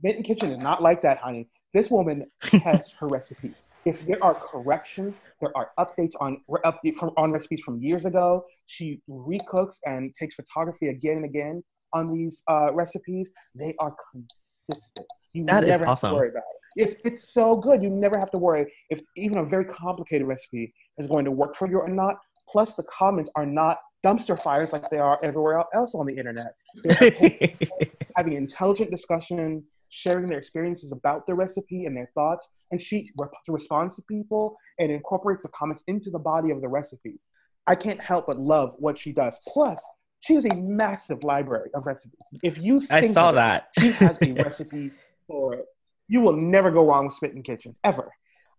Smitten 0.00 0.22
Kitchen 0.22 0.52
is 0.52 0.58
not 0.58 0.82
like 0.82 1.02
that, 1.02 1.18
honey. 1.18 1.48
This 1.72 1.90
woman 1.90 2.26
tests 2.42 2.92
her 2.98 3.08
recipes. 3.08 3.68
If 3.84 4.06
there 4.06 4.22
are 4.22 4.34
corrections, 4.34 5.20
there 5.40 5.56
are 5.56 5.72
updates 5.78 6.12
on 6.20 6.40
update 6.64 6.94
from 6.94 7.10
on 7.16 7.32
recipes 7.32 7.60
from 7.60 7.82
years 7.82 8.04
ago. 8.04 8.44
She 8.66 9.02
recooks 9.08 9.78
and 9.84 10.14
takes 10.18 10.34
photography 10.34 10.88
again 10.88 11.16
and 11.16 11.24
again 11.24 11.62
on 11.92 12.12
these 12.12 12.42
uh, 12.48 12.72
recipes. 12.72 13.30
They 13.54 13.74
are 13.78 13.94
consistent. 14.12 15.06
You 15.32 15.44
that 15.46 15.64
never 15.64 15.84
have 15.84 15.92
awesome. 15.92 16.10
to 16.10 16.16
worry 16.16 16.30
about 16.30 16.40
it. 16.40 16.56
It's 16.76 16.94
it's 17.04 17.32
so 17.32 17.54
good. 17.54 17.82
You 17.82 17.90
never 17.90 18.18
have 18.18 18.30
to 18.32 18.38
worry 18.38 18.72
if 18.90 19.00
even 19.16 19.38
a 19.38 19.44
very 19.44 19.64
complicated 19.64 20.26
recipe 20.26 20.72
is 20.98 21.06
going 21.08 21.24
to 21.24 21.30
work 21.30 21.56
for 21.56 21.68
you 21.68 21.78
or 21.78 21.88
not. 21.88 22.18
Plus, 22.48 22.74
the 22.74 22.84
comments 22.84 23.30
are 23.34 23.46
not 23.46 23.80
dumpster 24.04 24.40
fires 24.40 24.72
like 24.72 24.88
they 24.88 24.98
are 24.98 25.18
everywhere 25.22 25.64
else 25.74 25.94
on 25.94 26.06
the 26.06 26.16
internet. 26.16 26.54
having 28.16 28.34
intelligent 28.34 28.90
discussion, 28.90 29.64
sharing 29.88 30.26
their 30.26 30.38
experiences 30.38 30.92
about 30.92 31.26
the 31.26 31.34
recipe 31.34 31.86
and 31.86 31.96
their 31.96 32.10
thoughts, 32.14 32.50
and 32.70 32.80
she 32.80 33.10
re- 33.18 33.28
responds 33.48 33.96
to 33.96 34.02
people 34.02 34.56
and 34.78 34.92
incorporates 34.92 35.42
the 35.42 35.48
comments 35.48 35.82
into 35.86 36.10
the 36.10 36.18
body 36.18 36.50
of 36.50 36.60
the 36.60 36.68
recipe. 36.68 37.18
I 37.66 37.74
can't 37.74 38.00
help 38.00 38.26
but 38.26 38.38
love 38.38 38.74
what 38.78 38.96
she 38.96 39.12
does. 39.12 39.38
Plus, 39.48 39.82
she 40.20 40.34
has 40.34 40.44
a 40.44 40.62
massive 40.62 41.22
library 41.24 41.70
of 41.74 41.86
recipes. 41.86 42.20
If 42.42 42.58
you 42.58 42.82
I 42.90 43.06
saw 43.08 43.32
that 43.32 43.68
she 43.78 43.92
has 43.92 44.20
a 44.22 44.32
recipe 44.44 44.92
for 45.26 45.64
you 46.08 46.20
will 46.20 46.36
never 46.36 46.70
go 46.70 46.86
wrong 46.86 47.06
with 47.06 47.14
Smitten 47.14 47.42
Kitchen 47.42 47.76
ever. 47.84 48.12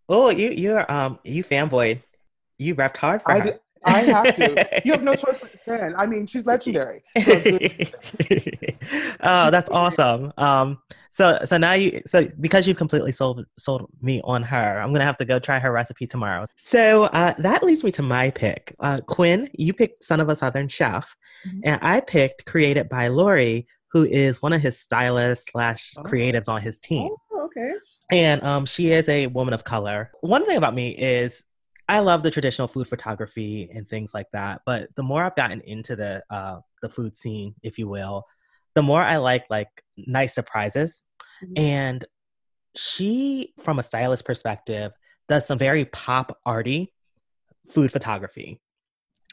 Oh, 0.09 0.29
you 0.29 0.49
you're 0.49 0.89
um 0.91 1.19
you 1.23 1.43
fanboyed. 1.43 2.01
You 2.57 2.75
repped 2.75 2.97
hard 2.97 3.21
for 3.21 3.31
I 3.31 3.39
her. 3.39 3.45
Did, 3.45 3.59
I 3.83 4.01
have 4.01 4.35
to. 4.35 4.81
You 4.85 4.91
have 4.93 5.03
no 5.03 5.15
choice 5.23 5.37
but 5.39 5.51
to 5.51 5.57
stand. 5.57 5.95
I 5.95 6.05
mean, 6.05 6.27
she's 6.27 6.45
legendary. 6.45 7.03
oh, 9.21 9.51
that's 9.51 9.69
awesome. 9.69 10.33
Um, 10.37 10.79
so 11.11 11.39
so 11.45 11.57
now 11.57 11.73
you 11.73 12.01
so 12.05 12.27
because 12.39 12.67
you've 12.67 12.77
completely 12.77 13.11
sold 13.11 13.45
sold 13.57 13.89
me 14.01 14.21
on 14.23 14.43
her, 14.43 14.79
I'm 14.79 14.93
gonna 14.93 15.05
have 15.05 15.17
to 15.17 15.25
go 15.25 15.39
try 15.39 15.59
her 15.59 15.71
recipe 15.71 16.05
tomorrow. 16.05 16.45
So 16.57 17.05
uh, 17.05 17.33
that 17.39 17.63
leads 17.63 17.83
me 17.83 17.91
to 17.93 18.01
my 18.01 18.29
pick. 18.31 18.75
Uh, 18.79 19.01
Quinn, 19.05 19.49
you 19.53 19.73
picked 19.73 20.03
Son 20.03 20.19
of 20.19 20.29
a 20.29 20.35
Southern 20.35 20.67
Chef, 20.67 21.15
mm-hmm. 21.47 21.59
and 21.63 21.79
I 21.81 22.01
picked 22.01 22.45
Created 22.45 22.89
by 22.89 23.07
Lori, 23.07 23.67
who 23.91 24.03
is 24.03 24.41
one 24.41 24.53
of 24.53 24.61
his 24.61 24.79
stylists 24.79 25.51
slash 25.51 25.93
oh. 25.97 26.03
creatives 26.03 26.49
on 26.49 26.61
his 26.61 26.79
team. 26.79 27.09
Oh, 27.11 27.17
okay. 27.57 27.73
And 28.11 28.43
um, 28.43 28.65
she 28.65 28.91
is 28.91 29.09
a 29.09 29.27
woman 29.27 29.53
of 29.53 29.63
color. 29.63 30.11
One 30.21 30.45
thing 30.45 30.57
about 30.57 30.75
me 30.75 30.89
is 30.89 31.43
I 31.89 31.99
love 31.99 32.23
the 32.23 32.31
traditional 32.31 32.67
food 32.67 32.87
photography 32.87 33.69
and 33.73 33.87
things 33.87 34.13
like 34.13 34.27
that. 34.33 34.61
But 34.65 34.95
the 34.95 35.03
more 35.03 35.23
I've 35.23 35.35
gotten 35.35 35.61
into 35.61 35.95
the 35.95 36.23
uh, 36.29 36.59
the 36.81 36.89
food 36.89 37.15
scene, 37.15 37.55
if 37.63 37.77
you 37.77 37.87
will, 37.87 38.25
the 38.75 38.83
more 38.83 39.01
I 39.01 39.17
like 39.17 39.45
like 39.49 39.69
nice 39.97 40.33
surprises. 40.33 41.01
Mm-hmm. 41.43 41.53
And 41.57 42.05
she, 42.75 43.53
from 43.63 43.79
a 43.79 43.83
stylist 43.83 44.25
perspective, 44.25 44.91
does 45.27 45.45
some 45.45 45.57
very 45.57 45.85
pop 45.85 46.37
arty 46.45 46.93
food 47.69 47.91
photography 47.91 48.61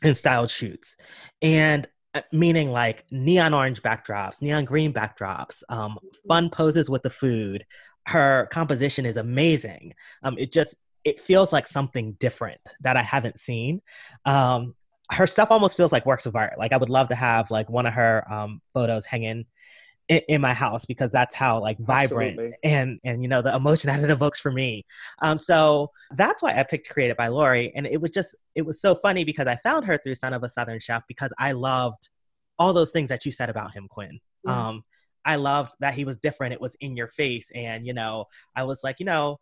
and 0.02 0.16
styled 0.16 0.50
shoots. 0.50 0.96
And 1.42 1.88
uh, 2.14 2.22
meaning 2.32 2.70
like 2.70 3.04
neon 3.10 3.54
orange 3.54 3.82
backdrops, 3.82 4.40
neon 4.40 4.64
green 4.64 4.92
backdrops, 4.92 5.62
um, 5.68 5.92
mm-hmm. 5.92 6.28
fun 6.28 6.50
poses 6.50 6.88
with 6.88 7.02
the 7.02 7.10
food. 7.10 7.66
Her 8.06 8.48
composition 8.50 9.06
is 9.06 9.16
amazing. 9.16 9.94
Um, 10.22 10.36
it 10.38 10.52
just 10.52 10.76
it 11.04 11.20
feels 11.20 11.52
like 11.52 11.68
something 11.68 12.12
different 12.14 12.60
that 12.80 12.96
I 12.96 13.02
haven't 13.02 13.38
seen. 13.38 13.82
Um, 14.24 14.74
her 15.10 15.26
stuff 15.26 15.50
almost 15.50 15.76
feels 15.76 15.92
like 15.92 16.06
works 16.06 16.26
of 16.26 16.34
art. 16.34 16.58
Like 16.58 16.72
I 16.72 16.76
would 16.76 16.88
love 16.88 17.08
to 17.08 17.14
have 17.14 17.50
like 17.50 17.68
one 17.68 17.86
of 17.86 17.94
her 17.94 18.30
um, 18.32 18.62
photos 18.72 19.04
hanging 19.04 19.44
in, 20.08 20.20
in, 20.28 20.40
my 20.40 20.54
house 20.54 20.86
because 20.86 21.10
that's 21.10 21.34
how 21.34 21.60
like 21.60 21.78
vibrant 21.78 22.32
Absolutely. 22.38 22.58
and 22.62 23.00
and 23.04 23.22
you 23.22 23.28
know 23.28 23.42
the 23.42 23.54
emotion 23.54 23.88
that 23.90 24.02
it 24.02 24.10
evokes 24.10 24.40
for 24.40 24.50
me. 24.50 24.84
Um, 25.20 25.38
so 25.38 25.90
that's 26.12 26.42
why 26.42 26.58
I 26.58 26.62
picked 26.62 26.88
Created 26.88 27.16
by 27.16 27.28
Lori, 27.28 27.72
and 27.74 27.86
it 27.86 28.00
was 28.00 28.10
just 28.10 28.34
it 28.54 28.62
was 28.62 28.80
so 28.80 28.94
funny 28.94 29.24
because 29.24 29.46
I 29.46 29.56
found 29.62 29.84
her 29.86 29.98
through 29.98 30.14
Son 30.16 30.32
of 30.32 30.42
a 30.42 30.48
Southern 30.48 30.80
Chef 30.80 31.02
because 31.06 31.32
I 31.38 31.52
loved 31.52 32.08
all 32.58 32.72
those 32.72 32.90
things 32.90 33.08
that 33.08 33.24
you 33.24 33.32
said 33.32 33.50
about 33.50 33.72
him, 33.72 33.88
Quinn. 33.88 34.20
Mm-hmm. 34.46 34.50
Um, 34.50 34.84
I 35.24 35.36
loved 35.36 35.72
that 35.80 35.94
he 35.94 36.04
was 36.04 36.18
different. 36.18 36.54
It 36.54 36.60
was 36.60 36.74
in 36.76 36.96
your 36.96 37.08
face, 37.08 37.50
and 37.54 37.86
you 37.86 37.94
know 37.94 38.26
I 38.54 38.64
was 38.64 38.82
like, 38.84 39.00
you 39.00 39.06
know 39.06 39.40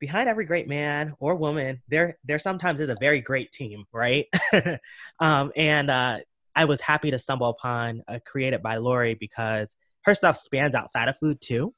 behind 0.00 0.28
every 0.28 0.44
great 0.44 0.68
man 0.68 1.14
or 1.18 1.34
woman, 1.34 1.80
there 1.88 2.18
there 2.24 2.38
sometimes 2.38 2.78
is 2.78 2.90
a 2.90 2.96
very 3.00 3.22
great 3.22 3.50
team, 3.52 3.84
right? 3.90 4.26
um, 5.18 5.50
and 5.56 5.90
uh, 5.90 6.18
I 6.54 6.66
was 6.66 6.80
happy 6.80 7.10
to 7.10 7.18
stumble 7.18 7.48
upon 7.48 8.02
a 8.06 8.20
created 8.20 8.62
by 8.62 8.76
Lori 8.76 9.14
because 9.14 9.76
her 10.02 10.14
stuff 10.14 10.36
spans 10.36 10.74
outside 10.74 11.08
of 11.08 11.16
food 11.18 11.40
too. 11.40 11.74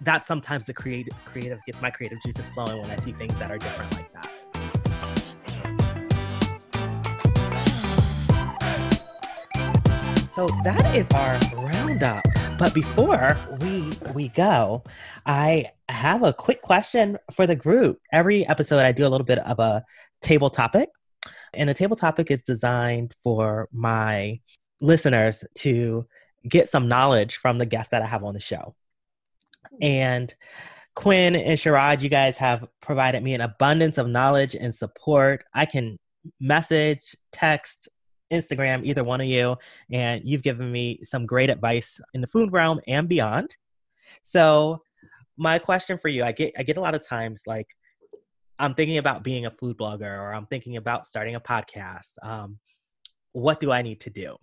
That 0.00 0.26
sometimes 0.26 0.66
the 0.66 0.74
creative 0.74 1.14
creative 1.24 1.60
gets 1.64 1.80
my 1.80 1.90
creative 1.90 2.18
juices 2.24 2.48
flowing 2.48 2.80
when 2.80 2.90
I 2.90 2.96
see 2.96 3.12
things 3.12 3.38
that 3.38 3.50
are 3.50 3.58
different 3.58 3.92
like 3.92 4.12
that. 4.12 4.32
So 10.34 10.46
that 10.64 10.94
is 10.94 11.08
our 11.14 11.38
roundup. 11.56 12.37
But 12.58 12.74
before 12.74 13.38
we 13.60 13.92
we 14.14 14.28
go, 14.30 14.82
I 15.24 15.66
have 15.88 16.24
a 16.24 16.32
quick 16.32 16.60
question 16.60 17.16
for 17.32 17.46
the 17.46 17.54
group. 17.54 18.00
Every 18.12 18.44
episode 18.48 18.80
I 18.80 18.90
do 18.90 19.06
a 19.06 19.08
little 19.08 19.24
bit 19.24 19.38
of 19.38 19.60
a 19.60 19.84
table 20.20 20.50
topic. 20.50 20.88
And 21.54 21.70
a 21.70 21.74
table 21.74 21.94
topic 21.94 22.32
is 22.32 22.42
designed 22.42 23.14
for 23.22 23.68
my 23.70 24.40
listeners 24.80 25.44
to 25.58 26.08
get 26.48 26.68
some 26.68 26.88
knowledge 26.88 27.36
from 27.36 27.58
the 27.58 27.66
guests 27.66 27.92
that 27.92 28.02
I 28.02 28.06
have 28.06 28.24
on 28.24 28.34
the 28.34 28.40
show. 28.40 28.74
And 29.80 30.34
Quinn 30.96 31.36
and 31.36 31.56
Sharad, 31.56 32.00
you 32.00 32.08
guys 32.08 32.38
have 32.38 32.66
provided 32.80 33.22
me 33.22 33.34
an 33.34 33.40
abundance 33.40 33.98
of 33.98 34.08
knowledge 34.08 34.56
and 34.56 34.74
support. 34.74 35.44
I 35.54 35.64
can 35.64 35.96
message, 36.40 37.14
text, 37.30 37.88
Instagram, 38.32 38.84
either 38.84 39.04
one 39.04 39.20
of 39.20 39.26
you, 39.26 39.56
and 39.90 40.22
you've 40.24 40.42
given 40.42 40.70
me 40.70 41.00
some 41.04 41.26
great 41.26 41.50
advice 41.50 42.00
in 42.14 42.20
the 42.20 42.26
food 42.26 42.52
realm 42.52 42.80
and 42.86 43.08
beyond. 43.08 43.56
So, 44.22 44.82
my 45.36 45.58
question 45.58 45.98
for 45.98 46.08
you, 46.08 46.24
I 46.24 46.32
get 46.32 46.52
I 46.58 46.62
get 46.62 46.76
a 46.76 46.80
lot 46.80 46.94
of 46.94 47.06
times 47.06 47.42
like 47.46 47.68
I'm 48.58 48.74
thinking 48.74 48.98
about 48.98 49.22
being 49.22 49.46
a 49.46 49.50
food 49.50 49.78
blogger 49.78 50.18
or 50.18 50.34
I'm 50.34 50.46
thinking 50.46 50.76
about 50.76 51.06
starting 51.06 51.36
a 51.36 51.40
podcast. 51.40 52.14
Um, 52.22 52.58
what 53.32 53.60
do 53.60 53.70
I 53.70 53.82
need 53.82 54.00
to 54.00 54.10
do? 54.10 54.36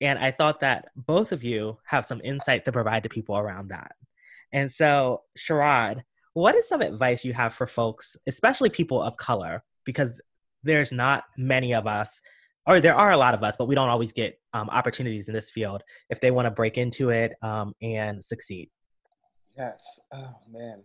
And 0.00 0.18
I 0.18 0.30
thought 0.30 0.60
that 0.60 0.88
both 0.96 1.32
of 1.32 1.42
you 1.42 1.78
have 1.84 2.06
some 2.06 2.20
insight 2.22 2.64
to 2.64 2.72
provide 2.72 3.02
to 3.02 3.08
people 3.08 3.36
around 3.36 3.68
that. 3.68 3.92
And 4.52 4.72
so, 4.72 5.22
Sharad, 5.36 6.02
what 6.32 6.54
is 6.54 6.68
some 6.68 6.80
advice 6.80 7.24
you 7.24 7.32
have 7.32 7.52
for 7.52 7.66
folks, 7.66 8.16
especially 8.26 8.70
people 8.70 9.02
of 9.02 9.16
color, 9.16 9.62
because 9.84 10.20
there's 10.62 10.92
not 10.92 11.24
many 11.36 11.74
of 11.74 11.86
us, 11.86 12.20
or 12.70 12.80
there 12.80 12.94
are 12.94 13.10
a 13.10 13.16
lot 13.16 13.34
of 13.34 13.42
us, 13.42 13.56
but 13.58 13.66
we 13.66 13.74
don't 13.74 13.88
always 13.88 14.12
get 14.12 14.38
um, 14.52 14.70
opportunities 14.70 15.28
in 15.28 15.34
this 15.34 15.50
field 15.50 15.82
if 16.08 16.20
they 16.20 16.30
want 16.30 16.46
to 16.46 16.50
break 16.50 16.78
into 16.78 17.10
it 17.10 17.34
um, 17.42 17.74
and 17.82 18.24
succeed. 18.24 18.70
Yes. 19.58 19.82
Oh 20.12 20.36
man, 20.52 20.82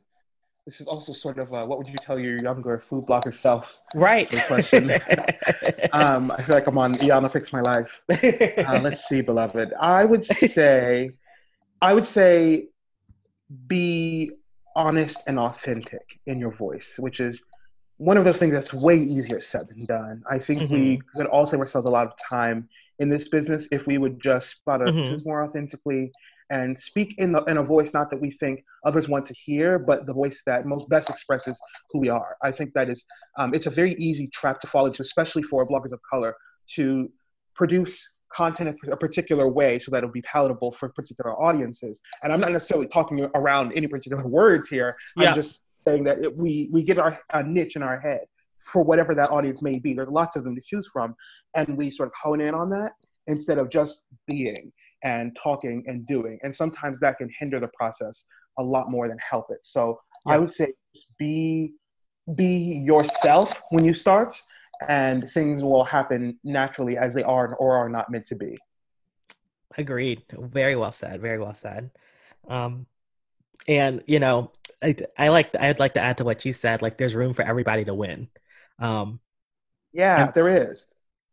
this 0.66 0.82
is 0.82 0.88
also 0.88 1.14
sort 1.14 1.38
of 1.38 1.54
uh, 1.54 1.64
what 1.64 1.78
would 1.78 1.88
you 1.88 1.96
tell 2.02 2.18
your 2.18 2.42
younger 2.42 2.80
food 2.80 3.06
blogger 3.06 3.34
self? 3.34 3.82
Right. 3.94 4.30
Question. 4.48 4.92
um, 5.94 6.32
I 6.32 6.42
feel 6.42 6.56
like 6.56 6.66
I'm 6.66 6.78
on 6.80 6.96
Iyanla 6.96 7.32
Fix 7.32 7.54
My 7.54 7.62
Life. 7.62 8.02
Uh, 8.10 8.80
let's 8.82 9.08
see, 9.08 9.22
beloved. 9.22 9.74
I 9.80 10.06
would 10.06 10.26
say, 10.26 11.12
I 11.82 11.94
would 11.94 12.08
say, 12.08 12.70
be 13.68 14.32
honest 14.76 15.18
and 15.28 15.38
authentic 15.38 16.20
in 16.26 16.40
your 16.40 16.52
voice, 16.52 16.96
which 16.98 17.20
is 17.20 17.44
one 17.98 18.18
of 18.18 18.26
those 18.26 18.38
things 18.38 18.54
that's 18.54 18.74
way 18.74 18.98
easier 18.98 19.40
said 19.40 19.68
than 19.70 19.86
done. 19.86 20.24
I 20.30 20.38
think 20.40 20.64
mm-hmm. 20.64 20.74
we 20.74 21.02
could 21.16 21.28
all 21.28 21.46
save 21.46 21.60
ourselves 21.60 21.88
a 21.88 21.90
lot 21.90 22.08
of 22.08 22.14
time 22.18 22.68
in 23.00 23.10
this 23.10 23.30
business 23.30 23.68
if 23.72 23.88
we 23.88 23.98
would 23.98 24.22
just 24.22 24.50
spot 24.50 24.82
our 24.82 24.88
mm-hmm. 24.88 25.28
more 25.28 25.44
authentically 25.44 26.12
and 26.52 26.80
speak 26.80 27.16
in, 27.18 27.32
the, 27.32 27.44
in 27.46 27.58
a 27.58 27.64
voice 27.64 27.94
not 27.94 28.10
that 28.12 28.22
we 28.22 28.32
think 28.32 28.64
others 28.86 29.10
want 29.10 29.26
to 29.26 29.34
hear, 29.34 29.80
but 29.80 30.06
the 30.06 30.14
voice 30.14 30.44
that 30.46 30.66
most 30.66 30.88
best 30.90 31.10
expresses 31.10 31.60
who 31.90 32.00
we 32.00 32.10
are. 32.10 32.38
I 32.44 32.52
think 32.52 32.74
that 32.74 32.90
is 32.90 33.04
um, 33.38 33.54
it's 33.54 33.66
a 33.66 33.72
very 33.72 33.94
easy 33.94 34.28
trap 34.28 34.62
to 34.62 34.68
fall 34.68 34.86
into, 34.86 35.02
especially 35.02 35.44
for 35.44 35.68
bloggers 35.68 35.92
of 35.92 36.00
color, 36.10 36.36
to 36.76 37.12
produce 37.56 38.16
content 38.32 38.78
in 38.84 38.92
a 38.92 38.98
particular 38.98 39.48
way 39.48 39.80
so 39.80 39.90
that 39.92 40.00
it'll 40.00 40.10
be 40.12 40.22
palatable 40.22 40.72
for 40.74 40.90
particular 40.90 41.32
audiences. 41.42 42.02
And 42.22 42.32
I'm 42.32 42.40
not 42.40 42.52
necessarily 42.52 42.88
talking 42.88 43.28
around 43.34 43.72
any 43.74 43.88
particular 43.88 44.28
words 44.28 44.68
here. 44.68 44.96
Yeah. 45.16 45.30
I'm 45.30 45.36
just 45.36 45.64
saying 45.88 46.04
that 46.06 46.22
it, 46.22 46.36
we 46.36 46.70
we 46.72 46.84
get 46.84 47.00
our 47.00 47.20
a 47.34 47.44
niche 47.44 47.76
in 47.76 47.84
our 47.84 48.00
head 48.00 48.22
for 48.60 48.84
whatever 48.84 49.14
that 49.16 49.32
audience 49.32 49.62
may 49.62 49.80
be. 49.80 49.94
There's 49.94 50.10
lots 50.10 50.36
of 50.36 50.44
them 50.44 50.56
to 50.56 50.62
choose 50.62 50.88
from, 50.92 51.16
and 51.56 51.78
we 51.78 51.92
sort 51.92 52.08
of 52.08 52.14
hone 52.22 52.42
in 52.42 52.54
on 52.54 52.70
that 52.72 52.94
instead 53.28 53.58
of 53.58 53.70
just 53.70 54.06
being 54.28 54.72
and 55.04 55.36
talking 55.36 55.84
and 55.88 56.06
doing. 56.08 56.40
And 56.44 56.54
sometimes 56.54 57.00
that 57.00 57.18
can 57.18 57.30
hinder 57.38 57.60
the 57.60 57.70
process 57.70 58.26
a 58.58 58.64
lot 58.64 58.90
more 58.90 59.08
than 59.08 59.18
help 59.18 59.48
it. 59.50 59.60
So 59.62 60.00
yeah. 60.26 60.34
I 60.34 60.38
would 60.38 60.52
say 60.52 60.74
be 61.20 61.74
be 62.36 62.82
yourself 62.84 63.62
when 63.70 63.86
you 63.86 63.94
start 63.94 64.42
and 64.88 65.30
things 65.32 65.64
will 65.64 65.84
happen 65.84 66.38
naturally 66.44 66.98
as 66.98 67.14
they 67.14 67.24
are 67.24 67.54
or 67.56 67.78
are 67.78 67.90
not 67.90 68.10
meant 68.10 68.26
to 68.28 68.36
be. 68.36 68.58
Agreed. 69.78 70.24
Very 70.32 70.76
well 70.76 70.92
said. 70.92 71.22
Very 71.22 71.40
well 71.40 71.54
said. 71.54 71.92
Um, 72.48 72.88
and 73.68 74.04
you 74.08 74.20
know, 74.20 74.52
I, 74.82 74.96
I 75.18 75.28
like 75.30 75.56
I'd 75.56 75.80
like 75.80 75.94
to 75.96 76.02
add 76.02 76.18
to 76.18 76.24
what 76.24 76.46
you 76.46 76.54
said. 76.54 76.82
Like, 76.82 76.98
there's 76.98 77.16
room 77.16 77.34
for 77.34 77.44
everybody 77.44 77.86
to 77.86 77.94
win. 77.94 78.30
Um, 78.80 79.20
yeah, 79.94 80.32
there 80.32 80.50
is. 80.50 80.88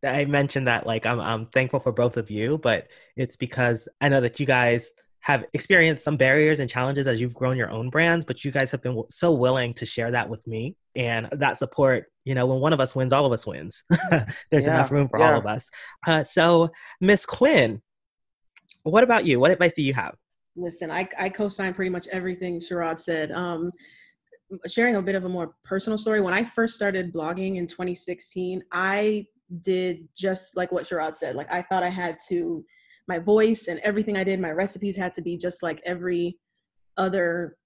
I 0.04 0.24
mentioned 0.24 0.68
that 0.68 0.86
like 0.86 1.06
I'm 1.06 1.20
I'm 1.20 1.46
thankful 1.46 1.80
for 1.80 1.92
both 1.92 2.16
of 2.16 2.30
you, 2.30 2.58
but 2.58 2.88
it's 3.16 3.36
because 3.36 3.88
I 4.00 4.08
know 4.08 4.20
that 4.20 4.40
you 4.40 4.46
guys 4.46 4.90
have 5.20 5.44
experienced 5.52 6.04
some 6.04 6.16
barriers 6.16 6.58
and 6.58 6.68
challenges 6.68 7.06
as 7.06 7.20
you've 7.20 7.34
grown 7.34 7.56
your 7.56 7.70
own 7.70 7.90
brands, 7.90 8.24
but 8.24 8.44
you 8.44 8.50
guys 8.50 8.72
have 8.72 8.82
been 8.82 9.00
so 9.08 9.32
willing 9.32 9.72
to 9.72 9.86
share 9.86 10.10
that 10.10 10.28
with 10.28 10.44
me 10.48 10.74
and 10.96 11.28
that 11.32 11.58
support. 11.58 12.06
You 12.24 12.34
know, 12.34 12.46
when 12.46 12.60
one 12.60 12.72
of 12.72 12.80
us 12.80 12.94
wins, 12.94 13.12
all 13.12 13.24
of 13.24 13.32
us 13.32 13.46
wins. 13.46 13.84
There's 14.50 14.66
yeah, 14.66 14.74
enough 14.74 14.90
room 14.90 15.08
for 15.08 15.20
yeah. 15.20 15.32
all 15.32 15.38
of 15.38 15.46
us. 15.46 15.70
Uh, 16.06 16.24
so, 16.24 16.70
Miss 17.00 17.24
Quinn, 17.24 17.82
what 18.82 19.04
about 19.04 19.24
you? 19.24 19.38
What 19.38 19.52
advice 19.52 19.72
do 19.74 19.82
you 19.82 19.94
have? 19.94 20.16
Listen, 20.56 20.90
I, 20.90 21.08
I 21.18 21.28
co-sign 21.28 21.74
pretty 21.74 21.90
much 21.90 22.08
everything 22.08 22.60
Sharad 22.60 22.98
said. 22.98 23.32
Um, 23.32 23.70
sharing 24.66 24.96
a 24.96 25.02
bit 25.02 25.14
of 25.14 25.24
a 25.24 25.28
more 25.28 25.54
personal 25.64 25.96
story. 25.96 26.20
When 26.20 26.34
I 26.34 26.44
first 26.44 26.74
started 26.74 27.12
blogging 27.12 27.56
in 27.56 27.66
2016, 27.66 28.62
I 28.70 29.26
did 29.60 30.08
just 30.16 30.56
like 30.56 30.72
what 30.72 30.84
Sharad 30.84 31.16
said. 31.16 31.36
Like 31.36 31.50
I 31.52 31.62
thought 31.62 31.82
I 31.82 31.88
had 31.88 32.18
to 32.28 32.64
my 33.08 33.18
voice 33.18 33.68
and 33.68 33.80
everything 33.80 34.16
I 34.16 34.24
did, 34.24 34.40
my 34.40 34.50
recipes 34.50 34.96
had 34.96 35.12
to 35.12 35.22
be 35.22 35.36
just 35.36 35.62
like 35.62 35.80
every 35.84 36.38
other 36.96 37.56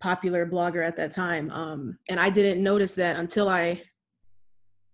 popular 0.00 0.46
blogger 0.46 0.86
at 0.86 0.96
that 0.96 1.12
time. 1.12 1.50
Um, 1.50 1.98
and 2.08 2.20
I 2.20 2.30
didn't 2.30 2.62
notice 2.62 2.94
that 2.94 3.16
until 3.16 3.48
I 3.48 3.82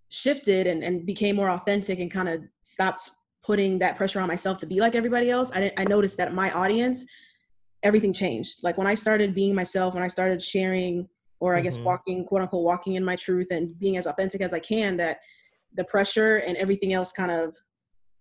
shifted 0.08 0.66
and, 0.66 0.82
and 0.82 1.04
became 1.04 1.36
more 1.36 1.50
authentic 1.50 1.98
and 1.98 2.10
kind 2.10 2.28
of 2.28 2.42
stopped 2.62 3.10
putting 3.44 3.78
that 3.78 3.96
pressure 3.96 4.20
on 4.20 4.28
myself 4.28 4.58
to 4.58 4.66
be 4.66 4.80
like 4.80 4.94
everybody 4.94 5.30
else. 5.30 5.50
I, 5.54 5.70
I 5.76 5.84
noticed 5.84 6.16
that 6.16 6.32
my 6.32 6.50
audience, 6.52 7.06
everything 7.82 8.12
changed. 8.12 8.62
Like 8.62 8.78
when 8.78 8.86
I 8.86 8.94
started 8.94 9.34
being 9.34 9.54
myself, 9.54 9.94
when 9.94 10.02
I 10.02 10.08
started 10.08 10.42
sharing, 10.42 11.08
or 11.40 11.54
I 11.54 11.58
mm-hmm. 11.58 11.64
guess 11.64 11.78
walking, 11.78 12.24
quote 12.24 12.42
unquote, 12.42 12.64
walking 12.64 12.94
in 12.94 13.04
my 13.04 13.16
truth 13.16 13.48
and 13.50 13.78
being 13.78 13.96
as 13.96 14.06
authentic 14.06 14.40
as 14.40 14.52
I 14.54 14.60
can, 14.60 14.96
that 14.96 15.18
the 15.76 15.84
pressure 15.84 16.36
and 16.36 16.56
everything 16.56 16.92
else 16.92 17.12
kind 17.12 17.30
of 17.30 17.54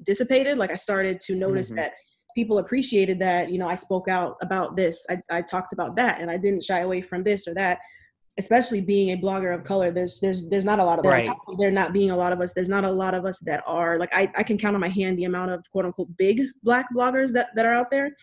dissipated 0.04 0.58
like 0.58 0.72
i 0.72 0.76
started 0.76 1.20
to 1.20 1.36
notice 1.36 1.68
mm-hmm. 1.68 1.78
that 1.78 1.94
people 2.36 2.58
appreciated 2.58 3.20
that 3.20 3.52
you 3.52 3.58
know 3.58 3.68
i 3.68 3.76
spoke 3.76 4.08
out 4.08 4.36
about 4.42 4.76
this 4.76 5.06
I, 5.10 5.18
I 5.30 5.42
talked 5.42 5.74
about 5.74 5.96
that 5.96 6.20
and 6.20 6.30
i 6.30 6.38
didn't 6.38 6.64
shy 6.64 6.80
away 6.80 7.02
from 7.02 7.24
this 7.24 7.48
or 7.48 7.54
that 7.56 7.80
especially 8.40 8.82
being 8.82 9.12
a 9.12 9.22
blogger 9.22 9.54
of 9.54 9.64
color 9.64 9.92
there's 9.92 10.20
there's 10.20 10.50
there's 10.50 10.66
not 10.66 10.80
a 10.80 10.84
lot 10.84 10.98
of 10.98 11.06
right. 11.06 11.30
there 11.60 11.70
not 11.70 11.94
being 11.94 12.10
a 12.10 12.16
lot 12.16 12.34
of 12.34 12.42
us 12.42 12.54
there's 12.54 12.70
not 12.70 12.84
a 12.84 12.90
lot 12.90 13.14
of 13.14 13.26
us 13.26 13.38
that 13.40 13.64
are 13.68 14.00
like 14.00 14.10
I, 14.14 14.32
I 14.36 14.44
can 14.44 14.58
count 14.58 14.74
on 14.74 14.82
my 14.82 14.90
hand 14.90 15.18
the 15.18 15.26
amount 15.26 15.52
of 15.52 15.64
quote 15.72 15.86
unquote 15.86 16.16
big 16.18 16.42
black 16.64 16.88
bloggers 16.96 17.32
that, 17.34 17.50
that 17.56 17.66
are 17.66 17.74
out 17.74 17.92
there 17.92 18.16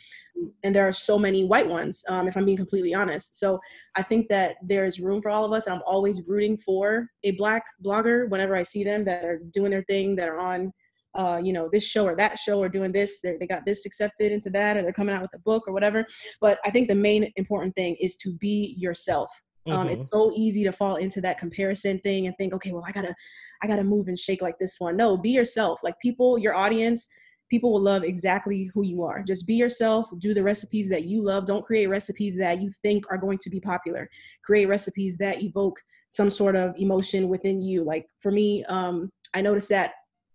and 0.64 0.74
there 0.74 0.86
are 0.86 0.92
so 0.92 1.18
many 1.18 1.44
white 1.44 1.68
ones 1.68 2.02
um, 2.08 2.26
if 2.26 2.36
i'm 2.36 2.44
being 2.44 2.56
completely 2.56 2.92
honest 2.92 3.38
so 3.38 3.60
i 3.94 4.02
think 4.02 4.28
that 4.28 4.56
there's 4.62 4.98
room 4.98 5.22
for 5.22 5.30
all 5.30 5.44
of 5.44 5.52
us 5.52 5.66
and 5.66 5.76
i'm 5.76 5.82
always 5.86 6.20
rooting 6.26 6.56
for 6.56 7.08
a 7.22 7.30
black 7.32 7.62
blogger 7.84 8.28
whenever 8.30 8.56
i 8.56 8.62
see 8.62 8.82
them 8.82 9.04
that 9.04 9.24
are 9.24 9.40
doing 9.52 9.70
their 9.70 9.84
thing 9.84 10.16
that 10.16 10.28
are 10.28 10.40
on 10.40 10.72
uh, 11.14 11.40
you 11.42 11.52
know, 11.52 11.68
this 11.72 11.84
show 11.84 12.04
or 12.04 12.14
that 12.14 12.38
show 12.38 12.60
or 12.60 12.68
doing 12.68 12.92
this, 12.92 13.20
they 13.20 13.36
got 13.48 13.66
this 13.66 13.84
accepted 13.84 14.30
into 14.30 14.48
that, 14.48 14.76
or 14.76 14.82
they're 14.82 14.92
coming 14.92 15.12
out 15.12 15.22
with 15.22 15.34
a 15.34 15.40
book 15.40 15.64
or 15.66 15.72
whatever. 15.72 16.06
But 16.40 16.60
I 16.64 16.70
think 16.70 16.86
the 16.86 16.94
main 16.94 17.32
important 17.34 17.74
thing 17.74 17.96
is 18.00 18.14
to 18.18 18.32
be 18.34 18.76
yourself. 18.78 19.28
Um, 19.72 19.88
mm-hmm. 19.88 20.02
It's 20.02 20.10
so 20.10 20.32
easy 20.34 20.64
to 20.64 20.72
fall 20.72 20.96
into 20.96 21.20
that 21.22 21.38
comparison 21.38 21.98
thing 22.00 22.26
and 22.26 22.36
think, 22.36 22.52
okay, 22.54 22.72
well, 22.72 22.84
I 22.86 22.92
gotta, 22.92 23.14
I 23.62 23.66
gotta 23.66 23.84
move 23.84 24.08
and 24.08 24.18
shake 24.18 24.42
like 24.42 24.58
this 24.58 24.76
one. 24.78 24.96
No, 24.96 25.16
be 25.16 25.30
yourself. 25.30 25.80
Like 25.82 25.98
people, 26.00 26.38
your 26.38 26.54
audience, 26.54 27.08
people 27.50 27.72
will 27.72 27.82
love 27.82 28.04
exactly 28.04 28.70
who 28.72 28.84
you 28.84 29.02
are. 29.02 29.22
Just 29.22 29.46
be 29.46 29.54
yourself. 29.54 30.08
Do 30.18 30.32
the 30.32 30.42
recipes 30.42 30.88
that 30.88 31.04
you 31.04 31.22
love. 31.22 31.46
Don't 31.46 31.64
create 31.64 31.88
recipes 31.88 32.36
that 32.38 32.60
you 32.60 32.70
think 32.82 33.04
are 33.10 33.18
going 33.18 33.38
to 33.38 33.50
be 33.50 33.60
popular. 33.60 34.08
Create 34.44 34.66
recipes 34.66 35.16
that 35.18 35.42
evoke 35.42 35.78
some 36.08 36.30
sort 36.30 36.56
of 36.56 36.74
emotion 36.76 37.28
within 37.28 37.60
you. 37.60 37.84
Like 37.84 38.06
for 38.20 38.30
me, 38.30 38.64
um, 38.68 39.10
I 39.34 39.42
noticed 39.42 39.68
that 39.68 39.92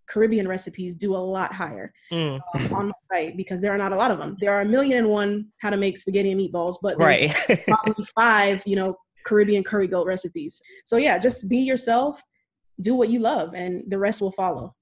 Caribbean 0.07 0.47
recipes 0.47 0.95
do 0.95 1.15
a 1.15 1.17
lot 1.17 1.53
higher 1.53 1.91
mm. 2.11 2.39
um, 2.55 2.73
on 2.73 2.87
my 2.87 2.93
site 3.11 3.37
because 3.37 3.61
there 3.61 3.73
are 3.73 3.77
not 3.77 3.91
a 3.91 3.95
lot 3.95 4.11
of 4.11 4.19
them. 4.19 4.37
There 4.39 4.51
are 4.51 4.61
a 4.61 4.65
million 4.65 4.99
and 4.99 5.09
one 5.09 5.47
how 5.61 5.69
to 5.69 5.77
make 5.77 5.97
spaghetti 5.97 6.31
and 6.31 6.39
meatballs, 6.39 6.75
but 6.81 6.97
there's 6.97 7.23
right. 7.49 7.63
probably 7.67 8.05
five, 8.15 8.61
you 8.65 8.75
know, 8.75 8.95
Caribbean 9.25 9.63
curry 9.63 9.87
goat 9.87 10.07
recipes. 10.07 10.61
So 10.85 10.97
yeah, 10.97 11.17
just 11.17 11.49
be 11.49 11.57
yourself, 11.57 12.21
do 12.79 12.95
what 12.95 13.09
you 13.09 13.19
love, 13.19 13.53
and 13.53 13.83
the 13.89 13.97
rest 13.97 14.21
will 14.21 14.31
follow. 14.31 14.75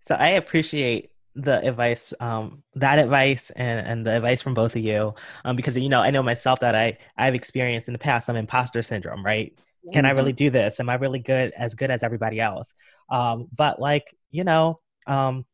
So 0.00 0.14
I 0.14 0.30
appreciate 0.30 1.10
the 1.34 1.64
advice, 1.64 2.12
um, 2.18 2.64
that 2.74 2.98
advice, 2.98 3.50
and, 3.50 3.86
and 3.86 4.06
the 4.06 4.16
advice 4.16 4.42
from 4.42 4.54
both 4.54 4.74
of 4.74 4.82
you, 4.82 5.14
um, 5.44 5.54
because 5.54 5.78
you 5.78 5.88
know 5.88 6.00
I 6.00 6.10
know 6.10 6.22
myself 6.22 6.60
that 6.60 6.74
I 6.74 6.98
I've 7.16 7.34
experienced 7.34 7.88
in 7.88 7.92
the 7.92 7.98
past 7.98 8.26
some 8.26 8.36
imposter 8.36 8.82
syndrome, 8.82 9.24
right? 9.24 9.56
Can 9.92 10.04
I 10.04 10.10
really 10.10 10.34
do 10.34 10.50
this? 10.50 10.80
Am 10.80 10.90
I 10.90 10.96
really 10.96 11.18
good 11.18 11.52
as 11.56 11.74
good 11.74 11.90
as 11.90 12.02
everybody 12.02 12.40
else? 12.40 12.74
Um, 13.10 13.48
but 13.54 13.80
like 13.80 14.14
you 14.30 14.44
know, 14.44 14.80
um, 15.06 15.46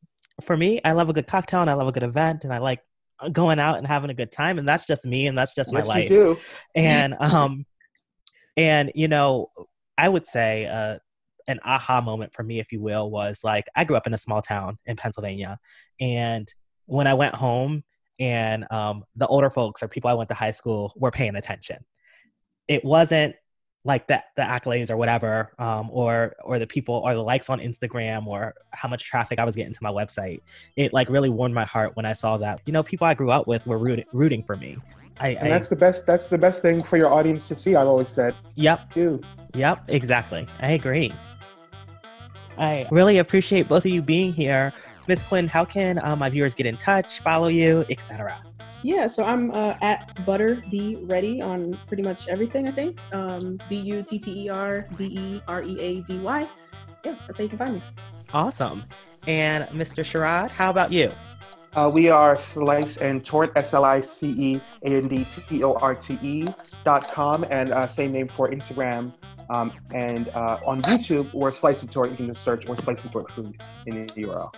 for 0.42 0.56
me, 0.56 0.80
I 0.84 0.92
love 0.92 1.08
a 1.08 1.12
good 1.12 1.26
cocktail 1.26 1.60
and 1.60 1.70
I 1.70 1.74
love 1.74 1.86
a 1.86 1.92
good 1.92 2.02
event 2.02 2.44
and 2.44 2.52
I 2.52 2.58
like 2.58 2.80
going 3.30 3.60
out 3.60 3.78
and 3.78 3.86
having 3.86 4.10
a 4.10 4.14
good 4.14 4.32
time 4.32 4.58
and 4.58 4.66
that's 4.66 4.86
just 4.86 5.04
me 5.04 5.26
and 5.28 5.38
that's 5.38 5.54
just 5.54 5.72
yes, 5.72 5.86
my 5.86 5.88
life. 5.88 6.10
You 6.10 6.16
do. 6.16 6.38
And 6.74 7.14
um 7.20 7.66
and 8.56 8.92
you 8.94 9.08
know, 9.08 9.50
I 9.96 10.08
would 10.08 10.26
say 10.26 10.66
uh 10.66 10.98
an 11.46 11.60
aha 11.64 12.00
moment 12.00 12.32
for 12.32 12.42
me, 12.42 12.58
if 12.58 12.72
you 12.72 12.80
will, 12.80 13.10
was 13.10 13.44
like 13.44 13.66
I 13.74 13.84
grew 13.84 13.96
up 13.96 14.06
in 14.06 14.14
a 14.14 14.18
small 14.18 14.42
town 14.42 14.78
in 14.86 14.96
Pennsylvania. 14.96 15.58
And 16.00 16.52
when 16.86 17.06
I 17.06 17.14
went 17.14 17.34
home 17.34 17.84
and 18.18 18.70
um, 18.70 19.04
the 19.16 19.26
older 19.26 19.50
folks 19.50 19.82
or 19.82 19.88
people 19.88 20.10
I 20.10 20.14
went 20.14 20.28
to 20.30 20.34
high 20.34 20.52
school 20.52 20.92
were 20.96 21.10
paying 21.10 21.36
attention, 21.36 21.84
it 22.68 22.84
wasn't 22.84 23.34
like 23.86 24.06
the, 24.08 24.22
the 24.36 24.42
accolades 24.42 24.90
or 24.90 24.96
whatever 24.96 25.52
um, 25.58 25.90
or 25.90 26.34
or 26.42 26.58
the 26.58 26.66
people 26.66 27.02
or 27.04 27.14
the 27.14 27.22
likes 27.22 27.50
on 27.50 27.60
instagram 27.60 28.26
or 28.26 28.54
how 28.70 28.88
much 28.88 29.04
traffic 29.04 29.38
i 29.38 29.44
was 29.44 29.54
getting 29.54 29.74
to 29.74 29.82
my 29.82 29.90
website 29.90 30.40
it 30.76 30.92
like 30.92 31.08
really 31.10 31.28
warmed 31.28 31.54
my 31.54 31.66
heart 31.66 31.94
when 31.94 32.06
i 32.06 32.12
saw 32.12 32.38
that 32.38 32.60
you 32.64 32.72
know 32.72 32.82
people 32.82 33.06
i 33.06 33.12
grew 33.12 33.30
up 33.30 33.46
with 33.46 33.66
were 33.66 33.78
rooting, 33.78 34.06
rooting 34.12 34.42
for 34.42 34.56
me 34.56 34.78
I, 35.20 35.30
and 35.30 35.50
that's 35.50 35.68
the 35.68 35.76
best 35.76 36.06
that's 36.06 36.28
the 36.28 36.38
best 36.38 36.62
thing 36.62 36.82
for 36.82 36.96
your 36.96 37.12
audience 37.12 37.46
to 37.48 37.54
see 37.54 37.76
i've 37.76 37.86
always 37.86 38.08
said 38.08 38.34
yep 38.56 38.92
too 38.92 39.20
yep 39.54 39.84
exactly 39.88 40.46
i 40.60 40.72
agree 40.72 41.12
i 42.58 42.86
really 42.90 43.18
appreciate 43.18 43.68
both 43.68 43.84
of 43.84 43.90
you 43.90 44.02
being 44.02 44.32
here 44.32 44.72
miss 45.06 45.22
quinn 45.22 45.46
how 45.46 45.64
can 45.64 46.04
um, 46.04 46.18
my 46.18 46.28
viewers 46.28 46.54
get 46.54 46.66
in 46.66 46.76
touch 46.76 47.20
follow 47.20 47.48
you 47.48 47.84
etc 47.90 48.42
Yeah, 48.84 49.06
so 49.06 49.24
I'm 49.24 49.50
uh, 49.50 49.80
at 49.80 50.12
Butter 50.26 50.62
Be 50.70 50.96
Ready 51.00 51.40
on 51.40 51.72
pretty 51.86 52.02
much 52.02 52.28
everything. 52.28 52.68
I 52.68 52.70
think 52.70 53.00
um, 53.14 53.58
B 53.66 53.76
U 53.76 54.02
T 54.02 54.18
T 54.18 54.44
E 54.44 54.50
R 54.50 54.86
B 54.98 55.06
E 55.06 55.40
R 55.48 55.62
E 55.62 55.80
A 55.80 56.02
D 56.02 56.18
Y. 56.18 56.46
Yeah, 57.02 57.16
that's 57.26 57.38
how 57.38 57.44
you 57.44 57.48
can 57.48 57.56
find 57.56 57.74
me. 57.76 57.82
Awesome. 58.34 58.84
And 59.26 59.64
Mr. 59.68 60.04
Sharad, 60.04 60.50
how 60.50 60.68
about 60.68 60.92
you? 60.92 61.10
Uh, 61.74 61.90
we 61.92 62.08
are 62.08 62.36
Slice 62.36 62.98
and 62.98 63.24
Tort, 63.24 63.50
S 63.56 63.74
L 63.74 63.84
I 63.84 64.00
C 64.00 64.28
E 64.38 64.60
A 64.84 64.96
N 64.96 65.08
D 65.08 65.26
T 65.48 65.64
O 65.64 65.72
R 65.74 65.94
T 65.96 66.16
E 66.22 66.46
dot 66.84 67.10
com, 67.10 67.44
and 67.50 67.72
uh, 67.72 67.86
same 67.88 68.12
name 68.12 68.28
for 68.28 68.48
Instagram. 68.48 69.12
Um, 69.50 69.72
and 69.92 70.28
uh, 70.28 70.60
on 70.64 70.82
YouTube, 70.82 71.34
we're 71.34 71.50
Slice 71.50 71.82
and 71.82 71.90
Tort. 71.90 72.10
You 72.10 72.16
can 72.16 72.26
just 72.28 72.44
search 72.44 72.68
or 72.68 72.76
Slice 72.76 73.02
and 73.02 73.10
Tort 73.10 73.32
Food 73.32 73.60
in 73.86 74.06
the 74.06 74.12
URL. 74.12 74.54